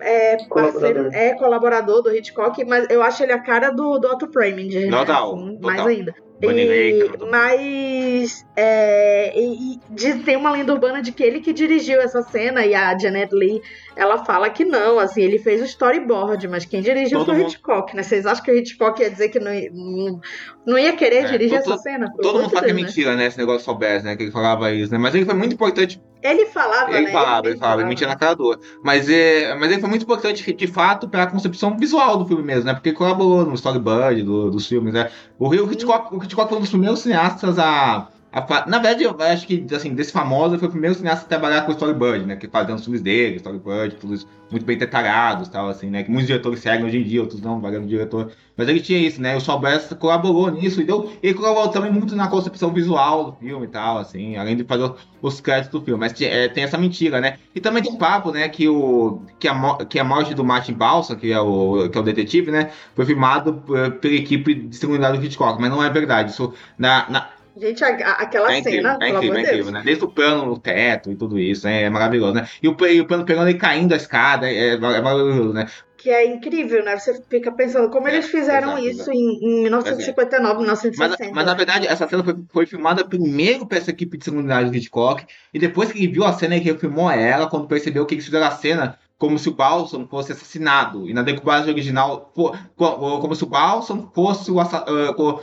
[0.00, 0.72] é, Colaborador.
[0.72, 4.90] parceiro, é colaborador do Hitchcock, mas eu acho ele a cara do, do Otto Preminger,
[4.90, 4.96] né?
[4.96, 5.36] Assim, total.
[5.60, 6.14] Mais ainda.
[6.38, 12.20] E- mas é, e, e tem uma lenda urbana de que ele que dirigiu essa
[12.22, 13.62] cena e a Janet Lee
[13.96, 17.46] ela fala que não, assim, ele fez o storyboard, mas quem dirigiu Todo foi o
[17.46, 18.02] Hitchcock, né?
[18.02, 20.20] Vocês acham que o Hitchcock ia dizer que não, ia- não,
[20.66, 22.06] não ia querer É, dirigir todo- essa cena?
[22.14, 23.26] Todo amor mundo fala que é mentira, né?
[23.28, 24.14] Esse negócio Solbers, né?
[24.14, 24.98] Que ele falava isso, né?
[24.98, 25.98] Mas ele foi muito importante.
[26.30, 27.12] Ele falava, Ele né?
[27.12, 28.58] falava, ele falava, ele mentia na cara dura.
[28.82, 32.42] Mas, é, mas ele foi muito importante, de fato, para a concepção visual do filme
[32.42, 32.74] mesmo, né?
[32.74, 35.10] Porque colaborou no storyboard do- dos filmes, né?
[35.38, 39.16] O Rio Hitchcock, o Hitchcock foi um dos primeiros cineastas a, a, na verdade, eu
[39.18, 42.36] acho que, assim, desse famoso, foi o primeiro cineasta a trabalhar com o storyboard, né?
[42.36, 46.02] Que fazia os filmes dele, storyboard, isso, muito bem detalhados, tal, assim, né?
[46.02, 48.30] Que muitos diretores seguem hoje em dia, outros não, variando diretor.
[48.54, 49.36] Mas ele tinha isso, né?
[49.36, 51.10] O Bass colaborou nisso e deu.
[51.22, 54.92] Ele colaborou também muito na concepção visual do filme e tal, assim, além de fazer
[55.22, 55.98] os créditos do filme.
[55.98, 57.38] Mas é, tem essa mentira, né?
[57.54, 58.50] E também tem um papo, né?
[58.50, 62.00] Que, o, que, a, que a morte do Martin Balsa, que é o, que é
[62.02, 62.70] o detetive, né?
[62.94, 63.62] Foi filmado
[64.00, 66.32] pela equipe de segurança do Hitchcock, mas não é verdade.
[66.32, 69.82] Isso, na, na Gente, a, a, aquela é incrível, cena, é incrível, é incrível, né?
[69.82, 71.84] Desde o plano no teto e tudo isso, né?
[71.84, 72.46] É maravilhoso, né?
[72.62, 75.66] E o, e o plano pegando ele caindo a escada, é, é maravilhoso, né?
[75.96, 76.98] Que é incrível, né?
[76.98, 81.16] Você fica pensando como eles fizeram exato, isso em, em 1959, 1960.
[81.18, 84.62] Mas, mas na verdade, essa cena foi, foi filmada primeiro para essa equipe de segunda
[84.62, 85.24] do Hitchcock,
[85.54, 88.46] e depois que ele viu a cena, ele refilmou ela, quando percebeu que eles fizeram
[88.46, 91.08] a cena como se o Balsam fosse assassinado.
[91.08, 92.32] E na decupagem original,
[92.76, 95.40] como se o Balsam fosse o assassino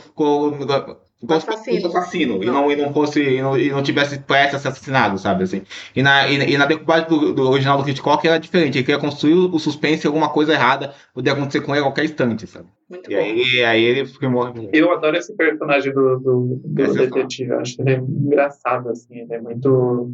[1.28, 1.88] o assassino.
[1.88, 2.44] assassino não.
[2.44, 5.44] E, não, e não fosse e não, e não tivesse prestes a ser assassinado, sabe
[5.44, 5.62] assim.
[5.96, 9.00] E na, e, e na decupagem do, do, original do Hitchcock era diferente, ele queria
[9.00, 12.68] construir o suspense e alguma coisa errada podia acontecer com ele a qualquer instante, sabe?
[12.90, 13.22] Muito e bom.
[13.22, 14.70] aí, aí ele morre.
[14.74, 19.20] Eu adoro esse personagem do, do, do é detetive, eu acho ele é engraçado, assim,
[19.20, 20.12] ele é muito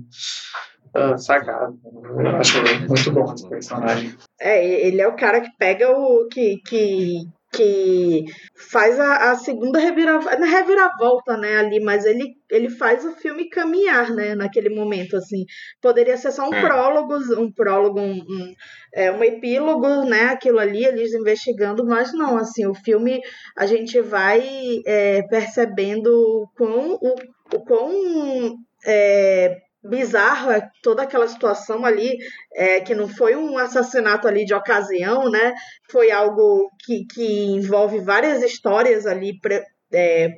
[0.96, 1.74] uh, sagaz.
[1.84, 4.14] Eu acho ele muito bom esse personagem.
[4.40, 6.28] É, ele é o cara que pega o.
[6.28, 8.26] que, que, que
[8.72, 14.12] faz a, a segunda reviravolta, reviravolta, né, ali, mas ele, ele faz o filme caminhar,
[14.12, 15.46] né, naquele momento, assim.
[15.82, 16.62] Poderia ser só um É.
[16.62, 18.54] prólogo, um prólogo, um, um,
[18.94, 23.20] é, um epílogo, né, aquilo ali, eles investigando, mas não, assim, o filme
[23.58, 24.42] a gente vai
[24.86, 27.16] é, percebendo o quão, o,
[27.56, 28.56] o quão
[28.86, 32.18] é, bizarro é toda aquela situação ali,
[32.54, 35.54] é, que não foi um assassinato ali de ocasião, né?
[35.90, 40.30] Foi algo que, que envolve várias histórias ali pré, é,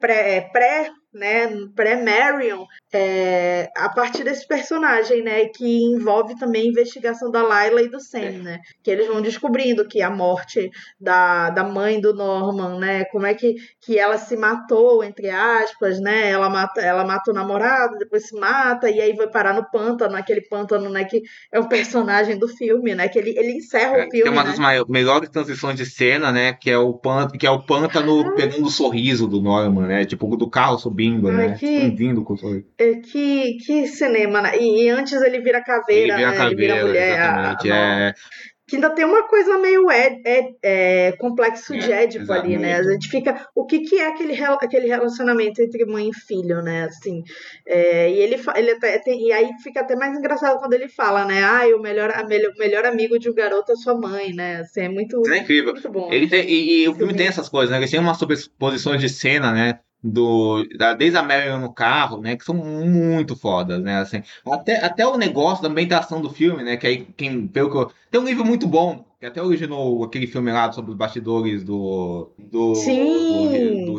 [0.00, 2.66] pré, pré né, pré-Marion,
[2.96, 8.00] é, a partir desse personagem, né, que envolve também a investigação da Layla e do
[8.00, 13.04] Sam, né, que eles vão descobrindo que a morte da, da mãe do Norman, né,
[13.06, 13.54] como é que,
[13.84, 18.34] que ela se matou, entre aspas, né, ela mata, ela mata o namorado, depois se
[18.38, 21.22] mata, e aí vai parar no pântano, aquele pântano, né, que
[21.52, 24.44] é o personagem do filme, né, que ele, ele encerra É, o filme, tem uma
[24.44, 24.50] né.
[24.50, 26.52] das mai- melhores transições de cena, né?
[26.52, 30.04] Que é o, pan, que é o pântano pegando o sorriso do Norman, né?
[30.04, 31.56] Tipo, do carro subindo, Ai, né?
[31.58, 32.66] que- Expandindo com o sorriso.
[32.90, 34.58] É, que, que cinema, né?
[34.58, 36.46] E, e antes ele vira caveira, Ele vira né?
[36.46, 37.20] ele vira caveira, mulher.
[37.20, 37.24] a-
[37.56, 37.70] exatamente.
[37.72, 37.76] a-
[38.08, 38.14] É,
[38.66, 42.76] Que ainda tem uma coisa meio é, é, é, complexo de É, Édipo ali, né?
[42.76, 43.46] A gente fica.
[43.54, 46.84] O que, que é aquele, aquele relacionamento entre mãe e filho, né?
[46.84, 47.22] Assim.
[47.68, 51.26] é, e ele, ele até tem, E aí fica até mais engraçado quando ele fala,
[51.26, 51.42] né?
[51.44, 54.56] Ah, o melhor, a melhor, o melhor amigo de um garoto é sua mãe, né?
[54.62, 55.72] Assim, é muito, é incrível.
[55.74, 56.10] muito bom.
[56.10, 57.14] Ele tem, e, e o filme Filme.
[57.18, 57.76] tem essas coisas, né?
[57.76, 59.78] Ele tem umas sobreposições de cena, né?
[60.06, 62.36] Do, da, desde a Marion no carro, né?
[62.36, 63.96] Que são muito fodas, né?
[64.00, 66.76] Assim, até, até o negócio da ambientação do filme, né?
[66.76, 70.26] Que aí, quem, pelo que eu, tem um livro muito bom, que até originou aquele
[70.26, 73.43] filme lá sobre os bastidores do, do, Sim.
[73.43, 73.43] do,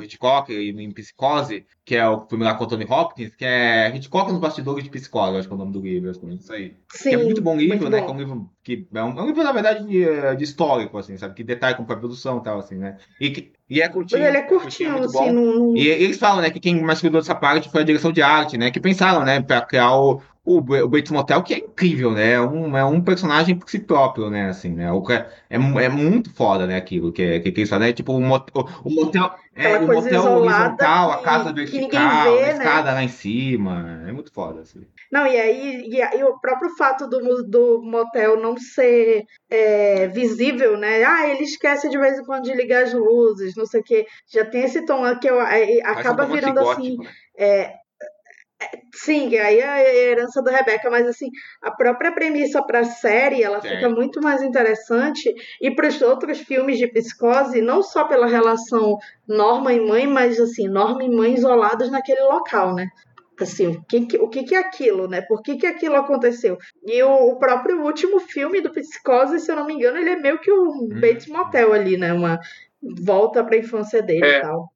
[0.05, 4.31] Hitchcock em Psicose, que é o filme lá com o Tony Hopkins, que é Hitchcock
[4.31, 6.53] nos bastidores de Psicose, acho que é o nome do livro, acho que é isso
[6.53, 6.75] aí.
[6.91, 7.99] Sim, Que é muito bom livro, muito né?
[7.99, 8.05] bom.
[8.05, 10.97] Que é um livro que é um, é um livro, na verdade, de, de histórico,
[10.97, 11.35] assim, sabe?
[11.35, 12.97] Que detalha como foi a produção e tal, assim, né?
[13.19, 14.23] E, que, e é curtinho.
[14.25, 17.35] Ele é curtinho, muito assim, não- E eles falam, né, que quem mais cuidou dessa
[17.35, 18.71] parte foi a direção de arte, né?
[18.71, 22.33] Que pensaram, né, pra criar o, o, o Bates Motel, que é incrível, né?
[22.33, 24.49] É um, é um personagem por si próprio, né?
[24.49, 24.91] Assim, né?
[24.91, 26.77] O, que- é, é muito foda, né?
[26.77, 27.89] Aquilo que, que, que eles fazem.
[27.89, 29.33] É tipo o, mot- o, o motel.
[29.55, 32.51] É, o motel horizontal, a que- casa que ninguém vertical, vê, a né?
[32.53, 34.03] escada lá em cima.
[34.07, 34.81] É muito foda, assim.
[35.11, 40.77] Não, e aí e, aí o próprio fato do, do motel não ser é, visível,
[40.77, 41.03] né?
[41.03, 44.05] Ah, ele esquece de vez em quando de ligar as luzes, não sei o quê.
[44.31, 46.95] Já tem esse tom que eu, Parece acaba um virando assim.
[46.97, 47.09] gótico, né?
[47.37, 47.73] é,
[48.93, 51.29] Sim, aí é a herança do Rebeca, mas assim,
[51.61, 53.67] a própria premissa para a série, ela Sim.
[53.67, 58.97] fica muito mais interessante e para os outros filmes de psicose, não só pela relação
[59.27, 62.87] Norma e mãe, mas assim, Norma e mãe isolados naquele local, né?
[63.37, 65.21] Assim, o que, o que, que é aquilo, né?
[65.21, 66.57] Por que, que aquilo aconteceu?
[66.85, 70.15] E o, o próprio último filme do Psicose, se eu não me engano, ele é
[70.15, 72.13] meio que um Bates Motel ali, né?
[72.13, 72.39] Uma
[72.81, 74.37] volta para a infância dele É.
[74.37, 74.71] e tal.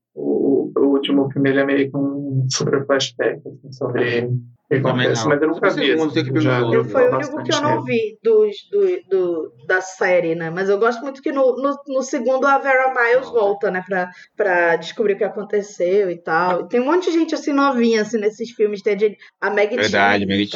[0.75, 4.29] O, o último filme ele é meio que um super flashback assim, sobre
[4.71, 5.85] o acontece, mas eu nunca O vi.
[5.87, 8.17] segundo assim, tem que já- eu Eu, foi o falo único que eu não vi
[8.23, 10.49] dos, do, do- da série, né?
[10.49, 13.83] Mas eu gosto muito que no, no, no segundo a Vera Miles volta, né?
[13.87, 16.67] Pra, pra descobrir o que aconteceu e tal.
[16.67, 18.81] Tem um monte de gente assim novinha assim, nesses filmes.
[18.81, 18.95] Tem
[19.41, 20.49] a, Meg Verdade, Meg.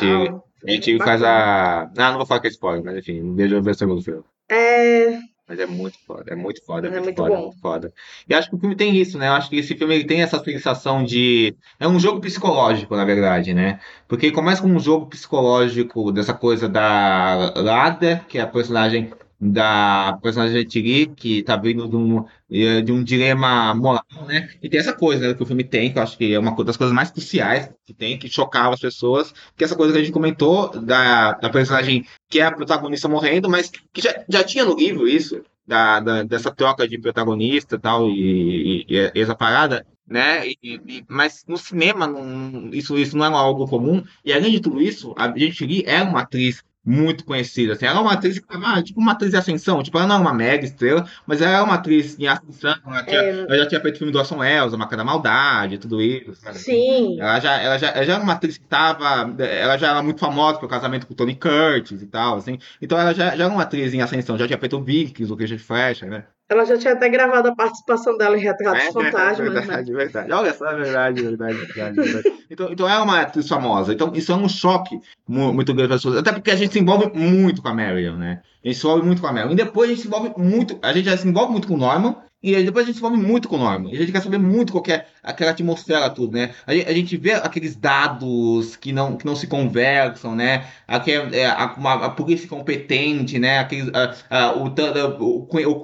[0.65, 1.83] A gente faz a.
[1.97, 4.23] Ah, não vou falar que é spoiler, mas enfim, veja ver o segundo filme.
[4.49, 5.17] É,
[5.53, 7.59] Mas é muito foda, é muito foda, é Mas é muito, muito foda, é muito
[7.59, 7.93] foda.
[8.27, 9.27] E acho que o filme tem isso, né?
[9.27, 11.55] Eu acho que esse filme tem essa sensação de.
[11.79, 13.79] É um jogo psicológico, na verdade, né?
[14.07, 19.11] Porque começa com um jogo psicológico dessa coisa da Lada, que é a personagem
[19.51, 24.49] da personagem da Tiri, que tá vindo de um, eh, de um dilema moral, né?
[24.61, 26.55] E tem essa coisa né, que o filme tem, que eu acho que é uma
[26.63, 29.99] das coisas mais cruciais que tem, que chocava as pessoas, que é essa coisa que
[29.99, 34.43] a gente comentou da, da personagem que é a protagonista morrendo, mas que já, já
[34.43, 39.35] tinha no livro isso, da, da- dessa troca de protagonista tal, e, e, e essa
[39.35, 40.47] parada, né?
[40.47, 44.59] E- e- mas no cinema não- isso, isso não é algo comum, e além de
[44.59, 48.45] tudo isso, a gente é uma atriz muito conhecida, assim, ela é uma atriz que
[48.45, 51.57] tava, tipo uma atriz de ascensão, tipo, ela não é uma mega estrela, mas ela
[51.57, 53.39] é uma atriz em ascensão, ela, tinha- É.
[53.41, 56.57] ela já tinha feito filme do Orson Welles, A Marca da Maldade, tudo isso, sabe?
[56.57, 57.19] Sim.
[57.21, 59.33] Ela já, ela, já, ela já era uma atriz que tava.
[59.43, 62.57] Ela já era muito famosa pelo casamento com o Tony Curtis e tal, assim.
[62.81, 65.35] Então ela já, já era uma atriz em ascensão, já tinha feito o Vikings, o
[65.35, 66.25] Richard Fleischer, né?
[66.49, 69.59] Ela já tinha até gravado a participação dela em Retratos É, Fantasmas, né?
[69.61, 70.31] verdade, verdade.
[70.31, 72.33] Olha só, é verdade, verdade, verdade, verdade.
[72.49, 73.93] Então, então é uma atriz famosa.
[73.93, 76.19] Então isso é um choque mu- muito grande para as pessoas.
[76.19, 78.41] Até porque a gente se envolve muito com a Marion, né?
[78.63, 79.51] A gente se envolve muito com a Marion.
[79.51, 80.77] E depois a gente se envolve muito.
[80.83, 82.17] A gente já se envolve muito com o Norman.
[82.43, 83.89] E aí depois a gente se envolve muito com o Norman.
[83.91, 86.53] E a gente quer saber muito qual é aquela atmosfera, tudo, né?
[86.67, 90.65] A gente, a gente vê aqueles dados que não, que não se conversam, né?
[90.87, 93.59] Aqui é, é, a, uma- a polícia competente, né?
[93.59, 93.89] Aqueles,
[94.29, 95.83] a, a, o, o, o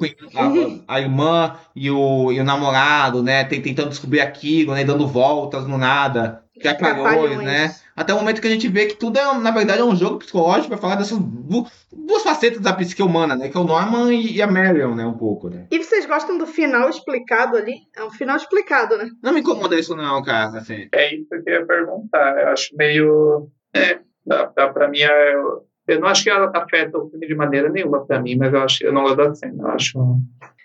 [0.87, 3.43] a, a irmã e o, e o namorado, né?
[3.45, 4.83] Tentando descobrir aquilo, né?
[4.83, 6.43] Dando voltas no nada.
[6.59, 7.43] Trapalhões, Trapalhões.
[7.45, 7.75] né?
[7.95, 10.19] Até o momento que a gente vê que tudo é, na verdade, é um jogo
[10.19, 13.49] psicológico para falar dessas du- duas facetas da psique humana, né?
[13.49, 15.05] Que é o Norman e, e a Marion, né?
[15.05, 15.67] Um pouco, né?
[15.69, 17.73] E vocês gostam do final explicado ali?
[17.95, 19.09] É um final explicado, né?
[19.21, 20.87] Não me incomoda isso não, cara, assim.
[20.93, 22.39] É isso que eu ia perguntar.
[22.41, 23.49] Eu acho meio.
[23.75, 24.99] É, dá, dá pra mim.
[25.01, 28.35] é, Eu, eu não acho que ela afeta o filme de maneira nenhuma pra mim,
[28.37, 29.63] mas eu acho eu não gosto da cena.
[29.63, 29.99] Eu acho.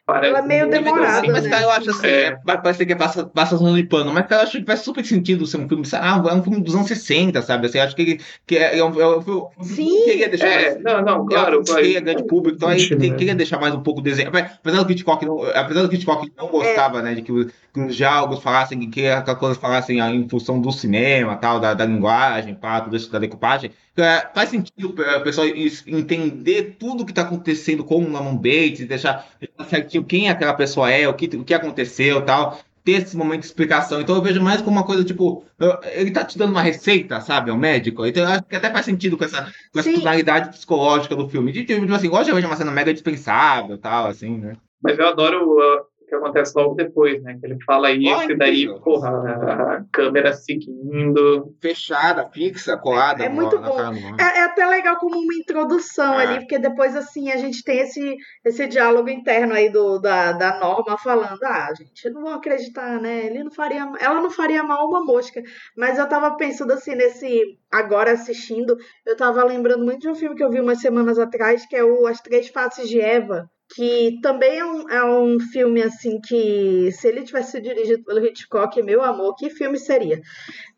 [0.07, 1.51] Parece Ela é meio demorada, assim, mas, né?
[1.51, 2.23] cara, eu acho assim, É.
[2.25, 4.81] é, vai parecer que é passa, passa de pano, mas, cara, eu acho que faz
[4.81, 7.67] super sentido ser um filme, ah, é um filme dos anos 60, sabe?
[7.67, 9.89] Assim, acho que, que é, é um, é um filme Sim.
[9.89, 11.63] que queria deixar É, não, não, claro.
[11.63, 14.29] é que é grande público, então aí tem- queria deixar mais um pouco o desenho.
[14.29, 17.97] Apesar do Hitchcock não, apesar do Hitchcock não gostava, né, de que, os- que os
[17.97, 22.55] diálogos falassem, que aquelas coisas falassem ah, em função do cinema, tal, da, da linguagem,
[22.55, 27.23] pá, tudo isso, da decupagem, é, faz sentido o pessoal entender tudo o que está
[27.23, 31.45] acontecendo com o Norman Bates, deixar deixar certinho quem aquela pessoa é, o que, o
[31.45, 32.59] que aconteceu tal.
[32.85, 33.99] Ter esse momento de explicação.
[33.99, 35.43] Então eu vejo mais como uma coisa tipo.
[35.59, 37.49] eu- Ele tá te dando uma receita, sabe?
[37.49, 38.05] É um médico.
[38.05, 41.51] Então eu acho que até faz sentido com essa, com essa tonalidade psicológica do filme.
[41.51, 44.57] De tipo assim, logicamente é uma cena mega dispensável tal, assim, né?
[44.83, 45.85] Mas eu adoro o
[46.19, 47.37] que acontece logo depois, né?
[47.41, 48.81] Que ele fala isso Ai, e daí, Deus.
[48.83, 51.55] porra, a, câmera seguindo.
[51.61, 53.25] Fechada, fixa, colada.
[53.25, 53.81] É no- muito na bom.
[54.21, 56.27] É, é até legal como uma introdução É.
[56.27, 60.59] ali, porque depois, assim, a gente tem esse, esse diálogo interno aí do, da, da
[60.59, 63.27] Norma falando, ah, gente, não vão acreditar, né?
[63.27, 65.43] Ele não faria, ela não faria mal uma mosca.
[65.77, 67.59] Mas eu tava pensando assim, nesse.
[67.73, 71.67] Agora assistindo, eu tava lembrando muito de um filme que eu vi umas semanas atrás,
[71.67, 73.49] que é o As Três Faces de Eva.
[73.75, 78.25] Que também é um, é um filme assim que, se ele tivesse sido dirigido pelo
[78.25, 80.21] Hitchcock, meu amor, que filme seria?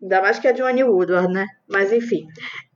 [0.00, 1.46] Ainda mais que é Johnny Woodward, né?
[1.68, 2.26] Mas enfim.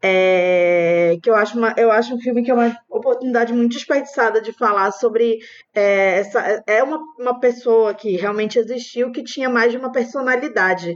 [0.02, 4.40] É, que eu acho, uma, eu acho um filme que é uma oportunidade muito desperdiçada
[4.40, 5.38] de falar sobre
[5.74, 10.94] é, essa, é uma, uma pessoa que realmente existiu que tinha mais de uma personalidade.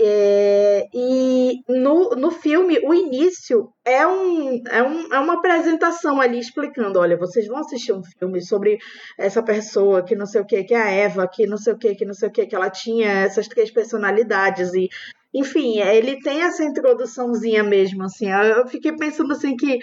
[0.00, 6.38] É, e no, no filme, o início é, um, é, um, é uma apresentação ali
[6.38, 8.78] explicando: olha, vocês vão assistir um filme sobre
[9.18, 11.78] essa pessoa que não sei o que, que é a Eva, que não sei o
[11.78, 14.88] que, que não sei o que, que ela tinha essas três personalidades e
[15.34, 18.30] enfim, ele tem essa introduçãozinha mesmo, assim.
[18.30, 19.78] Eu fiquei pensando assim que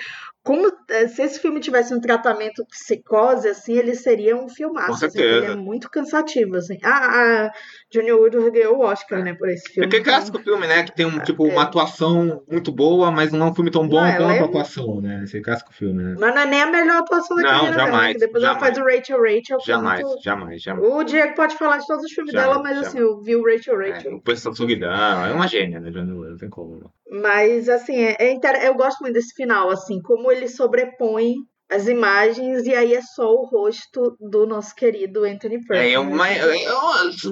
[0.45, 4.88] como eh, se esse filme tivesse um tratamento psicose, assim, ele seria um filmaço.
[4.88, 5.38] Com assim, certeza.
[5.38, 6.77] ele é muito cansativo, assim.
[6.84, 7.51] Ah, a
[7.91, 9.88] Johnny Woodward ganhou o Oscar, né, por esse É filme.
[9.88, 10.84] aquele clássico filme, né?
[10.84, 13.95] Que tem um, tipo, uma atuação muito boa, mas não é um filme tão bom
[13.99, 15.22] Não, ela quanto é a atuação, né?
[15.23, 16.15] Esse clássico filme, né?
[16.19, 17.88] Mas não é nem a melhor atuação da Não, carreira dela.
[17.91, 18.76] jamais, que Depois ela jamais.
[18.77, 19.57] faz o Rachel Rachel.
[19.59, 20.88] é Jamais, muito- jamais, jamais.
[20.93, 22.88] O Diego pode falar de todos os filmes Jamais, dela, mas jamais.
[22.88, 24.11] assim, eu vi o Rachel Rachel.
[24.11, 25.89] É, o Preço da Solidão, é uma gênia, né?
[25.89, 26.76] Johnny Wood, não tem como.
[26.80, 26.91] não.
[27.10, 31.36] Mas, assim, é, é inter- eu gosto muito desse final, assim, como ele sobrepõe
[31.69, 35.91] as imagens e aí é só o rosto do nosso querido Anthony Perkins.
[35.91, 36.68] É, é, uma, é, é,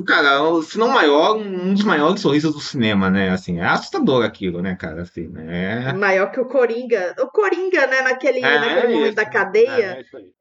[0.07, 3.29] cara, se não o maior, um dos maiores sorrisos do cinema, né?
[3.29, 5.03] Assim, é assustador aquilo, né, cara?
[5.03, 5.93] Assim, né?
[5.93, 7.15] Maior que o Coringa.
[7.19, 9.15] O Coringa, né, naquele, É, naquele é momento isso.
[9.15, 9.69] da cadeia.
[9.69, 10.31] É, é isso aí.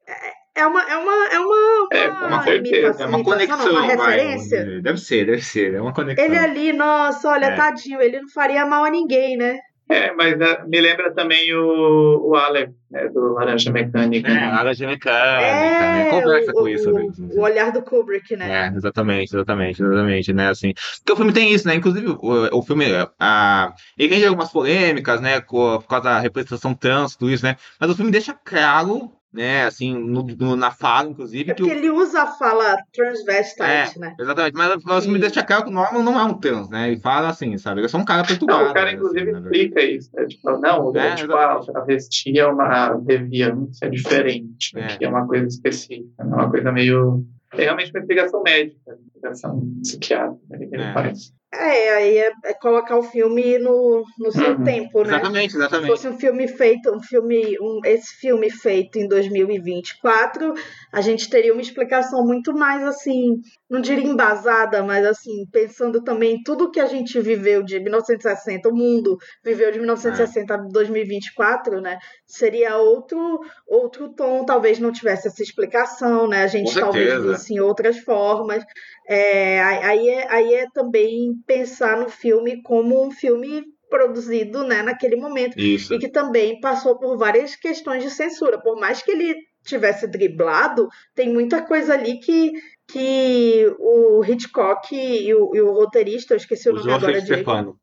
[0.55, 2.75] É uma, é uma, é uma, É, uma, certeza.
[2.77, 4.63] imitação, É uma conexão, não, uma vai, referência.
[4.63, 4.81] dizer.
[4.83, 6.23] Deve ser, deve ser, é uma conexão.
[6.25, 7.55] Ele ali, nossa, olha, É.
[7.55, 9.57] tadinho, ele não faria mal a ninguém, né?
[9.89, 14.31] É, mas é, me lembra também o, o Alex, né, do Laranja Mecânica.
[14.31, 16.09] É, Laranja Mecânica, É, né?
[16.09, 16.89] Conversa o, com isso.
[16.89, 17.11] o, né?
[17.35, 18.71] o olhar do Kubrick, né?
[18.71, 20.73] É, exatamente, exatamente, exatamente, né, assim.
[20.99, 22.85] Porque o filme tem isso, né, inclusive o, o filme,
[23.19, 27.57] a, ele tem algumas polêmicas, né, por, por causa da representação trans, tudo isso, né,
[27.79, 31.75] mas o filme deixa claro, né, assim, no, no- na fala, inclusive, É que porque
[31.75, 33.99] o, ele usa a fala transvestite, É.
[33.99, 34.15] né?
[34.19, 35.19] exatamente, mas, mas Sim.
[35.19, 37.85] deixa claro que o Norman não é um trans, né, ele fala assim, sabe, ele
[37.87, 38.63] é só um cara perturbado.
[38.65, 40.09] Não, o cara, né, inclusive, assim, explica isso.
[40.13, 40.25] Né?
[40.27, 44.77] Tipo, não, É, tipo, a travesti é uma deviância diferente.
[44.77, 44.85] É.
[44.85, 47.25] Aqui é uma coisa específica, é uma coisa meio.
[47.53, 50.93] É realmente uma investigação médica, uma investigação psiquiátrica né, que ele É.
[50.93, 51.33] faz.
[51.55, 54.63] É, aí é, é colocar o filme no, no seu Uhum.
[54.63, 55.15] tempo, né?
[55.15, 55.87] Exatamente, Se exatamente.
[55.91, 60.53] fosse um filme feito, um filme, um, esse filme feito em 2024,
[60.93, 66.35] a gente teria uma explicação muito mais assim, não diria embasada, mas assim, pensando também
[66.35, 71.81] em tudo que a gente viveu de 1960, o mundo viveu de 1960 a 2024,
[71.81, 71.97] né?
[72.27, 76.43] Seria outro outro tom, talvez não tivesse essa explicação, né?
[76.43, 78.63] A gente talvez visse em outras formas.
[79.07, 85.15] É, aí, é, aí é também pensar no filme como um filme produzido né, naquele
[85.15, 85.93] momento Isso.
[85.93, 88.59] e que também passou por várias questões de censura.
[88.61, 92.51] Por mais que ele tivesse driblado, tem muita coisa ali que,
[92.87, 97.27] que o Hitchcock e o, e o roteirista, eu esqueci o O nome agora Joseph
[97.27, 97.33] de.
[97.35, 97.75] Stefano.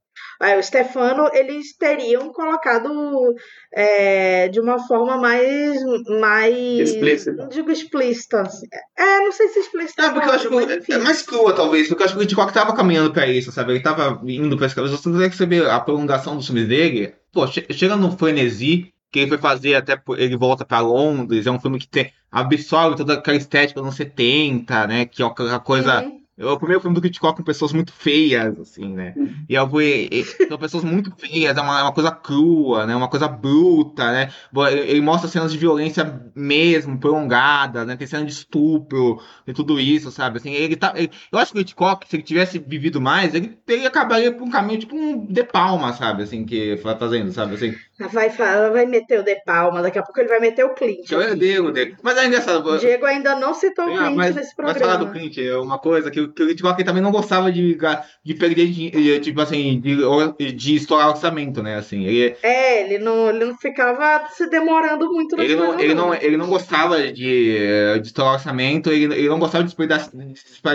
[0.42, 2.90] É, o Stefano, eles teriam colocado
[3.74, 5.76] é, de uma forma mais.
[6.20, 6.54] mais
[6.90, 7.32] Explícita.
[7.32, 8.40] Não digo explícita.
[8.42, 8.66] assim.
[8.98, 10.02] É, não sei se explícita.
[10.02, 10.92] É, porque eu acho mas que enfim.
[10.94, 13.72] é mais crua, talvez, porque eu acho que o Hitchcock tava caminhando pra isso, sabe?
[13.72, 14.96] Ele tava indo pra esse caminho.
[14.96, 19.18] Se você quiser saber a prolongação dos filmes dele, pô, che- chega no Frenesi, que
[19.18, 23.14] ele foi fazer até, ele volta pra Londres, é um filme que tem, absorve toda
[23.14, 25.04] aquela estética dos anos 70, né?
[25.04, 26.02] Que é aquela coisa...
[26.02, 26.19] Uhum.
[26.40, 29.14] É o primeiro filme do Hitchcock com pessoas muito feias, assim, né?
[29.48, 30.08] E eu fui.
[30.10, 32.96] e- São pessoas muito feias, é uma, é uma coisa crua, né?
[32.96, 34.32] Uma coisa bruta, né?
[34.86, 37.96] Ele mostra cenas de violência mesmo, prolongada, né?
[37.96, 40.38] Tem cena de estupro e tudo isso, sabe?
[40.38, 40.92] Assim, ele tá.
[40.96, 44.42] ele- eu acho que o Hitchcock, se ele tivesse vivido mais, ele, ele acabaria por
[44.44, 46.22] um caminho tipo um De Palma, sabe?
[46.22, 47.54] Assim, que fazendo, sabe?
[47.54, 50.74] Assim, Ela vai, vai meter o De Palma, daqui a pouco ele vai meter o
[50.74, 51.06] Clint.
[51.06, 51.96] que é o dele.
[52.02, 52.66] Mas é engraçado.
[52.66, 55.12] O Diego ainda não citou o Ah, Clint mas, nesse mas falar do programa.
[55.12, 57.76] Clint é uma coisa que, que o Hitchcock também não gostava de,
[58.24, 61.76] de perder dinheiro, tipo assim, de, de estourar orçamento, né?
[61.76, 65.94] Assim, ele, É, ele não, ele não ficava se demorando muito nas ele, não, ele,
[65.94, 70.10] não, ele não gostava de, eh, de estourar orçamento, ele, ele não gostava de desperdiçar,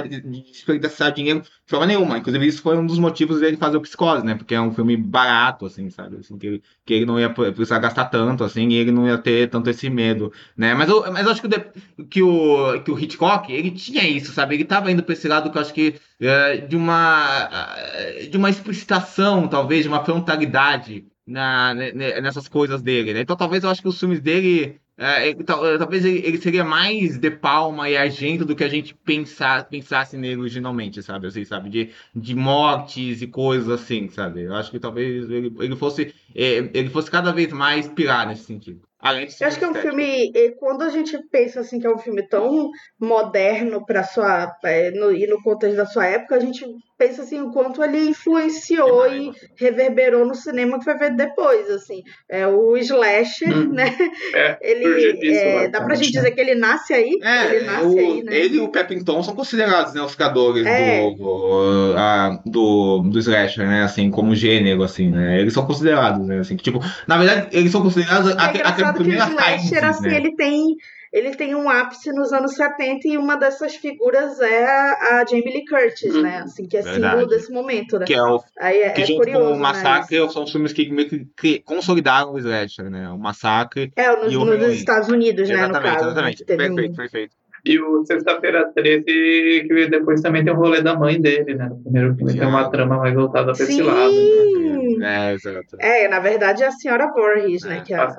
[0.07, 2.17] de desperdiçar dinheiro de forma nenhuma.
[2.17, 4.35] Inclusive, isso foi um dos motivos dele fazer o Psicose, né?
[4.35, 6.17] Porque é um filme barato, assim, sabe?
[6.17, 9.17] Assim, que, ele, que ele não ia precisar gastar tanto, assim, e ele não ia
[9.17, 10.73] ter tanto esse medo, né?
[10.73, 14.07] Mas eu, mas eu acho que o, de- que, o, que o Hitchcock, ele tinha
[14.07, 14.55] isso, sabe?
[14.55, 17.49] Ele tava indo pra esse lado que eu acho que eh, de uma
[17.93, 23.21] eh, de uma explicitação, talvez, de uma frontalidade na, ne- ne- nessas coisas dele, né?
[23.21, 26.63] Então talvez eu acho que os filmes dele é, ele- eh, talvez ele, ele seria
[26.63, 31.27] mais de palma e argento do que a gente pensar, pensasse nele originalmente, sabe?
[31.27, 31.69] Assim, sabe?
[31.69, 34.43] De, de mortes e coisas assim, sabe?
[34.43, 38.43] Eu acho que talvez ele, ele fosse eh, ele fosse cada vez mais pirar nesse
[38.45, 38.81] sentido.
[39.05, 39.81] Além de Eu acho que é um estético.
[39.81, 45.11] filme, quando a gente pensa assim que é um filme tão moderno para sua é,
[45.13, 46.65] e no contexto da sua época, a gente
[46.97, 49.35] pensa assim o quanto ele influenciou Demais.
[49.57, 52.01] e reverberou no cinema que foi feito depois, assim.
[52.29, 53.73] É o slasher, Hum.
[53.73, 53.95] né?
[54.33, 56.21] É, Ele é, dá pra gente né?
[56.21, 58.35] dizer que ele nasce aí, É, ele nasce o- aí, né?
[58.37, 61.01] ele e o Peppington são considerados né, os criadores É.
[61.01, 63.83] do, do, a- do, do slasher, né?
[63.83, 65.39] Assim, como gênero, assim, né?
[65.39, 66.39] Eles são considerados, né?
[66.39, 70.07] Assim, que, tipo, na verdade, eles são considerados É até, até que o slasher, assim,
[70.07, 70.15] né?
[70.17, 70.75] ele tem,
[71.17, 75.43] ele tem um ápice nos anos 70 e uma dessas figuras é a a Jamie
[75.45, 76.21] Lee Curtis, Uhum.
[76.21, 76.37] né?
[76.39, 77.11] Assim, que é Verdade.
[77.13, 78.05] símbolo desse momento, né?
[78.05, 80.29] Que é o Aí é, que é junto curioso, com o né, Massacre isso.
[80.33, 83.09] são os filmes que meio que consolidaram o slasher, né?
[83.09, 83.91] O Massacre.
[83.95, 84.67] É, nos, e o nos.
[84.73, 86.05] Estados Unidos, né, no exatamente, caso.
[86.09, 86.39] exatamente.
[86.41, 87.35] né, teve um- Perfeito, perfeito.
[87.67, 91.67] E o Sexta-feira 13, que depois também tem o rolê da mãe dele, né?
[91.69, 94.11] No primeiro filme tem uma trama mais voltada pra esse lado.
[94.11, 95.03] Sim!
[95.03, 95.75] É, exato.
[95.79, 97.77] É, na verdade é a senhora Voorhees, né?
[97.77, 98.15] É, Que é, a-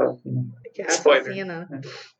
[0.74, 1.22] que é a Spoiler.
[1.22, 1.68] assassina.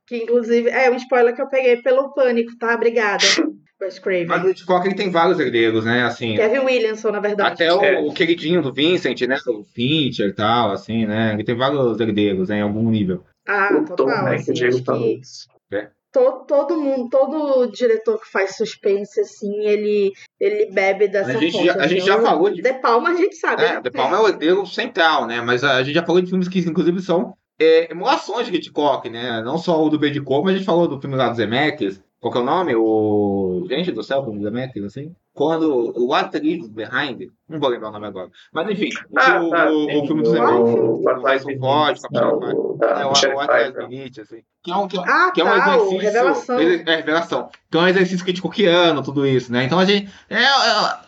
[0.06, 2.74] Que inclusive é um spoiler que eu peguei pelo pânico, tá?
[2.74, 3.24] Obrigada.
[3.78, 4.46] Wes Mas Craven.
[4.46, 6.04] o Hitchcock ele tem vários herdeiros, né?
[6.04, 7.62] Assim, Kevin Williamson, na verdade.
[7.62, 7.98] até o, É.
[8.00, 9.36] o queridinho do Vincent, né?
[9.48, 11.34] O Fincher e tal, assim, né?
[11.34, 12.58] Ele tem vários herdeiros, né?
[12.58, 13.22] Em algum nível.
[13.46, 14.24] Ah, o Tom, total.
[14.24, 14.36] né?
[14.36, 15.46] assim, que o Diego acho falou que isso.
[16.12, 20.10] to- todo mundo, todo diretor que faz suspense, assim, ele,
[20.40, 21.66] ele bebe dessa A gente fonte.
[21.66, 23.62] já- a gente já falou de- De Palma a gente sabe.
[23.62, 23.80] É, né?
[23.82, 25.42] The Palma é o herdeiro central, né?
[25.42, 29.40] Mas a gente já falou de filmes que, inclusive, são é, emulações de Hitchcock, né?
[29.42, 32.32] Não só o do Bedicô, mas a gente falou do filme lá dos Zemeckis, Qual
[32.32, 32.74] que é o nome?
[32.74, 33.66] O.
[33.68, 35.14] Gente do céu, como Demetrius, assim?
[35.34, 38.30] Quando o What Leaves Behind, não vou lembrar o nome agora.
[38.52, 40.78] Mas enfim, Ah, o, tá, o, o filme dos o- Demetrius.
[41.04, 43.50] o Harrison Ford, com a Michelle o Pfeiffer.
[43.50, 43.70] É.
[43.70, 44.40] Beneath, assim.
[44.64, 45.98] Que é um, que é, Ah, que é um tá, exercício.
[45.98, 46.58] Revelação.
[46.58, 47.48] É, revelação.
[47.70, 49.64] Que é um exercício crítico-quiano, tudo isso, né?
[49.64, 50.10] Então a gente.
[50.30, 50.98] É, é,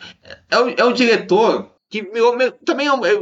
[0.51, 3.15] é, o, é o diretor que virou, também é, um- é,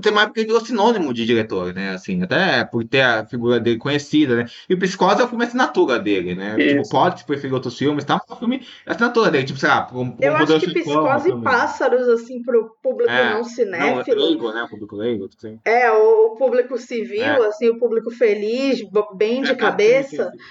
[0.00, 1.90] tem uma época que virou sinônimo de diretor, né?
[1.90, 4.46] Assim, até por ter a figura dele conhecida, né?
[4.68, 6.56] E o Psicose é o filme assinatura dele, né?
[6.58, 6.76] Isso.
[6.82, 8.18] Tipo, pode se preferir outros filmes, tá?
[8.26, 11.28] Mas o filme é assinatura dele, tipo, sei lá, um, um Eu acho que Psicose
[11.28, 14.24] e Pássaros, assim, pro público É, não Não, é cinéfilo.
[14.24, 14.62] leigo, né?
[14.62, 15.58] O público leigo, assim.
[15.64, 17.46] É, o, público civil, É.
[17.46, 18.80] assim, o público feliz,
[19.16, 20.30] bem de É, cabeça.
[20.30, 20.44] sim, sim, sim.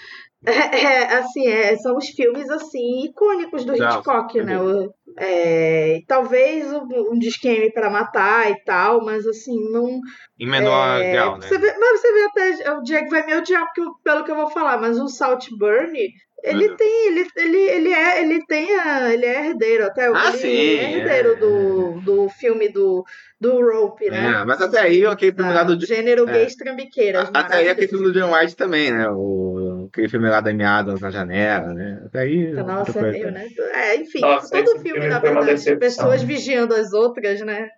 [0.46, 0.52] É,
[0.84, 4.60] é, assim, é, são os filmes, assim, icônicos do Não, Hitchcock, né?
[4.62, 10.00] O- é, talvez um, um Disque para matar e tal, mas assim, não...
[10.40, 11.48] Em menor é, grau, né?
[11.48, 13.66] você vê, mas você vê até, o Diego vai me odiar
[14.04, 15.98] pelo que eu vou falar, mas o Saltburn,
[16.44, 16.76] ele Uhum.
[16.76, 20.50] tem, ele, ele, ele é, ele tem a, ele é herdeiro até, Ah, ele sim,
[20.50, 21.36] é herdeiro é.
[21.36, 23.06] do, do filme do,
[23.40, 24.42] do Rope, né?
[24.42, 25.86] É, mas até aí aquele filme lá Da do.
[25.86, 26.34] gênero é.
[26.34, 29.08] gays trambiqueiras, Até aí aquele filme do John White também, né?
[29.10, 29.63] O,
[29.94, 32.02] aquele filme lá da Amy Adams na janela, né?
[32.06, 32.52] Até aí.
[32.52, 33.48] Nossa, muita é meio, né?
[33.74, 35.80] É, enfim, Nossa, todo filme, filme na verdade, decepção.
[35.80, 37.70] pessoas vigiando as outras, né?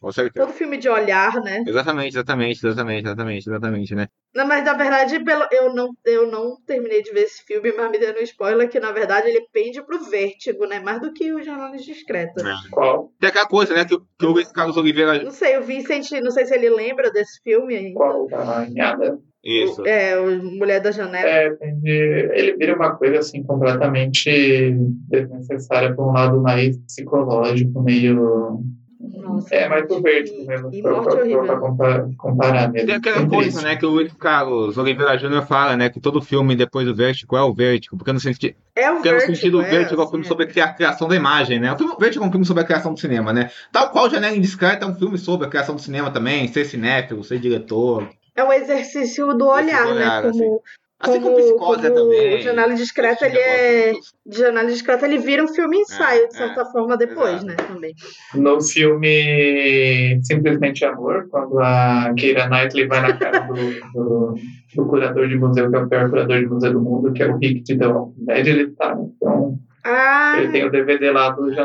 [0.00, 0.46] Com certeza.
[0.46, 1.62] Todo filme de olhar, né?
[1.66, 4.08] Exatamente, exatamente, exatamente, exatamente, exatamente, né?
[4.34, 7.90] Não, mas na verdade, pelo, eu, não, eu não terminei de ver esse filme, mas
[7.90, 10.80] me dando um spoiler que na verdade ele pende pro vértigo, né?
[10.80, 12.42] Mais do que o Jornalistas Discreta.
[12.70, 13.12] Qual?
[13.20, 13.84] Tem aquela coisa, né?
[13.84, 15.22] Que, que o Carlos Oliveira.
[15.22, 17.94] Não sei, o Vincent, não sei se ele lembra desse filme ainda.
[17.94, 19.18] Qual da Nhada?
[19.42, 19.86] Isso.
[19.86, 21.28] É, o Mulher da Janela.
[21.28, 24.74] É, ele vira uma coisa assim completamente
[25.08, 28.60] desnecessária para um lado mais psicológico, meio.
[29.00, 32.86] Nossa, É mais e- vértigo mesmo, E pra, pra- pra comparar, comparar mesmo.
[32.86, 33.76] Tem aquela coisa, né?
[33.76, 35.88] Que o Luiz Carlos Oliveira Júnior fala, né?
[35.88, 37.96] Que todo filme depois do Vértigo é o Vértigo.
[37.96, 38.54] Porque no sentido.
[38.76, 40.68] É o Porque no vértigo, sentido, o é, Vértigo é um assim, filme sobre a
[40.72, 41.72] criação da imagem, né?
[41.72, 43.50] O filme- o Vértigo é um filme sobre a criação do cinema, né?
[43.72, 47.24] Tal qual Janela Indiscreta é um filme sobre a criação do cinema também, ser cinéfilo,
[47.24, 48.08] ser diretor.
[48.36, 50.30] É o exercício do olhar, do olhar, né?
[50.30, 50.62] Como,
[51.02, 52.34] Assim como como, Psicose é como também.
[52.36, 53.92] o Janela Discreta, ele é...
[54.26, 57.46] De Janela Discreta, ele vira um filme ensaio, de É, certa forma, depois, exato.
[57.46, 57.54] né?
[57.56, 57.94] Também.
[58.34, 64.34] No filme Simplesmente Amor, quando a Keira Knightley vai na cara do, do,
[64.74, 67.28] do curador de museu, que é o pior curador de museu do mundo, que é
[67.28, 68.94] o Rick de The Walking Dead, ele tá.
[69.16, 71.60] Então, Ah, ele tem o DVD lá do que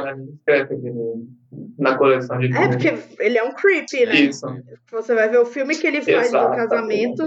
[0.73, 1.25] ele-
[1.77, 4.15] na coleção de é porque ele é um creepy, né?
[4.15, 4.45] Isso.
[4.91, 6.67] Você vai ver o filme que ele faz do Exatamente.
[6.69, 7.23] casamento.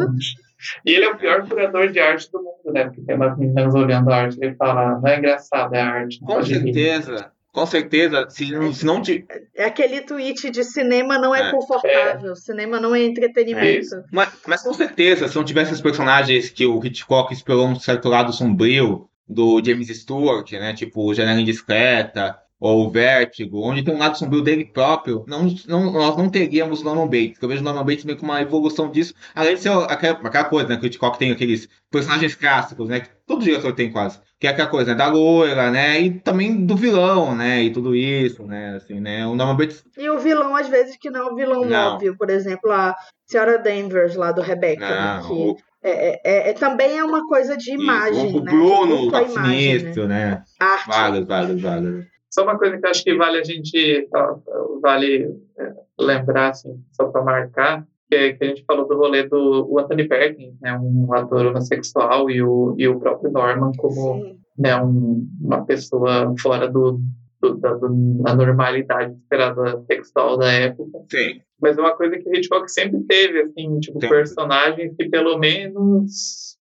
[0.84, 2.84] E ele é o pior curador de arte do mundo, né?
[2.86, 6.18] Porque tem umas meninas olhando a arte e ele fala, não é engraçado, é arte.
[6.20, 7.30] Com pode rir." certeza.
[7.52, 8.26] Com certeza.
[8.28, 9.24] Se, não- se não te.
[9.56, 11.50] É aquele tweet de cinema não é, É.
[11.50, 13.80] confortável, cinema não é É entretenimento.
[13.80, 13.96] isso.
[14.12, 18.08] Mas, mas com certeza, se não tivesse os personagens que o Hitchcock explorou um certo
[18.08, 20.72] lado sombrio do James Stewart, né?
[20.74, 25.92] Tipo Janela Indiscreta ou o Vértigo, onde tem um lado sombrio dele próprio, não, não,
[25.92, 27.36] nós não teríamos o Norman Bates.
[27.40, 30.44] Eu vejo o Norman Bates meio como uma evolução disso, além de ser aquela, aquela
[30.44, 30.76] coisa, né?
[30.76, 32.98] Que o Hitchcock tem aqueles personagens clássicos, né?
[33.00, 34.18] Que todo diretor tem quase.
[34.40, 34.96] Que é aquela coisa, né?
[34.96, 36.00] Da loira, né?
[36.00, 37.62] E também do vilão, né?
[37.62, 38.74] E tudo isso, né?
[38.76, 39.24] Assim, né?
[39.24, 41.94] O Norman Bates E o vilão, às vezes, que não é um vilão Não.
[41.94, 42.16] óbvio.
[42.18, 42.92] Por exemplo, a
[43.24, 44.88] Senhora Danvers, lá do Rebecca.
[44.88, 48.44] né, Não, que o- é, é- é- também é uma coisa de imagem, o, o
[48.44, 48.50] né?
[48.52, 49.78] Bruno, Muito o imagem, né?
[49.78, 50.42] Sinistro, né?
[50.60, 50.88] Arte.
[50.88, 52.06] Vários, vários, vários.
[52.30, 54.38] Só uma coisa que eu acho que vale a gente ó,
[54.80, 59.26] vale é, lembrar, assim, só para marcar, que, é que a gente falou do rolê
[59.26, 64.22] do o Anthony Perkins, né, um ator homossexual, e o, e o próprio Norman como
[64.22, 64.38] Sim.
[64.56, 67.00] né, um, uma pessoa fora do,
[67.40, 70.98] do- da, da normalidade esperada sexual da época.
[71.10, 71.40] Sim.
[71.60, 74.16] Mas é uma coisa que o Hitchcock sempre teve, assim, tipo, Sempre.
[74.16, 76.56] personagens que pelo menos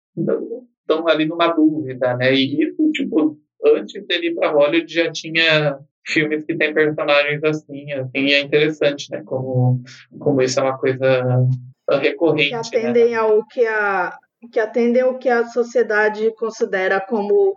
[0.82, 2.34] estão ali numa dúvida, né?
[2.34, 5.78] E isso, tipo, antes dele ir para Hollywood já tinha
[6.08, 9.24] filmes que tem personagens assim, assim, e é interessante, né?
[9.26, 9.82] Como,
[10.20, 11.48] como isso é uma coisa
[12.00, 12.88] recorrente, que né?
[12.88, 14.18] atendem ao que a
[14.52, 17.56] que atendem ao que a sociedade considera como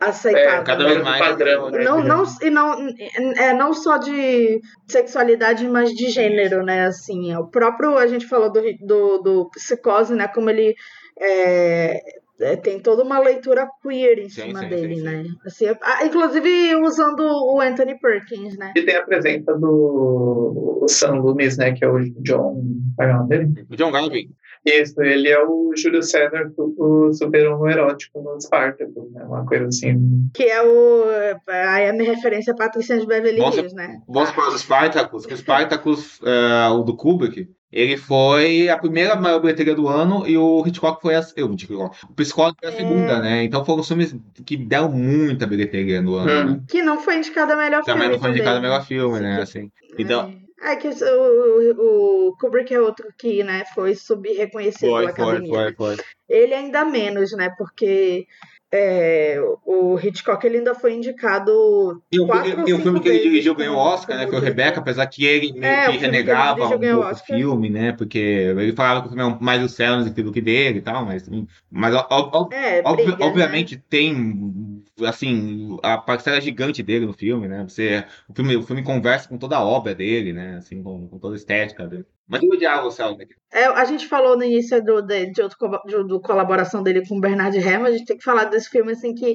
[0.00, 0.60] aceitável.
[0.60, 1.84] É, cada vez mais, padrão, né?
[1.84, 2.88] não, não, e não,
[3.36, 6.86] é não só de sexualidade, mas de gênero, né?
[6.86, 10.26] Assim, o próprio, a gente falou do, do, do psicose, né?
[10.26, 10.74] Como ele
[11.20, 12.00] é,
[12.40, 15.06] é, tem toda uma leitura queer em Sim, cima sim, dele, sim, sim.
[15.06, 15.24] né?
[15.46, 18.72] Assim, ah, inclusive usando o Anthony Perkins, né?
[18.76, 21.72] E tem a presença do Sam Loomis, né?
[21.72, 22.62] Que é o John.
[22.96, 23.66] Qual é o nome dele?
[23.70, 24.30] O John Garvin.
[24.64, 29.24] Isso, ele é o Júlio César, o super-homem erótico no Spartacus, né?
[29.24, 30.28] Uma coisa assim.
[30.34, 31.04] Que é o.
[31.48, 34.00] Aí a minha referência é Patricinha de Beverly Hills, né?
[34.06, 39.14] Vamos para os Spartacus, que o Spartacus, é, o do Kubrick, Ele foi a primeira
[39.14, 41.22] maior bilheteria do ano e o Hitchcock foi a.
[41.36, 42.76] Eu, Hitchcock, o Psicólogo foi a É.
[42.76, 43.44] segunda, né?
[43.44, 44.14] Então foram os filmes
[44.44, 46.52] que deram muita bilheteria no ano.
[46.54, 46.64] Hum.
[46.66, 48.14] Que não foi indicado a melhor Também filme.
[48.16, 48.70] não foi indicado também.
[48.70, 49.36] melhor filme, né?
[49.36, 49.42] Sim.
[49.42, 49.72] Assim.
[49.98, 55.14] Então, É, é que o, o, Kubrick é outro que, né, foi sub-reconhecido foi, pela
[55.14, 55.54] foi, academia.
[55.54, 56.04] foi, foi.
[56.28, 58.26] Ele ainda menos, né, porque
[58.72, 63.08] é, o Hitchcock ele ainda foi indicado E o, quatro e- e o filme que
[63.08, 64.26] ele dirigiu ganhou o como- Oscar, né?
[64.28, 64.40] Foi o.
[64.40, 67.92] Rebecca, apesar que ele meio É, que que renegava dirigiu um pouco o filme, né?
[67.92, 71.04] Porque ele falava que o filme é mais o Céus do que dele e tal,
[71.04, 71.28] mas,
[71.70, 73.26] mas ó- ó- É, Obvi- briga, né?
[73.26, 77.64] obviamente tem assim a parcela gigante dele no filme, né?
[77.68, 80.56] Você, o filme, o filme conversa com toda a obra dele, né?
[80.58, 82.06] Assim, com, com toda a estética dele.
[82.30, 83.26] Mas eu odiava o né?
[83.52, 87.16] É, a gente falou no início do, de, de, outro, de, do colaboração dele com
[87.16, 89.34] o Bernard Herrmann, a gente tem que falar desse filme assim que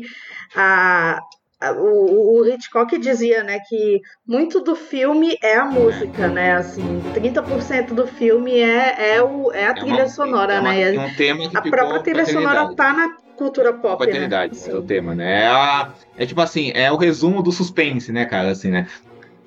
[0.55, 1.19] a,
[1.59, 7.01] a- o, o Hitchcock dizia, né, que muito do filme é a música, né, assim,
[7.13, 10.99] 30% do filme é, é, o, é a trilha uma- sonora, é uma- né, é
[10.99, 14.71] um tema que a própria trilha sonora tá na cultura pop, né, eternidade, assim.
[14.71, 15.43] é o tema, né?
[15.43, 18.51] É, a- é tipo assim, é o resumo do suspense, né, cara?
[18.51, 18.87] Assim, né?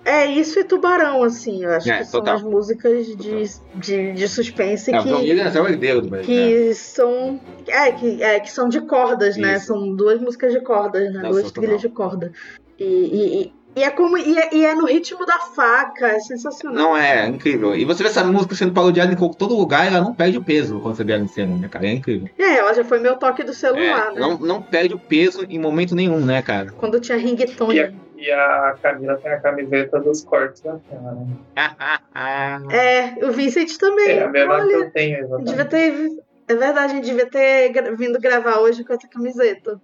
[0.08, 2.36] É isso e Tubarão, assim, eu acho É, que são total.
[2.36, 3.44] as músicas de,
[3.74, 5.08] de, de suspense É, o que...
[5.10, 6.26] É o herdeiro do Brasil.
[6.26, 9.56] que são é que, é que são de cordas, né?
[9.56, 9.66] Isso.
[9.66, 11.20] São duas músicas de cordas, né?
[11.22, 11.88] Não, duas são trilhas total.
[11.90, 12.32] de corda.
[12.78, 16.18] E, e, e- e é como e é, e é no ritmo da faca, é
[16.20, 16.74] sensacional.
[16.74, 17.76] Não é, é incrível.
[17.76, 20.42] E você vê essa música sendo parodiada em todo lugar e ela não perde o
[20.42, 21.86] peso quando você vê ela em cena, né, cara?
[21.86, 22.28] É incrível.
[22.38, 24.20] É, ela já foi meu toque do celular, É, né?
[24.20, 26.72] não, não perde o peso em momento nenhum, né, cara?
[26.72, 27.94] Quando tinha ringtone.
[28.20, 31.26] E a, a Camila tem a camiseta dos cortes da cena, né?
[32.72, 34.10] É, o Vincent também.
[34.18, 35.70] É a mesma que Olha, eu tenho, a gente devia exatamente.
[35.70, 36.28] ter.
[36.48, 39.80] É verdade, a gente devia ter vindo gravar hoje com essa camiseta.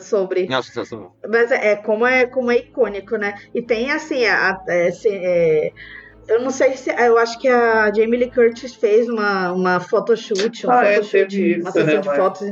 [0.00, 0.46] Sobre.
[0.48, 1.16] Não, sensacional.
[1.26, 3.34] Mas é, é como é como é icônico, né?
[3.54, 5.70] E tem assim, a, a- é, se- é,
[6.28, 6.90] eu não sei se.
[6.90, 11.28] Eu acho que a Jamie Lee Curtis fez uma, uma photoshoot, um Ah, é, photoshoot,
[11.36, 12.48] teve uma isso, sessão né, de mas- fotos.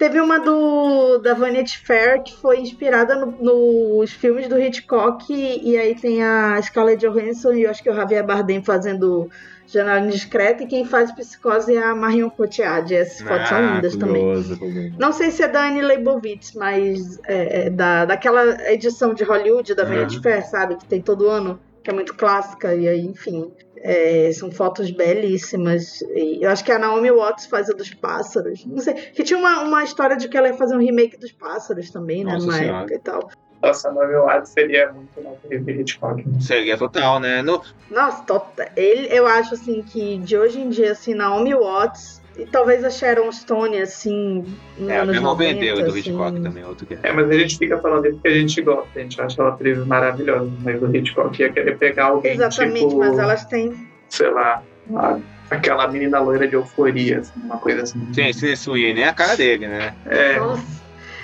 [0.00, 5.72] Teve uma do da Vanity Fair que foi inspirada no- nos filmes do Hitchcock e,
[5.72, 9.28] e aí tem a Scarlett Johansson e eu acho que o Javier Bardem fazendo
[9.66, 12.94] Janela Indiscreta e quem faz Psicose é a Marion Cotillard.
[12.94, 14.22] Essas fotos são Ah, lindas também.
[14.22, 14.58] curioso.
[14.98, 19.74] Não sei se é da Annie Leibovitz, mas é, é da, daquela edição de Hollywood
[19.74, 20.22] da Vanity Uhum.
[20.22, 20.76] Fair, sabe?
[20.76, 23.52] Que tem todo ano, que é muito clássica, e aí, enfim.
[23.82, 26.02] É, são fotos belíssimas.
[26.14, 28.64] E eu acho que a Naomi Watts faz a dos pássaros.
[28.66, 28.94] Não sei.
[28.94, 32.24] Que tinha uma, uma história de que ela ia fazer um remake dos pássaros também,
[32.24, 32.32] né?
[32.34, 32.78] Nossa numa Senhora.
[32.78, 33.30] época e tal.
[33.62, 36.26] Nossa, Nove Watts seria muito na TV Hitchcock.
[36.26, 36.40] né?
[36.40, 37.42] Seria total, né?
[37.42, 42.19] No, Nossa, tota- ele, eu acho assim que de hoje em dia, assim, Naomi Watts
[42.40, 44.44] e talvez a Sharon Stone, assim,
[44.78, 46.98] nos é, anos mesma 90, vendeu do assim, Hitchcock também, outro que é.
[47.02, 49.50] É, mas a gente fica falando isso porque a gente gosta, a gente acha ela
[49.50, 54.30] atriz maravilhosa, mas o Hitchcock ia querer pegar alguém Exatamente, tipo, mas elas têm sei
[54.30, 54.62] lá,
[54.96, 55.18] a-
[55.50, 58.12] aquela menina loira de euforia, assim, uma coisa assim.
[58.12, 59.94] Sim, sim, Sweeney é a cara dele, né?
[60.06, 60.80] É, Nossa.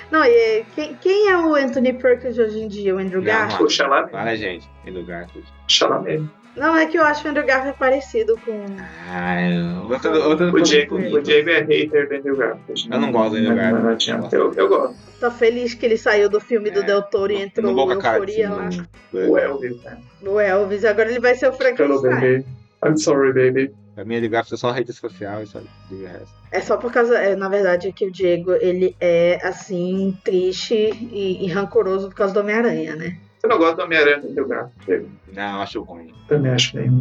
[0.09, 2.95] Não, e quem, quem é o Anthony Perkins hoje em dia?
[2.95, 3.63] O Andrew Não, Garfield?
[3.65, 4.09] o Chalamet.
[4.09, 4.65] Para, gente.
[4.85, 5.27] Em lugar.
[5.67, 6.23] Chalamet.
[6.57, 8.65] Não, é que eu acho o Andrew Garfield parecido com.
[9.09, 9.53] Ai,
[9.89, 12.87] outra, outra O Diego, o Diego é hater do Andrew Garfield.
[12.91, 14.13] Eu não gosto do Andrew Não, não, não Garfield.
[14.17, 14.35] adianta.
[14.35, 14.95] Eu, eu gosto.
[15.19, 18.49] Tá feliz que ele saiu do filme do É, Del Toro e entrou no Euforia
[18.49, 18.69] lá.
[19.13, 19.97] O Elvis, né?
[20.21, 20.83] No Elvis.
[20.85, 22.43] Agora ele vai ser o Frankenstein.
[22.85, 23.73] I'm sorry, baby.
[23.95, 25.59] Pra mim, ele gasta só rede social e só
[25.89, 26.29] de resto.
[26.51, 27.17] É só por causa.
[27.17, 32.15] É, na verdade, é que o Diego ele é assim, triste e, e rancoroso por
[32.15, 33.17] causa do Homem-Aranha, né?
[33.47, 34.71] Você não gosta do Homem-Aranha Garfield?
[34.85, 35.09] Diego?
[35.33, 36.13] Não, eu acho ruim.
[36.27, 36.91] Também acho bem.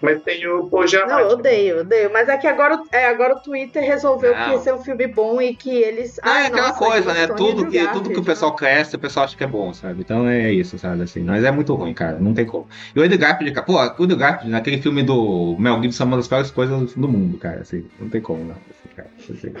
[0.00, 1.12] Mas tem o Paul Giamatti.
[1.12, 2.12] Não, eu odeio, odeio.
[2.12, 4.44] Mas é que agora, é, agora o Twitter resolveu Não.
[4.44, 6.20] que esse é um filme bom e que eles.
[6.22, 7.26] Ah, é aquela nossa, coisa, né?
[7.26, 10.00] de Tudo que, tudo que o pessoal cresce, o pessoal acha que é bom, sabe?
[10.02, 11.02] Então é isso, sabe?
[11.02, 12.18] Assim, mas é muito ruim, cara.
[12.18, 12.66] Não tem como.
[12.94, 16.28] E o Garfield, cara, pô, o Garfield, naquele filme do Mel Gibson, é uma das
[16.28, 17.60] piores coisas do mundo, cara.
[17.62, 18.56] Assim, não tem como, não.
[18.56, 19.10] Assim, cara.
[19.18, 19.54] Assim.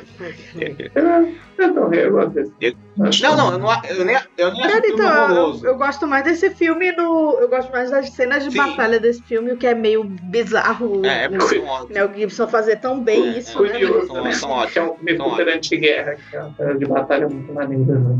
[0.94, 2.52] Eu, eu, eu gosto desse.
[2.60, 6.06] Eu- Acho Não, não, eu, não, eu nem, eu nem acho então, eu, eu gosto
[6.06, 7.38] mais desse filme no.
[7.40, 8.58] Eu gosto mais das cenas de Sim.
[8.58, 11.04] batalha desse filme, o que é meio bizarro.
[11.04, 11.90] É, é o porque são ótimos.
[11.94, 13.70] Mel Gibson fazer tão bem É, isso, né?
[13.70, 14.32] Curioso, São- né?
[14.32, 14.90] são Que é ótimos.
[14.90, 17.94] um filme super anti-guerra, que é uma cena de batalha muito maneira.
[17.98, 18.16] Né?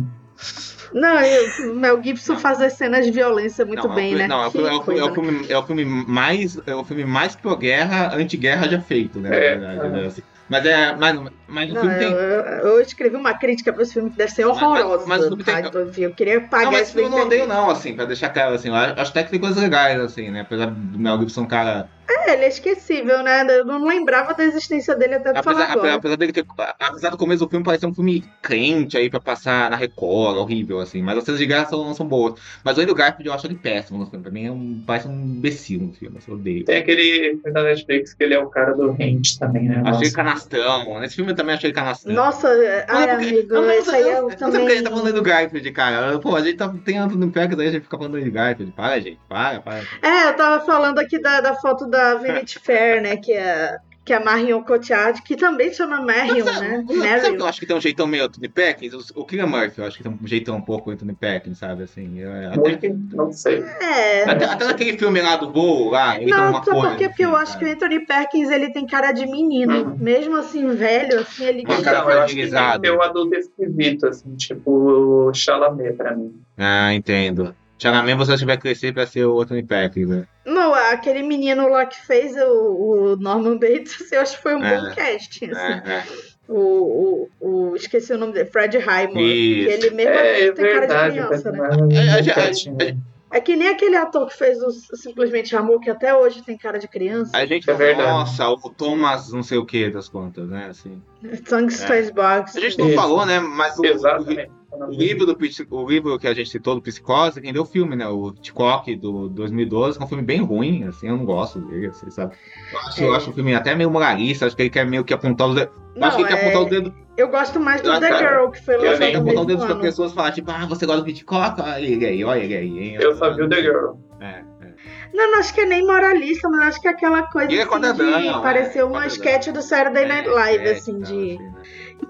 [0.92, 4.26] Não, eu, o Mel Gibson fazer cenas de violência muito não, bem, é o, né?
[4.28, 5.14] Não, é o, filme- é o, filme- é o né?
[5.14, 6.58] filme, é o filme mais.
[6.66, 9.28] É o filme mais pró-guerra, anti-guerra já feito, né?
[9.28, 10.00] É, na verdade, é.
[10.00, 10.22] né, assim.
[10.48, 10.94] Mas é.
[10.94, 11.20] Mas,
[11.54, 12.12] mas o Não, filme eu, tem.
[12.12, 12.42] eu-
[12.74, 15.06] eu escrevi uma crítica pra esse filme que deve ser Mas- horrorosa.
[15.06, 15.60] mas o filme tem- tá?
[15.68, 18.04] Então, enfim, eu queria pagar Não, mas isso na eu não odeio não, assim, pra
[18.04, 20.40] deixar claro, assim, eu acho até que tem coisas legais, assim, né?
[20.42, 23.46] Apesar do Mel Gibson, um cara É, ele é esquecível, né?
[23.48, 25.94] Eu não lembrava da existência dele até tu falar Apesar, agora.
[25.94, 26.44] apesar dele ter.
[26.78, 30.80] Apesar do começo do filme parecer um filme crente aí pra passar na Record, horrível,
[30.80, 31.00] assim.
[31.00, 32.34] Mas as cenas de guerra são, são boas.
[32.62, 34.22] Mas o Andrew Garfield eu acho ele péssimo no filme.
[34.22, 36.64] Pra mim é um, parece um imbecil no filme, assim, eu odeio.
[36.66, 39.76] Tem aquele filme da Netflix que ele é o cara do Rente também, né?
[39.86, 40.12] Achei Nossa.
[40.14, 41.00] canastrão.
[41.00, 42.14] Nesse filme eu também achei ele canastrão.
[42.14, 44.46] Nossa, ai, Não, porque- amigo, não, isso aí eu, eu, eu, também.
[44.46, 46.18] Eu sei porque a gente tá falando do Garfield, cara.
[46.18, 48.72] Pô, a gente tá, tem Anthony Perkins aí, a gente fica falando de Garfield.
[48.72, 49.20] Para, gente.
[49.28, 49.82] Para, para.
[50.02, 53.16] É, eu tava falando aqui da, da foto da Vanity Fair, né?
[53.16, 56.84] Que é, que é a Marion Cotillard, que também chama Marion, Mas, né?
[56.86, 59.10] sabe, sabe que eu acho que tem um jeitão meio Anthony Perkins?
[59.14, 61.84] O, Killian Murphy, eu acho que tem um jeitão um pouco Anthony Perkins, sabe?
[61.84, 63.64] Assim, é, até, não sei.
[63.80, 64.24] É.
[64.24, 66.88] até, até naquele filme lá do voo, lá, ele tem Não, uma sabe coisa.
[66.88, 67.08] por quê?
[67.08, 67.70] Porque eu assim, acho que sabe?
[67.70, 69.74] o Anthony Perkins ele tem cara de menino.
[69.74, 69.96] Uhum.
[69.98, 71.64] Mesmo assim, velho, assim, ele.
[71.66, 72.50] Uma cara eu acho que
[72.80, 76.34] tem o adulto esquisito, assim, tipo o Chalamet pra mim.
[76.58, 77.54] Ah, entendo.
[77.78, 80.26] Chalamet você tiver crescer pra ser o Anthony Perkins, né?
[80.46, 84.64] Não, aquele menino lá que fez o, o Norman Bates, eu acho que foi um
[84.64, 84.80] É.
[84.80, 85.50] bom casting.
[85.50, 85.90] Assim.
[85.90, 86.04] É, é.
[86.46, 89.22] O, o, o- Esqueci o nome dele, Fred Highmore.
[89.24, 89.68] Isso.
[89.68, 91.12] Que ele mesmo É, é tem cara de verdade.
[91.18, 91.68] criança, né?
[91.90, 92.98] É, é, é, né?
[93.32, 96.78] É que nem aquele ator que fez o Simplesmente Amor, que até hoje tem cara
[96.78, 97.36] de criança.
[97.36, 98.08] A gente É verdade.
[98.08, 100.66] nossa, o Thomas não sei o que das contas, né?
[100.70, 101.02] Assim.
[101.48, 102.56] Tungsten Box.
[102.56, 102.94] A gente não Isso.
[102.94, 103.40] falou, né?
[103.40, 104.50] Mas o, Exatamente.
[104.50, 105.36] o livro do
[105.70, 108.06] o livro que a gente citou do Psicose, quem deu o filme, né?
[108.08, 111.86] O Hitchcock do 2012, que é um filme bem ruim, assim, eu não gosto dele,
[111.88, 112.34] assim, sabe?
[112.72, 113.16] Eu acho, eu É.
[113.16, 115.74] acho o filme até meio moralista, acho que ele quer meio que apontar os dedos.
[115.94, 118.00] Eu acho que Não, ele quer é- apontar o dedo, Eu gosto mais do Ah,
[118.00, 118.38] The cara.
[118.40, 119.80] Girl, que foi Eu ele lançado quer apontar o mesmo dedo das ano.
[119.80, 121.60] pessoas e falar, tipo, ah, você gosta do Hitchcock?
[121.60, 122.94] Olha ele aí, olha ele aí, hein?
[123.00, 123.92] Eu só vi o The Girl.
[124.20, 124.74] É, é.
[125.14, 127.62] Não, não acho que é nem moralista, mas acho que é aquela coisa Ele é
[127.62, 131.38] assim, quadradão, de é, uma sketch do Saturday Night Live, É, assim, tal, de...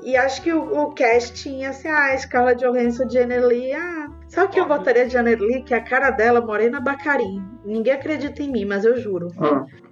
[0.02, 4.09] E acho que o, o casting, assim, ah, Scarlett Johansson, Janet Lee, ah...
[4.28, 4.78] Sabe o que eu Óbvio.
[4.78, 5.62] botaria de Lee?
[5.62, 7.40] Que a cara dela, Morena Bacarim.
[7.65, 9.28] Ninguém acredita em mim, mas eu juro.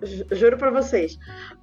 [0.02, 1.16] Ju- Juro pra vocês.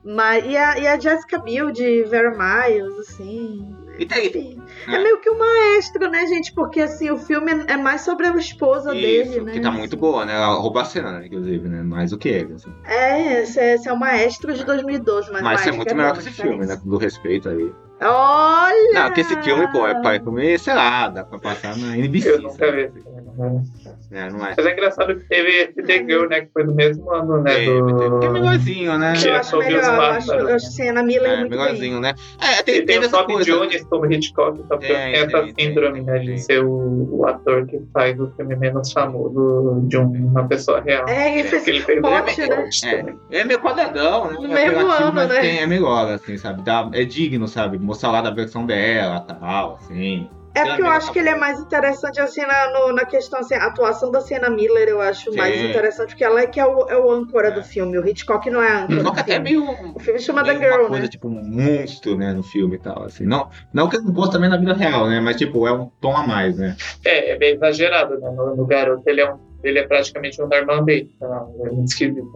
[0.04, 3.76] Mas, e, a, e a Jessica Biel de Vera Miles, assim...
[4.00, 4.62] E enfim.
[4.88, 4.96] É.
[4.96, 6.54] É meio que um maestro, né, gente?
[6.54, 9.02] Porque, assim, o filme é mais sobre a esposa Isso,
[9.34, 9.52] dele, né?
[9.52, 10.34] que tá muito boa, né?
[10.36, 11.84] Ela rouba a cena, né, inclusive, né?
[11.84, 12.74] Mais do que ele, assim.
[12.86, 16.22] É, esse é, esse é o maestro de 2012, mas, Mas é muito melhor bom,
[16.22, 16.80] que esse filme, né?
[16.82, 17.70] Do respeito aí.
[18.02, 18.94] Olha!
[18.94, 22.30] Não, porque esse filme, pô, é pra filme, sei lá, dá pra passar na NBC.
[22.32, 22.72] Eu nunca sabe?
[22.78, 23.22] vi esse filme.
[23.38, 23.64] né?
[24.12, 24.54] É, não é?
[24.58, 26.42] Mas é engraçado que teve esse The Girl, né?
[26.42, 27.54] Que foi do mesmo ano, né?
[27.54, 28.10] Teve, teve.
[28.10, 28.20] Do...
[28.20, 29.14] Que é melhorzinho, né?
[29.14, 30.54] Que Eu é acho melhor, eu acho, eu acho né?
[30.56, 31.60] assim, a Miller É, muito bem.
[31.60, 32.14] melhorzinho, né?
[32.42, 33.44] É, tem, E tem teve o Tommy.
[33.44, 36.20] Jones como Hitchcock, só que Tem, tem essa tem, síndrome, tem, né?
[36.20, 36.38] De tem.
[36.38, 41.08] ser o, o ator que faz o filme menos famoso de um- uma pessoa real.
[41.08, 43.16] É, ele Que fez ele fez Pote, o né?
[43.32, 44.38] É, é meio quadradão, né?
[44.40, 45.40] No É mesmo ano, mas né?
[45.40, 46.64] tem- é melhor, assim, sabe?
[46.64, 47.78] Dá- é digno, sabe?
[47.90, 50.30] Mostrar lá da versão dela tal, assim.
[50.54, 53.54] É porque eu acho que ele é mais interessante assim na, no- na questão assim,
[53.56, 55.38] a atuação da Sienna Miller eu acho Sim.
[55.38, 57.52] mais interessante porque ela é que é o, é o âncora É.
[57.52, 59.64] do filme, o Hitchcock não é a âncora que até meio.
[59.96, 61.08] O filme chama The Girl, uma coisa, né?
[61.08, 63.26] tipo, um monstro, né, no filme e tal, assim.
[63.26, 65.20] Não, não que ele não fosse também na vida real, né?
[65.20, 66.76] Mas, tipo, é um tom a mais, né?
[67.06, 68.30] É, é bem exagerado, né?
[68.32, 71.16] No, no garoto, ele é, um, ele é praticamente um Norman Bates.
[71.20, 71.46] Tá?
[71.66, 72.28] É muito esquisito.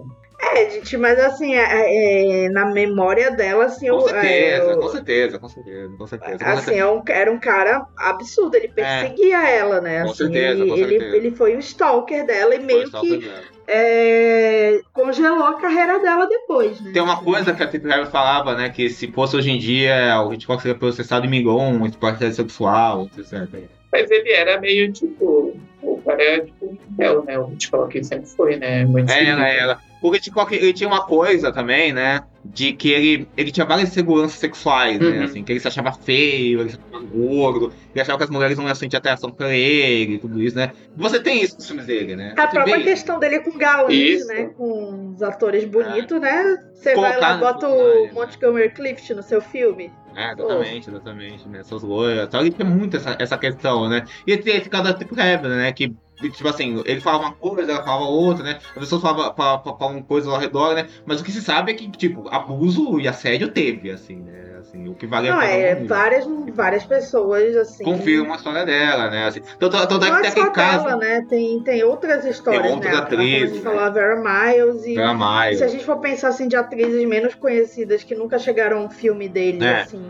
[0.55, 4.89] É, gente, mas assim, é- é- na memória dela, assim, Com certeza, é, o- com
[4.89, 6.37] certeza, com certeza, com certeza.
[6.37, 6.81] com Assim, certeza.
[6.83, 10.01] é um- era um cara absurdo, ele perseguia ela, né?
[10.03, 11.15] Com Assim, certeza, ele, com ele, certeza.
[11.17, 15.99] ele foi o stalker dela e meio Foi que só pra- é, congelou a carreira
[15.99, 16.91] dela depois, né?
[16.93, 18.69] Tem uma coisa que a Tip Harris falava, né?
[18.69, 23.09] Que se fosse hoje em dia, o Hitchcock seria processado em Migon, um esporte sexual,
[23.17, 23.47] etc.
[23.91, 25.55] Mas ele era meio tipo.
[25.81, 27.39] O cara é tipo um né?
[27.39, 28.85] O Hitchcock sempre foi, né?
[28.85, 29.79] Muito É, ela, ela.
[30.03, 32.21] O Hitchcock, ele tinha uma coisa também, né?
[32.45, 35.07] De que ele, ele tinha várias seguranças sexuais, né?
[35.19, 35.23] Uhum.
[35.23, 38.57] Assim, que ele se achava feio, ele se achava gordo, ele achava que as mulheres
[38.57, 40.71] não iam sentir atração por ele, tudo isso, né?
[40.97, 42.33] Você tem isso nos filmes dele, né?
[42.37, 44.49] A Você própria vê- questão dele com galãs, né?
[44.57, 46.57] Com os atores bonitos, né?
[46.73, 48.11] Você vai Colocar lá, no bota o né?
[48.13, 49.89] Montgomery Clift no seu filme.
[50.15, 51.59] É, exatamente, exatamente, né?
[51.61, 52.41] Essas loiras, tal.
[52.41, 54.03] Ele tem muito essa, essa questão, né?
[54.27, 55.71] E ele cara da tipo Heaven, né?
[55.71, 55.91] Que,
[56.29, 58.59] tipo assim, ele falava uma coisa, ela falava outra, né?
[58.75, 60.87] As pessoas falavam, falavam, falavam coisas ao redor, né?
[61.05, 64.41] Mas o que se sabe é que, tipo, abuso e assédio teve, assim, né?
[64.59, 67.83] Assim, o que vale Não, a é várias, várias pessoas, assim.
[67.83, 69.25] Confirma a história dela, né?
[69.27, 70.85] Assim, tanto, tanto é Não que é tem caso.
[70.85, 71.25] dela, né?
[71.29, 72.97] Tem, tem outras histórias, outras né?
[72.99, 73.61] atrizes, Como a gente né?
[73.61, 74.95] falou, a Vera Miles e...
[74.95, 75.57] Vera Miles.
[75.57, 78.89] Se a gente for pensar assim de atrizes menos conhecidas que nunca chegaram a um
[78.89, 79.81] filme dele, É.
[79.81, 80.01] assim.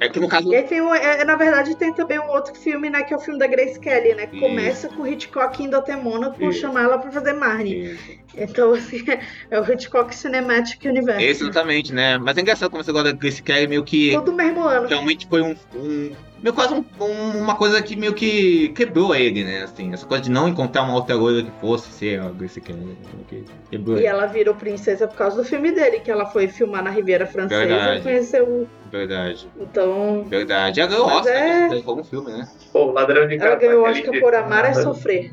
[0.00, 0.52] É que no caso.
[0.52, 3.02] e tem um, é, na verdade tem também um outro filme, né?
[3.02, 4.26] Que é o filme da Grace Kelly, né?
[4.26, 4.46] Que Isso.
[4.46, 6.60] começa com o Hitchcock indo até Mônaco Isso.
[6.60, 7.98] chamar ela pra fazer Marnie.
[8.36, 9.04] Então, assim,
[9.50, 11.24] é o Hitchcock Cinematic Universe.
[11.24, 12.18] Exatamente, né?
[12.18, 14.88] Mas é engraçado como você gosta da Grace Kelly, meio que Tudo no mesmo ano.
[14.88, 16.12] realmente foi um, um,
[16.44, 19.62] meio quase um- um- uma coisa que meio que quebrou ele, né?
[19.62, 22.98] Assim, essa coisa de não encontrar uma outra loira que fosse ser a Grace Kelly.
[23.26, 24.06] que Quebrou E ele.
[24.06, 27.64] ela virou princesa por causa do filme dele, que ela foi filmar na Riviera Francesa
[27.66, 28.00] Verdade.
[28.00, 28.68] e conheceu.
[28.92, 30.24] Verdade, Então.
[30.28, 30.80] verdade.
[30.80, 31.82] Ela ganhou Oscar, é- né?
[31.82, 32.46] Como filme, né?
[32.70, 34.74] Pô, Ladrão de Ela ganhou Oscar por Amar é.
[34.74, 35.32] Sofrer.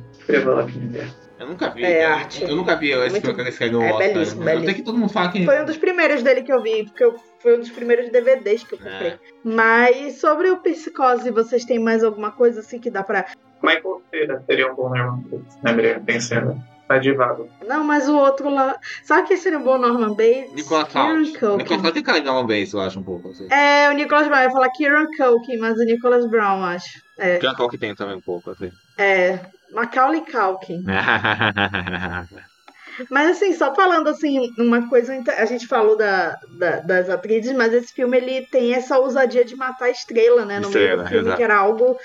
[1.42, 1.84] Eu nunca vi.
[1.84, 2.44] É eu, arte.
[2.44, 3.98] Eu nunca vi esse Muito- filme que ganhou é Oscar.
[4.14, 4.52] belíssimo, né?
[4.52, 4.70] belíssimo.
[4.70, 5.44] Até que todo mundo fala que.
[5.44, 8.64] Foi um dos primeiros dele que eu vi, porque eu- foi um dos primeiros DVDs
[8.64, 9.08] que eu comprei.
[9.10, 9.20] É.
[9.44, 13.26] Mas sobre o Psicose, vocês têm mais alguma coisa assim que dá pra.
[13.64, 15.58] Michael Cera seria um bom Norman Bates.
[15.64, 16.62] Lembrei, pensando.
[16.88, 17.48] Tá de vago.
[17.66, 18.78] Não, mas o outro lá.
[19.04, 20.54] Sabe quem seria um bom Norman Bates?
[20.54, 21.40] Nicolas Kieran Hoult.
[21.40, 21.58] Culkin.
[21.58, 23.30] Nicolas Hoult tem cara de Norman Bates, eu acho, um pouco.
[23.30, 23.48] Assim.
[23.52, 24.40] É, o Nicholas Brown.
[24.42, 27.02] Eu ia falar Kieran Culkin, mas o Nicholas Brown, acho.
[27.18, 28.72] É, Tem que tem também um pouco, assim.
[28.98, 29.40] é.
[29.72, 30.84] Macaulay Culkin.
[33.10, 37.54] Mas assim, só falando assim, uma coisa, inte- a gente falou da, da- das atrizes,
[37.54, 40.60] mas esse filme ele tem essa ousadia de matar a estrela, né?
[40.60, 41.38] No meio Estrela, do filme, exato.
[41.38, 41.98] que era algo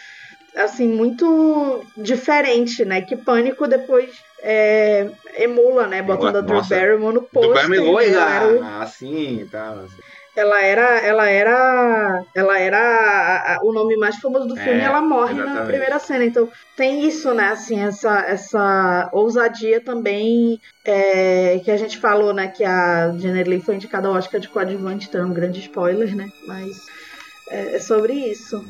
[0.57, 3.03] assim, muito diferente, né?
[3.03, 4.11] Que Pânico depois
[4.43, 6.01] é, emula, né?
[6.03, 6.75] Botando a Drew Nossa.
[6.75, 7.53] Barrymore no Do pôster.
[7.69, 8.05] Barry né?
[8.15, 9.81] Ela era o- assim e tal.
[9.81, 9.97] assim.
[10.37, 14.81] Ela era, ela era, ela era a- a- o nome mais famoso do É, filme.
[14.81, 15.67] e ela morre na exatamente.
[15.69, 16.25] primeira cena.
[16.25, 17.49] Então tem isso, né?
[17.49, 22.49] Assim, essa, essa ousadia também é, que a gente falou, né?
[22.49, 25.09] Que a Jenny Lee foi indicada ao Oscar de coadjuvante.
[25.09, 26.29] Então é um grande spoiler, né?
[26.47, 26.77] Mas
[27.51, 28.63] é, é sobre isso.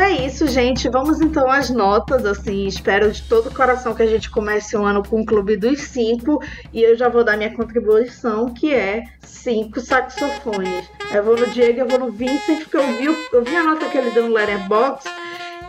[0.00, 0.88] É isso, gente.
[0.88, 2.24] Vamos então às notas.
[2.24, 5.56] Assim, espero de todo o coração que a gente comece o ano com o Clube
[5.56, 6.42] dos Cinco.
[6.72, 10.90] E eu já vou dar minha contribuição, que é cinco saxofones.
[11.12, 13.86] Eu vou no Diego, eu vou no Vincent, porque eu vi, eu vi a nota
[13.86, 15.10] que ele deu no Letterboxd.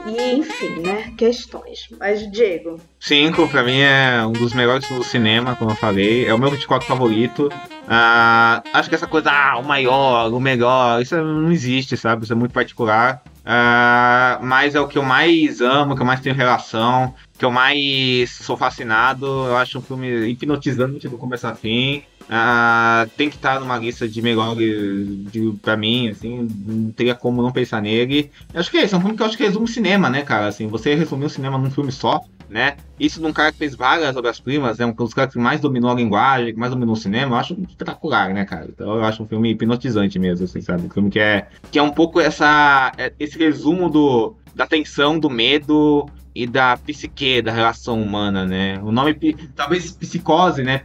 [0.06, 1.14] E, enfim, né?
[1.16, 1.88] Questões.
[1.99, 6.28] Mas, Diego, Cinco, pra mim, é um dos melhores do cinema, como eu falei.
[6.28, 7.49] É o meu Hitchcock favorito.
[7.88, 12.24] Ah, acho que essa coisa, ah, o maior, o melhor, isso não existe, sabe?
[12.24, 13.22] Isso é muito particular.
[13.45, 17.51] Ah, mas é o que eu mais amo, que eu mais tenho relação, que eu
[17.51, 19.26] mais sou fascinado.
[19.26, 22.03] Eu acho um filme hipnotizante do começo a fim.
[22.30, 27.41] Ah, tem que estar numa lista de melhores de, pra mim, assim, não teria como
[27.41, 28.31] não pensar nele.
[28.53, 30.09] Eu acho que é isso, é um filme que eu acho que resume o cinema,
[30.09, 30.47] né, cara?
[30.47, 32.76] Assim, você resumir o cinema num filme só, né?
[32.99, 35.90] Isso de um cara que fez várias obras-primas, é um dos caras que mais dominou
[35.90, 38.68] a linguagem, que mais dominou o cinema, eu acho espetacular, né, cara?
[38.69, 40.86] Então eu acho um filme hipnotizante mesmo, assim, sabe?
[40.86, 45.18] Um filme que é, que é um pouco essa, é- esse resumo do, da tensão,
[45.18, 46.06] do medo
[46.36, 48.80] e da psique, da relação humana, né?
[48.84, 49.14] O nome,
[49.56, 50.82] talvez psicose, né?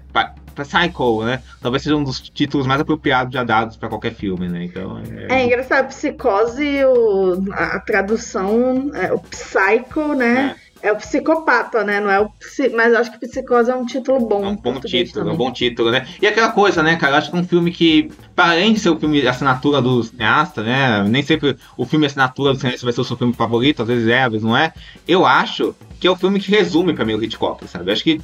[0.54, 1.42] Psycho, né?
[1.60, 4.64] Talvez seja um dos títulos mais apropriados já dados pra qualquer filme, né?
[4.64, 4.98] Então,
[5.28, 5.88] é engraçado.
[5.88, 10.56] Psicose, o, a tradução, é, o psycho, né?
[10.62, 10.65] É.
[10.92, 12.00] o psicopata, né?
[12.00, 12.68] Não é o psi...
[12.68, 14.44] Mas acho que psicose é um título bom.
[14.44, 15.36] É um bom título, é um também.
[15.36, 16.06] bom título, né?
[16.20, 17.14] E aquela coisa, né, cara?
[17.14, 20.02] Eu acho que é um filme que, para além de ser o filme assinatura do
[20.02, 21.02] cineasta, né?
[21.08, 24.06] Nem sempre o filme assinatura do cineasta vai ser o seu filme favorito, às vezes
[24.08, 24.72] é, às vezes não é.
[25.08, 27.88] Eu acho que é o filme que resume pra mim o Hitchcock, sabe?
[27.88, 28.20] Eu acho que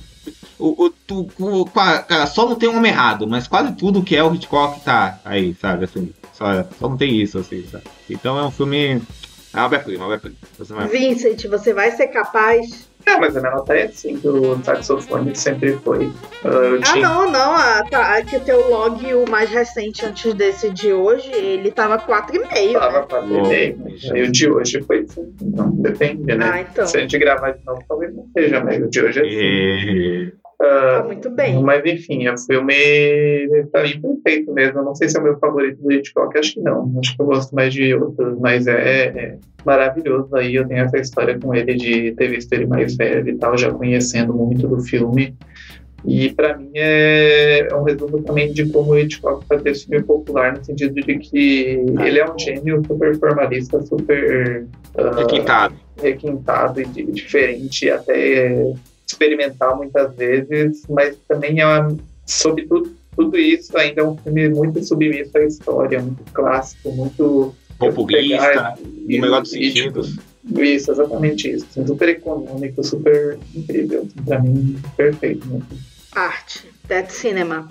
[0.59, 4.15] o, o, tu- o- cara, só não tem um homem errado, mas quase tudo que
[4.15, 5.85] é o Hitchcock tá aí, sabe?
[5.87, 6.45] Assim, só,
[6.79, 7.85] só não tem isso, assim, sabe?
[8.11, 9.01] Então é um filme.
[9.53, 10.37] É uma obra-prima, uma obra-prima.
[10.91, 12.91] Vincent, você vai ser capaz.
[13.05, 16.07] É, mas a minha nota é 5, o saxofone sempre foi.
[16.07, 17.53] Uh, Ah, tinha- não, não.
[17.53, 21.99] A, tá, aqui o teu log, o mais recente antes desse de hoje, ele tava
[21.99, 22.75] 4,5.
[22.79, 23.07] Tava Né?
[23.09, 25.35] 4 e o de hoje foi 5.
[25.43, 26.51] Então, depende, né?
[26.53, 26.87] Ah, então.
[26.87, 29.35] Se a gente gravar de novo, talvez não seja, mas o de hoje é 5.
[29.35, 31.61] E- Tá muito bem.
[31.63, 32.75] Mas enfim, é um filme
[33.73, 34.79] pra mim perfeito mesmo.
[34.79, 36.93] Eu não sei se é o meu favorito do Hitchcock, acho que não.
[37.01, 40.35] Acho que eu gosto mais de outros, mas é, é maravilhoso.
[40.37, 43.59] Aí eu tenho essa história com ele de ter visto ele mais velho e tal,
[43.59, 45.35] já conhecendo muito do filme.
[46.05, 50.05] E pra mim é, é um resumo também de como o Hitchcock fazia esse filme
[50.05, 54.67] popular, no sentido de que ele é um gênio super formalista, super
[54.97, 55.75] ah, Requintado.
[56.03, 58.73] requintado e di- diferente, até
[59.13, 61.65] experimental muitas vezes, mas também é,
[62.27, 67.55] sobre tudo, tudo isso, ainda é um filme muito submisso à história, muito clássico, muito
[67.79, 70.17] Populista, no melhor dos e, sentidos.
[70.47, 71.67] tipo, Isso, exatamente isso.
[71.71, 74.03] assim, super econômico, super incrível.
[74.03, 75.47] assim, Pra mim, perfeito.
[75.49, 75.61] Né?
[76.15, 76.71] Arte.
[76.87, 77.69] Dead Cinema.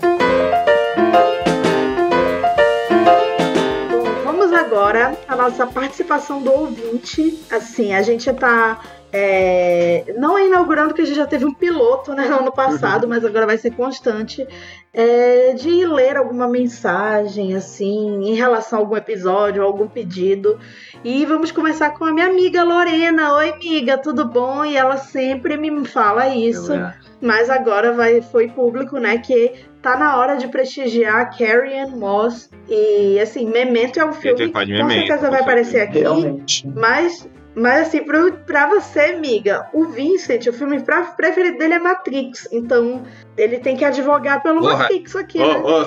[3.92, 7.38] Bom, vamos agora à nossa participação do ouvinte.
[7.50, 8.82] Assim, a gente tá
[9.14, 13.08] é, não é inaugurando, porque a gente já teve um piloto né, no ano passado,
[13.08, 14.48] mas agora vai ser constante,
[14.94, 20.58] é, de ler alguma mensagem, assim, em relação a algum episódio, algum pedido.
[21.04, 23.34] E vamos começar com a minha amiga Lorena.
[23.36, 24.64] Oi, amiga, tudo bom?
[24.64, 26.72] E ela sempre me fala isso,
[27.20, 29.52] mas agora vai, foi público, né, que
[29.82, 32.50] tá na hora de prestigiar a Carrie Ann Moss.
[32.70, 36.66] E, assim, Memento é um filme que com certeza vai aparecer aqui, Realmente.
[36.68, 40.82] mas mas assim, pro, pra você, amiga, o Vincent, o filme
[41.18, 42.48] preferido dele é Matrix.
[42.52, 43.04] Então,
[43.38, 44.78] ele tem que advogar pelo Porra.
[44.80, 45.60] Matrix aqui, Ô, né?
[45.60, 45.86] ô,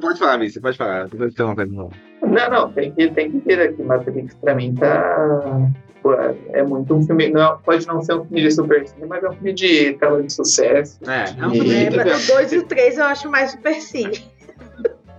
[0.00, 1.08] pode falar, Miss, você pode falar.
[1.08, 1.90] Você pode interromper, não.
[2.22, 3.82] Não, não, tem que, tem que ter aqui.
[3.82, 5.70] Matrix pra mim tá.
[6.02, 7.30] pô, é- muito um filme.
[7.30, 10.22] Não, pode não ser um filme de super cine, mas é um filme de tela
[10.22, 10.98] de sucesso.
[11.08, 13.52] É, é um filme É, de mas o 2 e o 3 eu acho mais
[13.52, 14.24] super cine.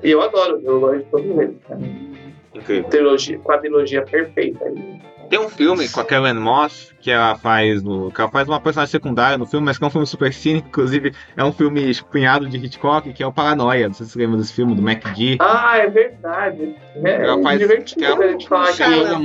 [0.03, 1.55] E eu adoro, eu gosto de todos eles.
[1.77, 2.15] Mim,
[2.55, 2.89] Incrível.
[2.89, 4.65] trilogia, quadrilogia perfeita.
[4.65, 5.01] aí.
[5.31, 8.59] Tem um filme com a Karen Moss que ela faz no, que ela faz uma
[8.59, 11.95] personagem secundária no filme, mas que é um filme super cínico, inclusive é um filme
[12.11, 13.87] cunhado de Hitchcock, que é o Paranoia.
[13.87, 15.37] Não sei se você lembra desse filme do MacD.
[15.39, 16.75] Ah, é verdade.
[17.03, 18.83] É, Ela faz- divertido ela- gente falar é.
[18.83, 19.17] É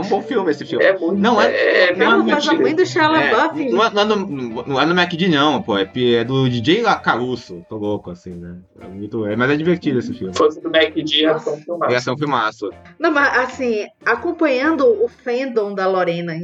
[0.00, 0.84] um bom filme esse filme.
[0.84, 1.14] é muito.
[1.14, 3.32] Não, é- é, é Não, mas a mãe do Shia É,
[3.70, 5.78] não, é, não, é no, não é no MacD não, pô.
[5.78, 7.64] É, é do DJ La Caruso.
[7.68, 8.56] Tô louco, assim, né?
[8.80, 10.32] É muito, é, mas é divertido esse filme.
[10.34, 11.92] Se fosse do MacD, ia ser um filmaço.
[11.92, 12.70] Ia ser um filmaço.
[12.98, 16.34] Não, mas assim, acompanhando o fandom da Lorena,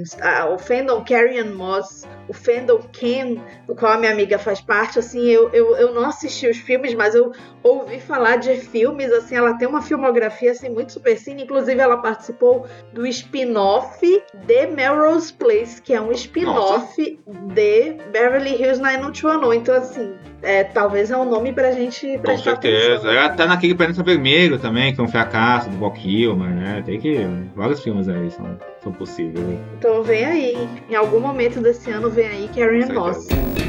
[0.53, 3.37] o fandom Carrie Ann Moss, o fandom Ken,
[3.67, 6.95] do qual a minha amiga faz parte, assim, eu, eu, eu não assisti os filmes,
[6.95, 7.33] mas eu
[7.63, 11.97] ouvi falar de filmes, assim, ela tem uma filmografia, assim, muito super cine, inclusive ela
[11.99, 17.19] participou do spin-off de Melrose Place, que é um spin-off
[17.55, 22.51] de Beverly Hills 90210, então, assim, é, talvez é um nome pra gente Com prestar
[22.53, 22.95] certeza.
[22.95, 23.11] atenção.
[23.11, 26.83] Ela tá naquele Planeta Vermelho também, que é um fracasso do Bob Kilmer, né?
[26.85, 27.19] Tem que.
[27.57, 29.47] Vários filmes aí são, são possíveis.
[29.47, 29.59] Né?
[29.79, 30.55] Então vem aí,
[30.89, 33.25] em algum momento desse ano vem aí Com Moss.
[33.25, 33.69] certeza.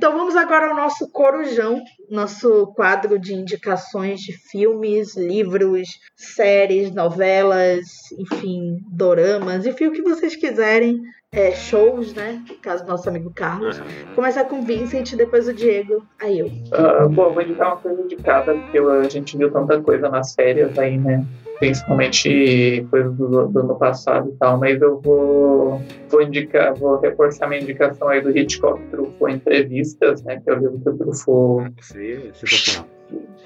[0.00, 7.86] Então vamos agora ao nosso Corujão, nosso quadro de indicações de filmes, livros, séries, novelas,
[8.18, 10.98] enfim, doramas, enfim, o que vocês quiserem.
[11.32, 12.42] É, shows, né?
[12.48, 13.80] No caso do nosso amigo Carlos.
[14.16, 16.50] Começar com o Vincent, depois o Diego, aí eu.
[16.72, 20.34] Ah, bom, vou indicar uma coisa de cada, porque a gente viu tanta coisa nas
[20.34, 21.24] férias aí, né?
[21.60, 27.46] Principalmente coisas do, do ano passado e tal, mas eu vou, vou indicar, vou reforçar
[27.46, 30.40] minha indicação aí do Hitchcock Truffaut Entrevistas, né?
[30.42, 32.90] Que é o livro que o Truffaut você tá falando.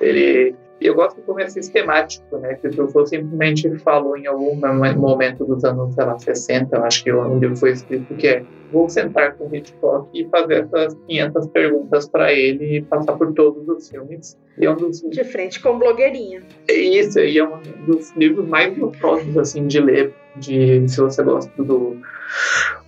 [0.01, 0.55] ele
[0.89, 2.55] eu gosto como é sistemático, né?
[2.55, 6.85] Que o Truffaut simplesmente falou em algum momen- momento dos anos, sei lá, 60, eu
[6.85, 10.65] acho que o livro foi escrito que é vou sentar com o Hitchcock e fazer
[10.65, 14.37] essas 500 perguntas para ele e passar por todos os filmes.
[14.59, 16.41] E é um dos De frente com blogueirinha.
[16.69, 21.23] é isso, e é um dos livros mais gostosos assim de ler, de se você
[21.23, 21.97] gosta do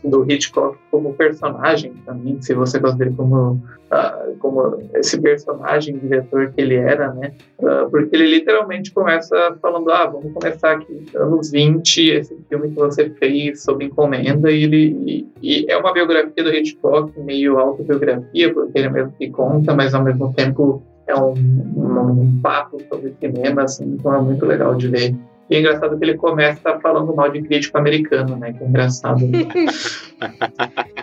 [0.05, 3.61] do Hitchcock como personagem também, se você dele como
[3.91, 7.33] ah, como esse personagem diretor que ele era, né?
[7.63, 12.75] Ah, porque ele literalmente começa falando, ah, vamos começar aqui anos 20, esse filme que
[12.75, 18.53] você fez sob encomenda, e ele e, e é uma biografia do Hitchcock, meio autobiografia,
[18.53, 21.35] porque ele mesmo que conta, mas ao mesmo tempo é um,
[21.77, 25.15] um, um papo sobre cinema, assim, então é muito legal de ler.
[25.49, 28.53] E é engraçado que ele começa falando mal de crítico americano, né?
[28.53, 29.21] Que é engraçado.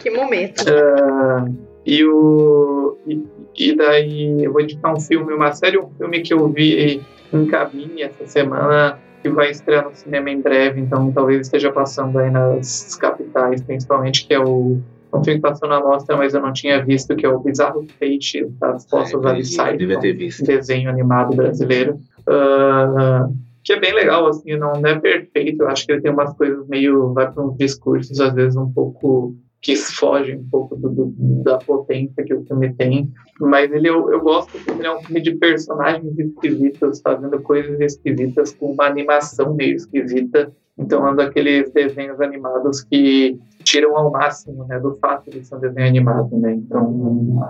[0.01, 0.65] Que momento.
[0.67, 1.45] Ah,
[1.85, 3.23] e, o, e,
[3.57, 7.01] e daí eu vou indicar um filme, uma série, um filme que eu vi
[7.31, 12.19] em cabine essa semana, que vai estrear no cinema em breve, então talvez esteja passando
[12.19, 14.79] aí nas capitais, principalmente, que é o
[15.13, 17.85] um filme que passou na mostra, mas eu não tinha visto, que é o Bizarro
[17.99, 20.43] Fate das Fossas É, Abissais, devia ter um visto.
[20.43, 21.99] desenho animado brasileiro.
[22.27, 23.27] Ah,
[23.63, 26.67] que é bem legal, assim, não é perfeito, eu acho que ele tem umas coisas
[26.67, 31.43] meio, vai para uns discursos, às vezes um pouco que fogem um pouco do, do-
[31.43, 33.09] da potência que o filme tem,
[33.39, 37.79] mas ele eu, eu gosto porque ele é um filme de personagens esquisitos fazendo coisas
[37.79, 44.11] esquisitas com uma animação meio esquisita, então é um daqueles desenhos animados que tiram ao
[44.11, 46.53] máximo né, do fato de ser um desenho animado, né?
[46.55, 47.47] Então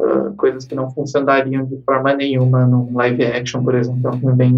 [0.00, 4.36] ah, coisas que não funcionariam de forma nenhuma num live action, por exemplo, é um
[4.36, 4.54] bem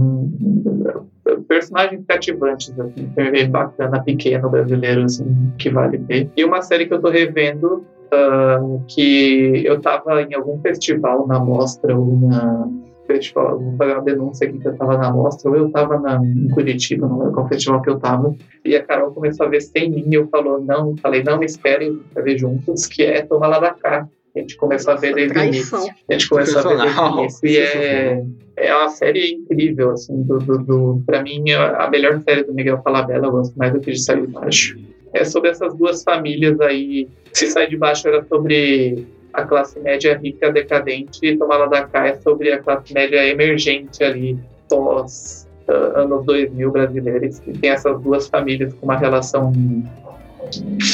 [1.49, 6.31] personagens cativantes, assim, um bem bacana, pequeno, brasileiro, assim, que vale ver.
[6.37, 11.39] E uma série que eu tô revendo, ah, que eu tava em algum festival na
[11.39, 12.69] mostra ou na
[13.07, 16.17] festival, vou fazer uma denúncia aqui que eu tava na mostra, ou eu tava na,
[16.23, 18.35] em Curitiba, não lembro qual festival que eu tava,
[18.65, 22.23] e a Carol começou a ver sem mim, eu falou, não, falei, não, esperem pra
[22.23, 24.09] ver juntos, que é Toma Lá da Cá.
[24.35, 25.41] A gente começou a ver desde o.
[25.41, 27.19] A gente começou a ver desde o Sensacional.
[27.21, 27.49] início.
[27.49, 28.25] E é,
[28.57, 32.81] é uma série incrível, assim, do, do, do, pra mim, a melhor série do Miguel
[32.83, 34.79] Falabella, eu gosto mais do que de Sair de Baixo.
[35.13, 37.09] É sobre essas duas famílias aí.
[37.33, 42.09] Se Sai de Baixo era sobre a classe média rica decadente e Tomada da Cá
[42.09, 44.39] é sobre a classe média emergente ali,
[44.69, 49.53] pós uh, anos 2000 brasileiros, que tem essas duas famílias com uma relação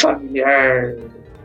[0.01, 0.97] familiar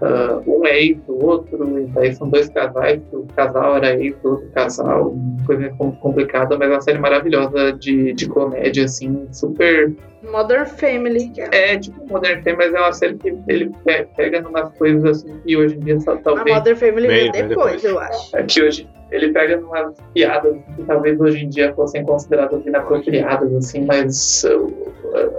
[0.01, 4.17] Uh, um é ex do outro, e daí são dois casais, o casal era ex
[4.23, 5.15] do outro casal,
[5.45, 9.93] coisa complicada, mas é uma série maravilhosa de, de comédia, assim, super.
[10.23, 11.31] Modern Family.
[11.51, 13.71] É, tipo Modern Family, mas é uma série que ele
[14.15, 16.47] pega numas coisas assim que hoje em dia só talvez.
[16.47, 18.35] A Modern Family veio depois, depois, eu acho.
[18.35, 23.53] É que hoje ele pega umas piadas que talvez hoje em dia fossem consideradas inapropriadas,
[23.53, 24.67] assim, mas uh,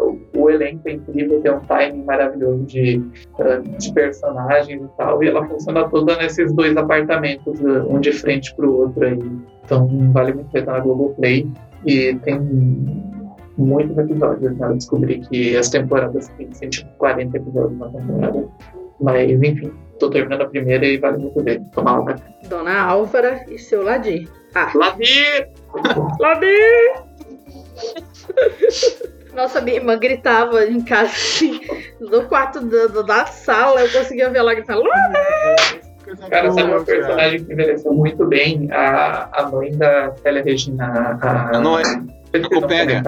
[0.01, 2.99] o, o, elenco é incrível, tem um timing maravilhoso de,
[3.39, 8.13] uh, de personagens e tal, e ela funciona toda nesses dois apartamentos, uh, um de
[8.13, 9.19] frente pro outro aí.
[9.65, 11.49] Então vale muito a pena na Globoplay
[11.87, 12.39] e tem
[13.57, 14.67] muitos episódios, né?
[14.69, 18.49] Eu descobri que as temporadas têm tipo 40 episódios na temporada.
[19.01, 19.73] Mas enfim,
[20.03, 21.63] tô terminando a primeira e vale muito ver.
[21.73, 22.17] Toma lá.
[22.49, 24.29] Dona Álvara e seu Ladir.
[24.55, 24.71] Ah.
[24.75, 25.49] Ladir!
[26.19, 26.93] Ladir!
[29.33, 31.61] Nossa, minha irmã gritava em casa, assim,
[32.01, 34.83] no quarto do, da sala, eu conseguia ver ela gritando.
[36.29, 38.71] Cara, sabe uma personagem que envelheceu muito bem?
[38.73, 41.19] A, a mãe da Célia Regina.
[41.23, 41.83] A, a não é.
[41.83, 43.03] A Copélia.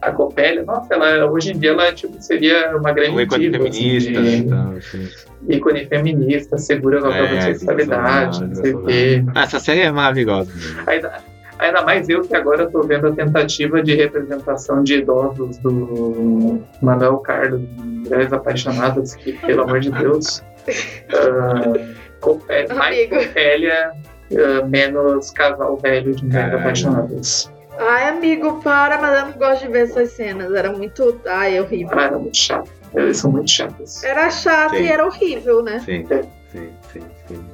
[0.00, 3.12] A Copélia, nossa, ela, hoje em dia ela tipo, seria uma grande.
[3.12, 4.74] Um ícone diva, feminista, assim, né?
[4.76, 5.08] Assim.
[5.48, 9.24] Ícone feminista, segura com a própria é, sexualidade, não sei o quê.
[9.34, 10.52] Ah, essa série é maravilhosa.
[10.86, 11.18] Ainda,
[11.58, 17.18] ainda mais eu que agora estou vendo a tentativa de representação de idosos do Manuel
[17.18, 20.42] Carlos, Mulheres Apaixonadas, que, pelo amor de Deus.
[20.68, 23.92] Uh, Copé, mais Copélia,
[24.30, 27.52] uh, menos casal velho de Mulheres Apaixonadas.
[27.78, 30.52] Ai, amigo, para, mas eu não gosto de ver essas cenas.
[30.52, 31.20] Era muito.
[31.26, 31.98] Ai, é horrível.
[31.98, 32.70] Ah, era muito chato.
[32.94, 34.04] Eles são muito chatos.
[34.04, 34.82] Era chato sim.
[34.82, 35.78] e era horrível, né?
[35.80, 36.06] Sim,
[36.50, 37.44] sim, sim, sim.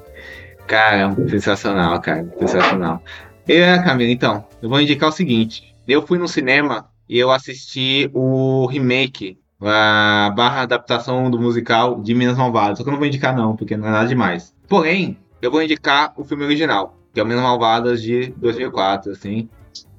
[0.67, 2.29] Cara, sensacional, cara.
[2.39, 3.03] Sensacional.
[3.47, 5.75] E, Camila, então, eu vou indicar o seguinte.
[5.87, 12.15] Eu fui no cinema e eu assisti o remake, a barra adaptação do musical de
[12.15, 12.79] Minas Malvadas.
[12.79, 14.55] Só que eu não vou indicar não, porque não é nada demais.
[14.69, 19.49] Porém, eu vou indicar o filme original, que é o Minas Malvadas de 2004, assim.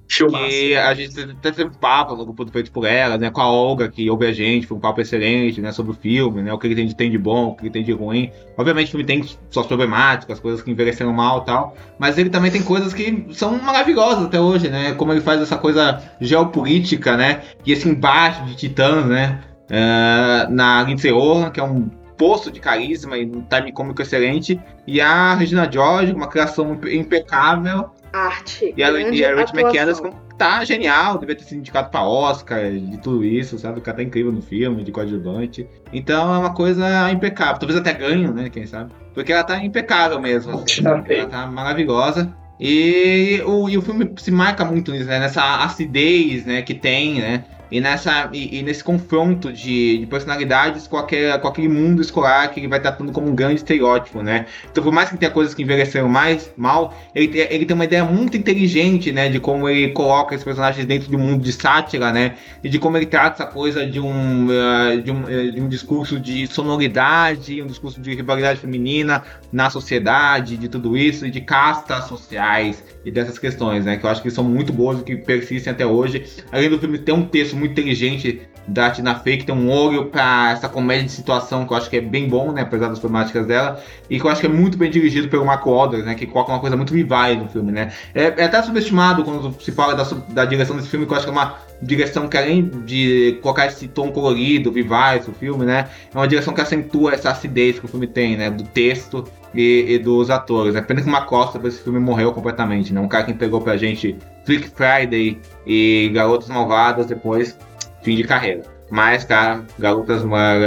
[0.10, 0.52] Filmaço.
[0.52, 3.30] E a gente até teve papo no grupo do Feito por Ela, né?
[3.30, 5.72] Com a Olga, que ouve a gente, foi um papo excelente, né?
[5.72, 6.52] Sobre o filme, né?
[6.52, 8.31] O que ele tem de, bom, o que ele tem de ruim.
[8.57, 11.77] Obviamente o filme tem suas problemáticas, coisas que envelheceram mal e tal.
[11.99, 14.94] Mas ele também tem coisas que são maravilhosas até hoje, né?
[14.94, 17.44] Como ele faz essa coisa geopolítica, né?
[17.64, 19.41] E esse embate de titãs, né?
[19.69, 21.11] Uh, na Lindsay
[21.53, 21.88] que é um
[22.18, 24.60] poço de carisma e um time cômico excelente.
[24.88, 28.73] E a Regina George, uma criação impecável arte.
[28.76, 30.02] E a, e a Rich McAndrews
[30.38, 33.80] tá genial, devia ter sido indicado pra Oscar, de tudo isso, sabe?
[33.80, 35.68] O cara tá incrível no filme, de coadjuvante.
[35.91, 37.60] Então é uma coisa impecável.
[37.60, 38.49] Talvez até ganho, né?
[38.49, 38.91] Quem sabe?
[39.14, 40.53] Porque ela tá impecável mesmo.
[40.53, 42.34] Assim, ela tá maravilhosa.
[42.60, 45.19] E o, e o filme se marca muito nisso, né?
[45.19, 47.45] Nessa acidez né, que tem, né?
[47.71, 52.47] E, nessa, e, e, nesse confronto de, de, personalidades com aquele, com aquele mundo escolar
[52.49, 54.45] que ele vai tratando como um grande estereótipo, né?
[54.71, 58.03] Então, por mais que tenha coisas que envelheceram mais mal, ele, ele tem uma ideia
[58.03, 59.29] muito inteligente, né?
[59.29, 62.35] De como ele coloca esses personagens dentro de um mundo de sátira, né?
[62.63, 65.69] E de como ele trata essa coisa de um, uh, de um, uh, de um
[65.69, 71.41] discurso de sonoridade, um discurso de rivalidade feminina na sociedade, de tudo isso, e de
[71.41, 73.97] castas sociais e dessas questões, né?
[73.97, 76.25] Que eu acho que são muito boas e que persistem até hoje.
[76.51, 80.06] Além do filme ter um texto muito inteligente da Tina Fey, que tem um olho
[80.06, 82.61] para essa comédia de situação que eu acho que é bem bom, né?
[82.61, 83.81] Apesar das problemáticas dela.
[84.10, 86.15] E que eu acho que é muito bem dirigido pelo Mark Wahlberg, né?
[86.15, 87.91] Que coloca uma coisa muito vivaz no filme, né?
[88.14, 91.26] É, é até subestimado quando se fala da, da, direção desse filme, que eu acho
[91.26, 95.90] que é uma direção que além de colocar esse tom colorido, vivaz o filme, né?
[96.14, 98.49] É uma direção que acentua essa acidez que o filme tem, né?
[98.49, 100.76] Do texto e, e dos atores.
[100.76, 102.99] É pena que uma costa pra esse filme morreu completamente, né?
[102.99, 107.57] Um cara que entregou pra gente Freak Friday e Garotas Malvadas depois
[108.01, 108.63] fim de carreira.
[108.89, 110.59] Mas, cara, garotas mais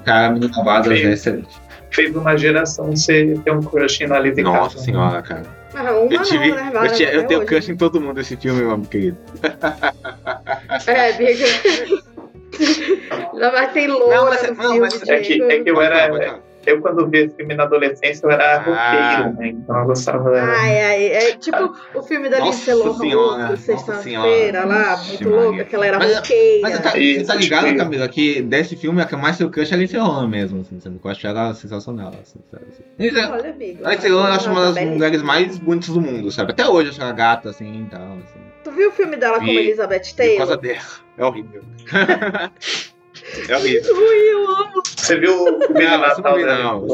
[0.00, 1.54] cara, meninas malvadas é excelente.
[1.90, 5.44] Fez uma geração você ter um crush na Lizzie Nossa senhora, cara.
[5.74, 6.72] Ah, eu, tive, não, né?
[6.74, 7.48] eu, tinha, eu tenho hoje.
[7.48, 9.18] crush em todo mundo esse filme, meu querido.
[10.86, 11.44] É, Biga.
[13.32, 16.40] Ainda mais tem loura não, mas, não, mas é, que, é que eu era.
[16.66, 19.16] Eu quando vi esse filme na adolescência, eu era Ah.
[19.16, 19.48] roqueiro, né?
[19.48, 20.30] Então eu gostava.
[20.38, 25.86] Ai, ai, é tipo o filme da Lindsay Lohan, sexta-feira lá, muito louca, que ela
[25.86, 26.60] era Mas- roqueira.
[26.62, 29.36] Mas você tá, Isso, você tá ligado, tipo- Camila, que desse filme a que mais
[29.36, 31.00] seu crush é a Lindsay Lohan mesmo, assim, sabe?
[31.02, 32.64] Eu acho ela sensacional, assim, sabe?
[32.98, 33.86] Lindsay- Olha, amigo.
[33.86, 36.52] A Lindsay Lohan eu acho uma das mulheres mais bonitas do mundo, sabe?
[36.52, 38.40] Até hoje eu acho ela gata, assim, e tal, assim.
[38.64, 39.58] Tu viu o filme dela como Vi.
[39.58, 40.60] Elizabeth E Por causa Taylor?
[40.60, 41.06] dela.
[41.18, 41.62] É horrível.
[43.48, 43.94] é horrível.
[43.96, 44.82] Ui, eu amo.
[44.96, 46.86] Você viu de Não, isso Natal não?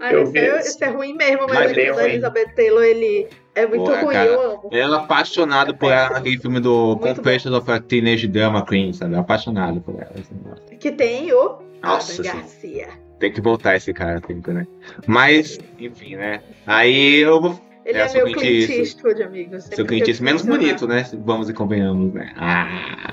[0.00, 2.10] Ai, Eu esse, vi é, é ruim mesmo, mas, Mas o filme da ruim.
[2.12, 4.26] Elizabeth Taylor, ele é muito Porra, ruim, cara.
[4.28, 4.68] eu amo.
[4.70, 8.92] Ela é apaixonado por ela naquele filme do Muito Confessions of a Teenage Drama Queen,
[8.92, 9.16] sabe?
[9.16, 10.12] Apaixonado por ela.
[10.14, 10.76] Assim.
[10.76, 12.22] Que tem o Nossa.
[12.22, 12.88] Garcia.
[13.18, 14.64] Tem que voltar esse cara, tem que, né?
[15.08, 16.40] Mas, enfim, né?
[16.64, 17.60] Aí eu vou.
[17.84, 18.80] Ele É, é, meu Clint Clint Eastwood.
[18.80, 19.60] Eastwood, amigo.
[19.60, 21.04] Sempre Seu Clint Eastwood menos bonito, né?
[21.24, 22.32] Vamos e convenhamos, né?
[22.36, 23.10] Ah.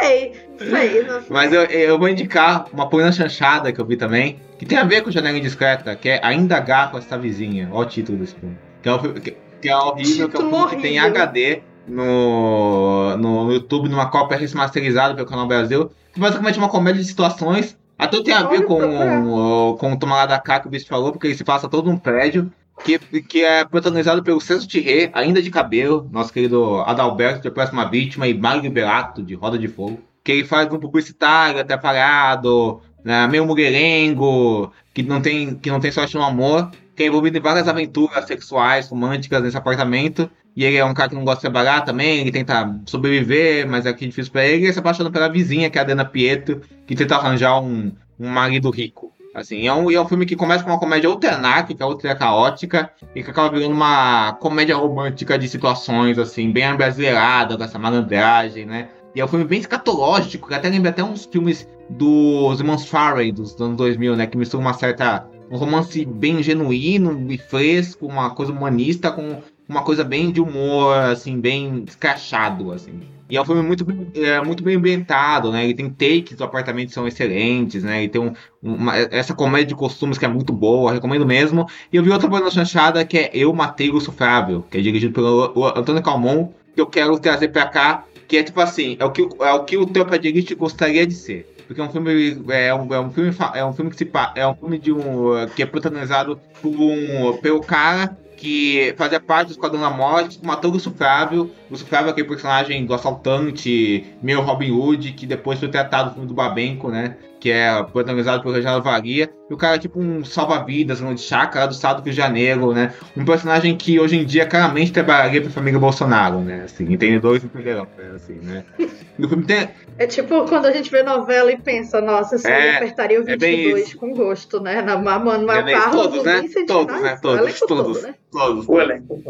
[0.00, 1.02] Sei, sei.
[1.02, 1.26] não sei.
[1.30, 4.84] Mas eu, eu vou indicar uma Polina Chanchada que eu vi também, que tem a
[4.84, 7.68] ver com Janela Indiscreta, que é Ainda Agarro Esta Vizinha.
[7.72, 8.58] Olha o título desse filme.
[8.82, 10.98] Que é, um filme, que, que é horrível, que é um filme que tem.
[10.98, 17.00] HD no, no, YouTube, numa cópia remasterizada pelo Canal Brasil, que basicamente é uma comédia
[17.02, 17.76] de situações.
[17.98, 20.70] Até tem a ver Olha, com, o- com o Toma lá da cá que o
[20.70, 22.52] bicho falou, porque ele se passa todo num prédio.
[22.84, 27.88] Que, que é protagonizado pelo Celso Thierry, ainda de cabelo, nosso querido Adalberto, de Próxima
[27.90, 33.26] Vítima, e Mário Liberato, de Roda de Fogo que ele faz um publicitário atrapalhado, né,
[33.26, 37.40] meio mulherengo, que não tem que não tem sorte no amor, que é envolvido em
[37.40, 40.30] várias aventuras sexuais, românticas nesse apartamento.
[40.54, 43.86] E ele é um cara que não gosta de trabalhar também, ele tenta sobreviver, mas
[43.86, 44.64] é é difícil pra ele.
[44.64, 47.90] E ele se apaixona pela vizinha, que é a Dana Pietro, que tenta arranjar um,
[48.20, 49.10] um marido rico.
[49.34, 52.90] Assim, é um, é um filme que começa com uma comédia ultra anárquica, ultra caótica,
[53.14, 58.64] e que acaba virando uma comédia romântica de situações, assim, bem abrasileirada, com essa malandragem,
[58.64, 58.88] né?
[59.14, 63.32] E é um filme bem escatológico, que até lembra até uns filmes dos irmãos Farrey,
[63.32, 64.26] dos anos 2000, né?
[64.26, 65.26] Que misturam uma certa...
[65.50, 70.94] Um romance bem genuíno e fresco, uma coisa humanista com uma coisa bem de humor,
[70.94, 73.00] assim, bem escrachado, assim.
[73.30, 75.64] E é um filme muito, é, muito bem ambientado, né?
[75.64, 78.04] Ele tem takes do apartamento que são excelentes, né?
[78.04, 78.32] E tem um,
[78.62, 81.66] uma- essa comédia de costumes que é muito boa, recomendo mesmo.
[81.92, 85.12] E eu vi outra boa chanchada que é Eu Matei o Sufrável, que é dirigido
[85.12, 89.10] pelo Antônio Calmon, que eu quero trazer pra cá, que é tipo assim, é o
[89.10, 91.54] que, é o, que o teu pedilite gostaria de ser.
[91.66, 92.42] Porque é um filme.
[92.48, 93.30] É um, é um filme.
[93.54, 95.46] É um filme que se É um filme de um.
[95.54, 100.46] que é protagonizado por um, pelo cara que fazia parte do Esquadrão da Morte, que
[100.46, 101.50] matou o Sufrável.
[101.68, 106.12] O Sufrável é aquele personagem do assaltante, meio Robin Hood, que depois foi tratado no
[106.12, 107.16] filme do Babenco, né?
[107.40, 109.28] Que é protagonizado pelo Reginaldo Varia.
[109.50, 112.16] E o cara é tipo um salva-vidas, um de chácara do estado do Rio de
[112.16, 112.94] Janeiro, né?
[113.16, 116.62] Um personagem que hoje em dia claramente trabalharia pra família Bolsonaro, né?
[116.64, 117.86] Assim, entendedores entenderão?
[118.14, 118.64] Assim, né?
[119.18, 119.68] No filme tem,
[119.98, 123.28] É tipo quando a gente vê novela e pensa, nossa, isso aí É, apertaria o
[123.28, 123.98] é bem 22 isso.
[123.98, 124.80] com gosto, né?
[124.80, 126.42] Na mano, na É bem- Carlos, todos, o né?
[126.66, 127.18] Todos, né?
[127.20, 128.02] Todos, elenco todo, todos.
[128.02, 128.14] né?
[128.30, 128.68] todos.
[128.68, 129.22] O elenco.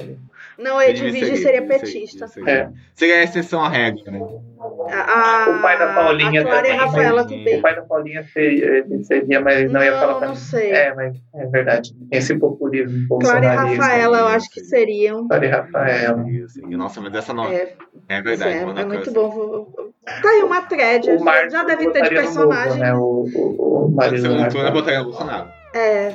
[0.59, 2.27] Não, Edvige seria petista.
[2.47, 2.69] É.
[2.95, 4.21] Seria a exceção à regra, né?
[4.91, 7.59] A, a, O pai da Paulinha e também, Rafaela também.
[7.59, 10.73] O pai da Paulinha seria, seria mas não, ia falar Não, pra não sei.
[10.73, 11.95] É, mas é verdade.
[12.11, 13.49] Esse populismo Clara e.
[13.49, 15.29] Rafaela, eu acho que seriam.
[15.29, 16.29] Clara e Rafaela.
[16.29, 17.49] Isso, e Nossa, mas essa não.
[17.49, 17.75] É,
[18.09, 18.53] É verdade.
[18.59, 19.31] é, é muito bom.
[19.31, 21.09] Vou- Tá aí uma thread.
[21.11, 22.79] O já deve ter de personagem.
[22.79, 22.95] Novo, né?
[22.95, 22.99] O,
[23.35, 24.71] o, o turno eu Marcos.
[24.73, 25.49] botaria no Bolsonaro.
[25.75, 26.15] É.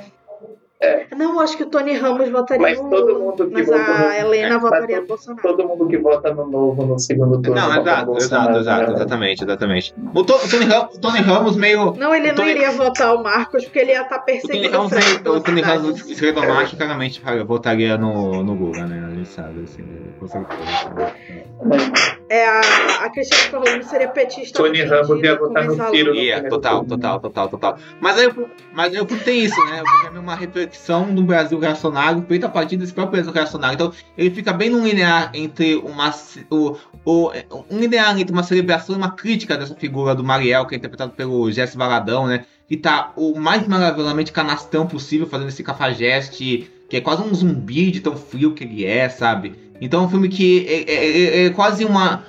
[0.84, 1.06] É.
[1.16, 4.00] Não, acho que o Tony Ramos votaria Mas no todo mundo que mas votou a
[4.00, 5.42] no- Helena É, votaria mas no Bolsonaro.
[5.42, 7.56] Todo mundo que vota no novo no segundo turno.
[7.62, 8.96] Não, vota exato, exato, exato, né?
[8.98, 9.96] exatamente, exatamente.
[10.14, 11.94] O, To- o Tony, Ramos, o Tony Ramos meio.
[11.96, 14.42] Não, ele O não Tony- iria votar o Marcos porque ele ia estar O Tony
[14.42, 15.62] perseguindo o Ramos, meio- pela o Tony.
[15.62, 19.08] Ramos esquerdomacho, claramente cara, eu votaria no, no Lula, né?
[19.08, 19.84] A gente sabe, assim,
[20.20, 22.14] com certeza.
[22.34, 22.62] É, a,
[23.06, 24.58] a Cristiane Ferroni seria petista.
[24.58, 26.16] Tony Ramos ia votar no Ciro.
[26.16, 27.78] Ia, total, total, total, total.
[28.02, 29.84] Mas aí, eu- mas aí eu tem isso, né?
[29.84, 33.76] O filme é uma reflexão do Brasil reacionário feita a partir desse próprio Brasil reacionário.
[33.76, 36.12] Então, ele fica bem num linear entre uma.
[36.50, 37.32] O, o,
[37.70, 41.12] um linear entre uma celebração e uma crítica dessa figura do Mariel, que é interpretado
[41.12, 42.46] pelo Jesse Valadão, né?
[42.68, 47.92] Que tá o mais maravilhosamente canastrão possível, fazendo esse cafajeste, que é quase um zumbi
[47.92, 49.63] de tão frio que ele é, sabe?
[49.82, 52.26] Então é um filme que é, é- é- é quase uma.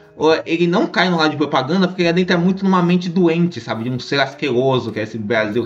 [0.47, 3.85] Ele não cai no lado de propaganda porque ele adentra muito numa mente doente, sabe?
[3.85, 5.65] De um ser asqueroso, que é esse Brasil,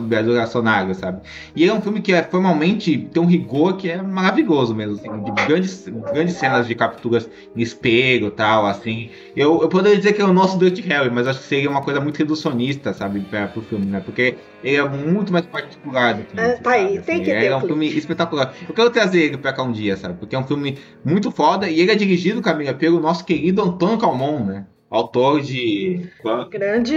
[0.00, 1.22] Brasil reacionário, sabe?
[1.56, 4.94] E ele é um filme que é, formalmente tem um rigor que é maravilhoso mesmo,
[4.94, 9.10] assim, de grandes, grandes cenas de capturas em espelho e tal, assim.
[9.34, 11.82] Eu, eu poderia dizer que é o nosso Dirty Harry, mas acho que seria uma
[11.82, 14.00] coisa muito reducionista, sabe, pra, pro filme, né?
[14.00, 17.06] Porque ele é muito mais particular do que É, tá aí, sabe?
[17.06, 18.54] tem Assim, que ele ter é um filme espetacular.
[18.68, 20.18] Eu quero trazer ele pra cá um dia, sabe?
[20.18, 23.77] Porque é um filme muito foda e ele é dirigido, Camila, pelo nosso querido Antônio
[23.98, 24.66] Calmon, né?
[24.90, 26.08] autor de.
[26.50, 26.96] Grande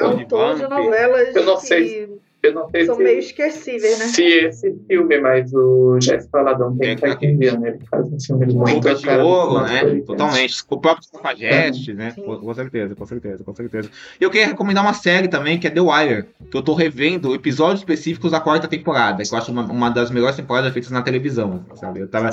[0.00, 3.18] Autor de autor de, novelas Eu não que sei Eu não sei são se, meio
[3.18, 4.04] esquecíveis, né?
[4.06, 7.66] se esse filme, mas o Jéssica Valadão tem É, que estar entendendo.
[7.66, 10.00] Ele faz um filme muito de bacana, ouro, né?
[10.06, 10.62] Totalmente.
[10.70, 12.12] O próprio Cafajeste, né?
[12.12, 12.22] Sim.
[12.22, 13.90] Com, com certeza, com certeza, com certeza.
[14.20, 17.34] E eu queria recomendar uma série também, que é The Wire, que eu tô revendo
[17.34, 21.02] episódios específicos da quarta temporada, que eu acho uma, uma das melhores temporadas feitas na
[21.02, 22.00] televisão, sabe?
[22.00, 22.30] Eu tava...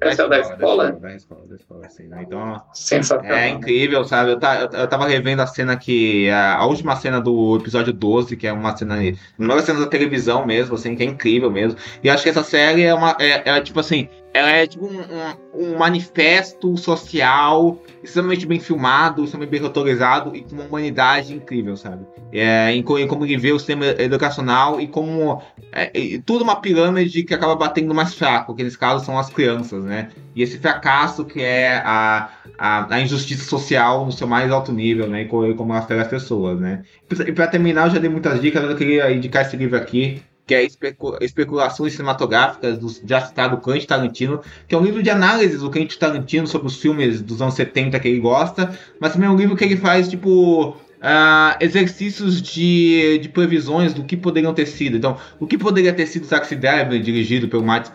[0.00, 0.92] Essa é o da escola?
[0.92, 2.22] Da escola, da escola, sim, né?
[2.26, 3.36] Então, Sensacional.
[3.36, 4.32] é incrível, sabe?
[4.32, 6.28] Eu, ta- eu, eu tava revendo a cena que.
[6.30, 8.89] A, a última cena do episódio 12, que é uma cena.
[9.38, 11.78] Uma das cenas da televisão mesmo, assim, que é incrível mesmo.
[12.02, 13.16] E acho que essa série é uma.
[13.18, 14.08] É, é tipo assim.
[14.32, 20.42] Ela é tipo um, um, um manifesto social extremamente bem filmado, extremamente bem roteirizado e
[20.42, 22.06] com uma humanidade incrível, sabe?
[22.32, 25.42] É, em, em como ele vê o sistema educacional e como.
[25.72, 29.30] É, e tudo uma pirâmide que acaba batendo mais fraco, que nesse caso são as
[29.30, 30.10] crianças, né?
[30.34, 35.08] E esse fracasso que é a, a, a injustiça social no seu mais alto nível,
[35.08, 35.22] né?
[35.22, 36.82] E co- como ela afeta as pessoas, né?
[37.26, 40.22] E pra terminar, eu já dei muitas dicas, mas eu queria indicar esse livro aqui,
[40.46, 45.10] que é Especu- Especulações Cinematográficas, do já citado Quentin Tarantino, que é um livro de
[45.10, 49.28] análise do Quentin Tarantino sobre os filmes dos anos 70 que ele gosta, mas também
[49.28, 54.52] é um livro que ele faz, tipo, ah, exercícios de, de previsões do que poderiam
[54.52, 54.96] ter sido.
[54.96, 57.90] Então, o que poderia ter sido Taxi Driver, dirigido pelo, Martin,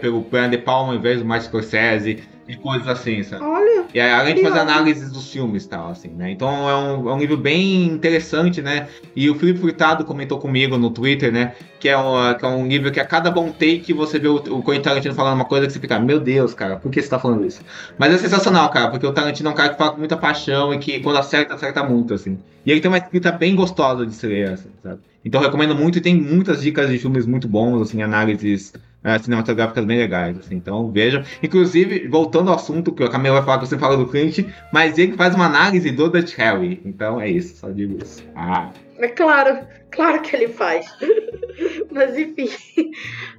[0.00, 3.42] pelo Brian De Palma ao invés do Martin Scorsese, e coisas assim, sabe?
[3.42, 6.30] Olha, E aí, além de fazer análises dos filmes e tal, assim, né?
[6.30, 8.88] Então é um, é um livro bem interessante, né?
[9.16, 11.54] E o Felipe Furtado comentou comigo no Twitter, né?
[11.80, 14.36] Que é, um, que é um livro que a cada bom take você vê o,
[14.36, 17.08] o Quentin Tarantino falando uma coisa que você fica, meu Deus, cara, por que você
[17.08, 17.62] tá falando isso?
[17.98, 20.72] Mas é sensacional, cara, porque o Tarantino é um cara que fala com muita paixão
[20.74, 22.38] e que quando acerta, acerta muito, assim.
[22.66, 25.00] E ele tem uma escrita bem gostosa de se ler, assim, sabe?
[25.24, 28.72] Então eu recomendo muito e tem muitas dicas de filmes muito bons, assim, análises
[29.04, 31.22] é, cinematográficas bem legais, assim, então vejam.
[31.42, 34.40] Inclusive, voltando ao assunto, que a Camila vai falar que você fala do Clint,
[34.72, 38.24] mas ele faz uma análise do Dutch Harry, então é isso, só digo isso.
[38.34, 40.86] Ah, é claro, claro que ele faz.
[41.90, 42.48] Mas enfim.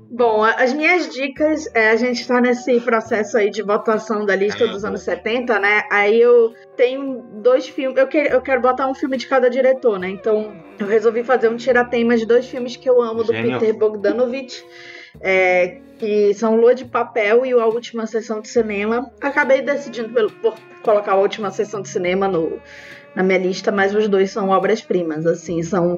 [0.09, 4.67] Bom, as minhas dicas, é, a gente tá nesse processo aí de votação da lista
[4.67, 5.83] dos anos 70, né?
[5.91, 7.97] Aí eu tenho dois filmes.
[7.97, 10.09] Eu quero, eu quero botar um filme de cada diretor, né?
[10.09, 13.59] Então eu resolvi fazer um tiratema de dois filmes que eu amo do Genial.
[13.59, 14.63] Peter Bogdanovich.
[15.21, 19.11] É, que são Lua de Papel e A Última Sessão de Cinema.
[19.21, 22.59] Acabei decidindo pelo- por colocar a Última Sessão de Cinema no,
[23.15, 25.97] na minha lista, mas os dois são obras-primas, assim, são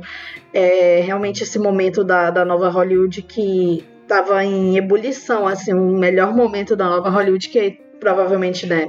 [0.53, 6.33] é, realmente esse momento da, da nova Hollywood que estava em ebulição, assim, o melhor
[6.35, 8.87] momento da nova Hollywood que provavelmente, né,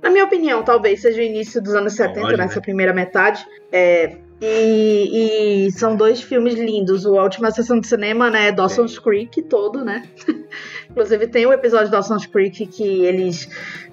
[0.00, 2.60] na minha opinião, talvez seja o início dos anos 70, Pode, nessa né?
[2.62, 3.44] primeira metade.
[3.72, 7.04] É, e, e são dois filmes lindos.
[7.06, 8.48] O A Última Sessão de Cinema, né?
[8.48, 10.06] é Dawson's Creek todo, né?
[10.90, 13.48] Inclusive tem o episódio de Dawson's Creek que eles.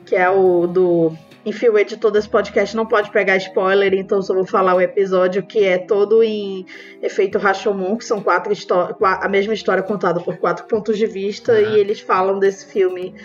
[0.05, 1.13] que é o do.
[1.43, 5.41] Enfim, o editor desse podcast não pode pegar spoiler, então só vou falar o episódio
[5.41, 6.67] que é todo em
[7.01, 11.53] efeito Rashomon, que são quatro histórias, a mesma história contada por quatro pontos de vista,
[11.53, 11.61] Aham.
[11.61, 13.15] e eles falam desse filme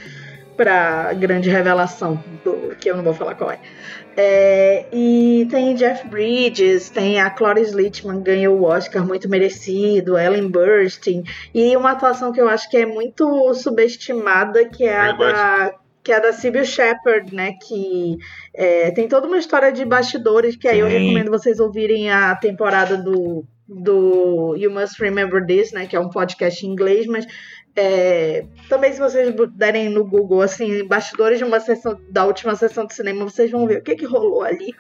[0.57, 3.61] pra grande revelação, do, que eu não vou falar qual é.
[4.19, 10.49] É, e tem Jeff Bridges, tem a Cloris Leachman ganhou o Oscar muito merecido, Ellen
[10.49, 11.23] Burstyn
[11.55, 16.13] e uma atuação que eu acho que é muito subestimada, que é a da que
[16.13, 17.55] é da Sybil Shepherd, né?
[17.67, 18.17] Que
[18.55, 20.99] é, tem toda uma história de bastidores que aí eu Sim.
[20.99, 25.87] recomendo vocês ouvirem a temporada do do You Must Remember This, né?
[25.87, 27.27] Que é um podcast em inglês, mas
[27.77, 32.87] é, também se vocês derem no Google assim bastidores de uma sessão da última sessão
[32.87, 34.75] de cinema, vocês vão ver o que que rolou ali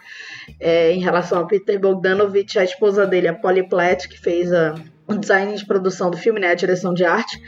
[0.58, 4.74] é, em relação a Peter Bogdanovich, a esposa dele, a Polly Platt, que fez a,
[5.06, 6.48] o design de produção do filme, né?
[6.48, 7.40] A direção de arte.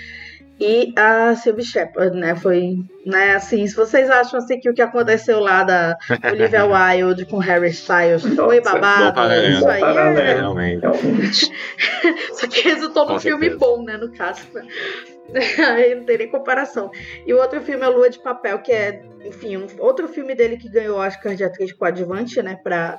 [0.60, 2.34] E a Sylvie Shepard, né?
[2.34, 3.36] Foi, né?
[3.36, 5.96] Assim, se vocês acham assim que o que aconteceu lá da
[6.30, 9.56] Olivia Wilde com Harry Styles foi babado, paralelo.
[9.56, 11.52] isso aí é, realmente.
[12.32, 13.96] Só que resultou num filme bom, né?
[13.96, 14.42] No caso.
[14.52, 14.66] né?
[15.96, 16.90] Não tem nem comparação.
[17.26, 20.56] E o outro filme é Lua de Papel, que é, enfim, um outro filme dele
[20.56, 22.56] que ganhou Oscar de atriz coadjuvante, né?
[22.62, 22.96] Pra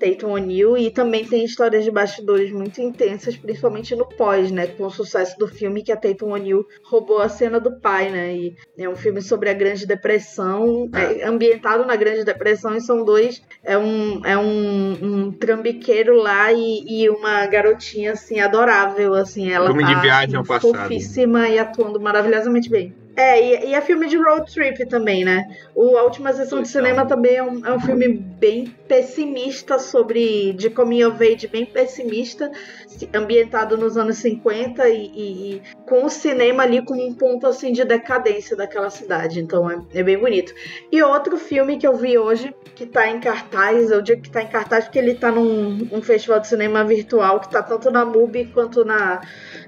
[0.00, 0.76] Tatum O'Neill.
[0.76, 4.66] E também tem histórias de bastidores muito intensas, principalmente no pós, né?
[4.66, 8.34] Com o sucesso do filme que a Tatum O'Neill roubou a cena do pai, né?
[8.34, 13.04] E é um filme sobre a Grande Depressão, é ambientado na Grande Depressão, e são
[13.04, 13.42] dois.
[13.62, 19.50] É um, é um, um trambiqueiro lá e, e uma garotinha, assim, adorável, assim.
[19.50, 20.76] Ela Filme de tá, viagem ao passado.
[20.76, 22.94] fofíssima e atuando maravilhosamente bem.
[23.16, 25.44] É, e, e é filme de road trip também, né?
[25.74, 30.52] O, a última sessão de cinema também é um, é um filme bem pessimista sobre.
[30.52, 32.50] de coming of age, bem pessimista.
[33.14, 37.72] Ambientado nos anos 50 e, e, e, com o cinema ali como um ponto assim
[37.72, 39.40] de decadência daquela cidade.
[39.40, 40.54] Então é, é, bem bonito.
[40.90, 44.42] E outro filme que eu vi hoje, que tá em cartaz, eu digo que tá
[44.42, 48.04] em cartaz porque ele tá num um festival de cinema virtual que tá tanto na
[48.04, 49.20] MUBI quanto na,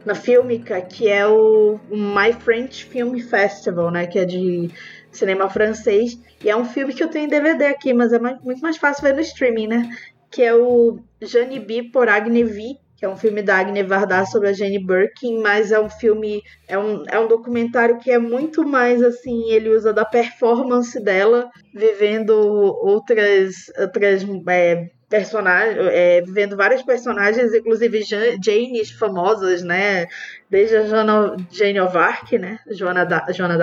[0.05, 4.07] na Filmica, que é o My French Film Festival, né?
[4.07, 4.71] Que é de
[5.11, 6.19] cinema francês.
[6.43, 8.77] E é um filme que eu tenho em DVD aqui, mas é mais, muito mais
[8.77, 9.91] fácil ver no streaming, né?
[10.31, 14.25] Que é o Jane B por Agne V, que é um filme da Agne Varda
[14.25, 18.17] sobre a Jane Birkin, mas é um filme, é um, é um documentário que é
[18.17, 26.57] muito mais assim, ele usa da performance dela, vivendo outras, outras é, personagens, é, vivendo
[26.57, 30.07] vários personagens, inclusive Janes famosas, né?
[30.49, 32.61] Desde a Joana, Jane of Arc, né?
[32.71, 33.59] Joana, da, Joana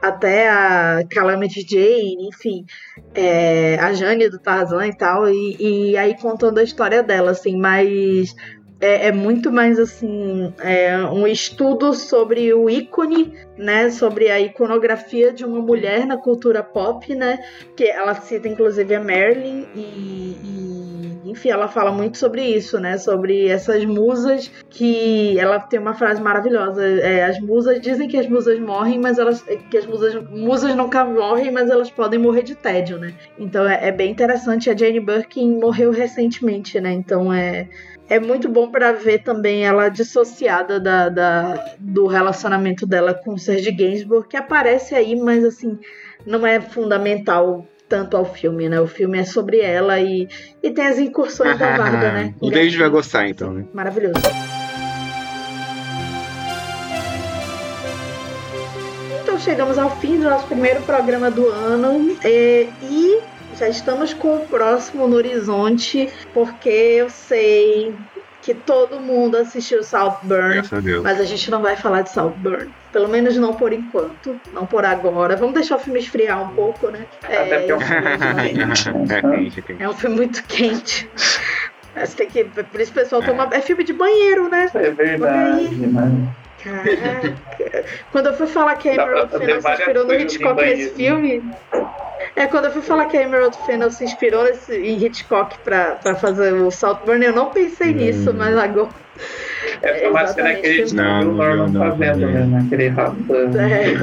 [0.00, 2.64] até a Calamity Jane, enfim,
[3.14, 5.56] é, a Jane do Tarzan e tal, e,
[5.90, 8.34] e aí contando a história dela, assim, mas
[8.80, 15.32] é, é, muito mais assim é um estudo sobre o ícone, né, sobre a iconografia
[15.32, 17.38] de uma mulher na cultura pop, né,
[17.76, 20.79] que ela cita inclusive a Marilyn e, e,
[21.30, 26.20] enfim ela fala muito sobre isso, né, sobre essas musas que ela tem uma frase
[26.20, 30.74] maravilhosa, é, as musas dizem que as musas morrem, mas elas que as musas musas
[30.74, 34.70] nunca morrem, mas elas podem morrer de tédio, né, então é, é bem interessante.
[34.70, 37.68] A Jane Birkin morreu recentemente, né, então é
[38.10, 43.38] é muito bom para ver também ela dissociada da, da, do relacionamento dela com o
[43.38, 45.78] Serge Gainsbourg, que aparece aí, mas assim,
[46.26, 48.80] não é fundamental tanto ao filme, né?
[48.80, 50.28] O filme é sobre ela e,
[50.62, 52.34] e tem as incursões da Varda, né?
[52.40, 53.64] O David vai gostar, então, né?
[53.74, 54.14] Maravilhoso.
[59.20, 63.20] Então chegamos ao fim do nosso primeiro programa do ano é, e
[63.58, 67.94] já estamos com o próximo no horizonte, porque eu sei
[68.40, 70.62] que todo mundo assistiu Saltburn,
[71.02, 72.70] mas a gente não vai falar de Saltburn.
[72.92, 75.36] Pelo menos não por enquanto, não por agora.
[75.36, 77.06] Vamos deixar o filme esfriar um pouco, né?
[77.28, 77.80] É, é, um,
[79.78, 81.08] é um filme muito quente.
[81.94, 83.48] Você tem que, por isso o pessoal toma.
[83.52, 84.68] É filme de banheiro, né?
[84.74, 85.68] É verdade,
[86.62, 87.36] Caraca.
[88.12, 91.42] Quando eu fui falar que a Emerald Fennel se inspirou no Hitchcock nesse filme.
[92.36, 95.96] É, quando eu fui falar que a Emerald Fennel se inspirou nesse, em Hitchcock pra,
[95.96, 97.96] pra fazer o Saltburn, eu não pensei hum.
[97.96, 98.90] nisso, mas agora.
[99.82, 102.46] É, uma cena que a gente não, viu o Norman fazendo, né?
[102.46, 103.94] Naquele rápido é.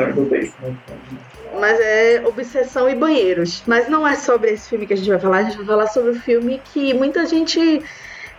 [1.60, 3.64] Mas é Obsessão e Banheiros.
[3.65, 5.88] Mas não é sobre esse filme que a gente vai falar, a gente vai falar
[5.88, 7.84] sobre o filme que muita gente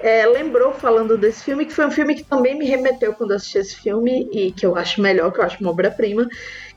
[0.01, 3.37] é, lembrou falando desse filme, que foi um filme que também me remeteu quando eu
[3.37, 6.29] assisti esse filme e que eu acho melhor, que eu acho uma obra-prima,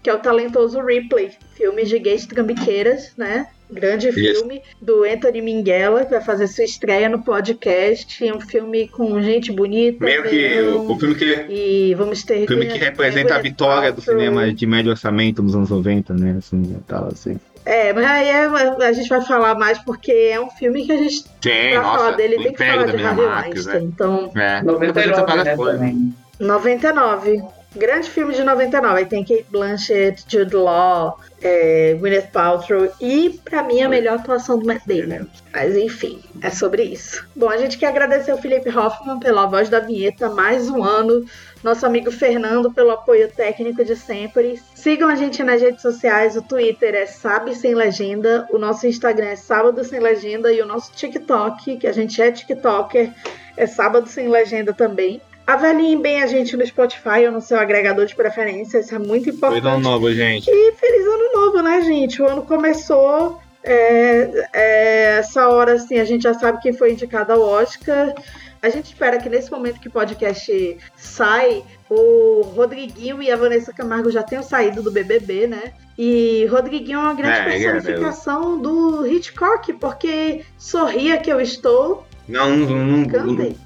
[0.01, 3.47] que é o talentoso Ripley, filme de gays trambiqueiras, né?
[3.71, 4.41] Grande Isso.
[4.41, 8.27] filme do Anthony Minghella, que vai fazer sua estreia no podcast.
[8.27, 10.03] É um filme com gente bonita.
[10.03, 11.45] Meio que o, o filme que.
[11.49, 12.45] E vamos ter.
[12.47, 16.35] filme que representa a vitória do cinema de médio orçamento nos anos 90, né?
[16.37, 17.39] Assim, tal, assim.
[17.63, 18.45] É, mas aí é,
[18.85, 21.23] a gente vai falar mais porque é um filme que a gente.
[21.39, 23.81] Tem, pra nossa, falar dele tem que falar de Harvey Weinstein.
[23.81, 23.89] Né?
[23.93, 24.31] Então.
[24.35, 26.13] É, 99, né, também.
[26.39, 27.43] 99.
[27.73, 28.99] Grande filme de 99.
[28.99, 34.59] Aí tem Kate Blanchett, Jude Law, é, Gwyneth Paltrow e, para mim, a melhor atuação
[34.59, 35.25] do Matt Damon.
[35.53, 37.25] Mas enfim, é sobre isso.
[37.33, 41.25] Bom, a gente quer agradecer ao Felipe Hoffman pela voz da vinheta, mais um ano.
[41.63, 44.61] Nosso amigo Fernando pelo apoio técnico de sempre.
[44.75, 46.35] Sigam a gente nas redes sociais.
[46.35, 50.65] O Twitter é Sabe Sem Legenda, o nosso Instagram é Sábado Sem Legenda e o
[50.65, 53.13] nosso TikTok, que a gente é TikToker,
[53.55, 55.21] é Sábado Sem Legenda também.
[55.51, 59.29] Avaliem bem a gente no Spotify ou no seu agregador de preferência, isso é muito
[59.29, 59.61] importante.
[59.61, 60.49] Feliz ano novo, gente.
[60.49, 62.21] E feliz ano novo, né, gente?
[62.21, 63.37] O ano começou.
[63.61, 68.13] É, é, essa hora, assim, a gente já sabe quem foi indicado ao Oscar.
[68.61, 73.73] A gente espera que nesse momento que o podcast sai, o Rodriguinho e a Vanessa
[73.73, 75.73] Camargo já tenham saído do BBB, né?
[75.97, 82.05] E Rodriguinho é uma grande é, personificação do Hitchcock, porque sorria que eu estou.
[82.25, 83.05] Não, não, não.
[83.05, 83.57] Cantei.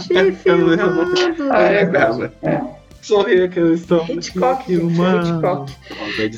[0.00, 1.14] Te filmando.
[1.50, 2.32] Ah, é, cara.
[2.42, 2.60] É.
[3.02, 4.04] Sorria que eu estou.
[4.04, 5.28] Hitchcock, filmando.
[5.28, 5.72] Hitchcock.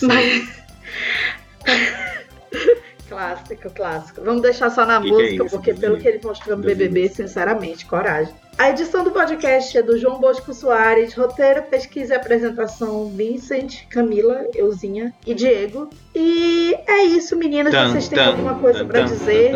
[0.06, 0.62] Mas...
[3.12, 4.22] clássico, clássico.
[4.24, 6.62] Vamos deixar só na que música, que é isso, porque pelo que ele mostrou no
[6.62, 8.34] BBB, sinceramente, coragem.
[8.58, 14.46] A edição do podcast é do João Bosco Soares, roteiro, pesquisa e apresentação Vincent, Camila,
[14.54, 15.90] Euzinha e Diego.
[16.14, 17.74] E é isso, meninas.
[17.74, 19.54] Tum, vocês têm tum, alguma coisa pra dizer?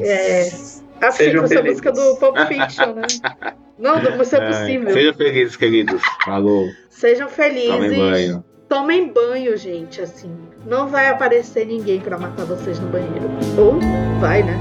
[0.00, 0.85] É.
[1.00, 3.06] Assim, essa música do Pulp Fiction, né?
[3.78, 4.92] Não, Missão é Possível.
[4.92, 6.02] Sejam felizes, queridos.
[6.24, 6.66] Falou.
[6.88, 7.68] Sejam felizes.
[7.68, 8.44] Tomem banho.
[8.68, 10.34] Tomem banho, gente, assim.
[10.66, 13.28] Não vai aparecer ninguém para matar vocês no banheiro.
[13.58, 13.78] Ou
[14.18, 14.56] vai, né?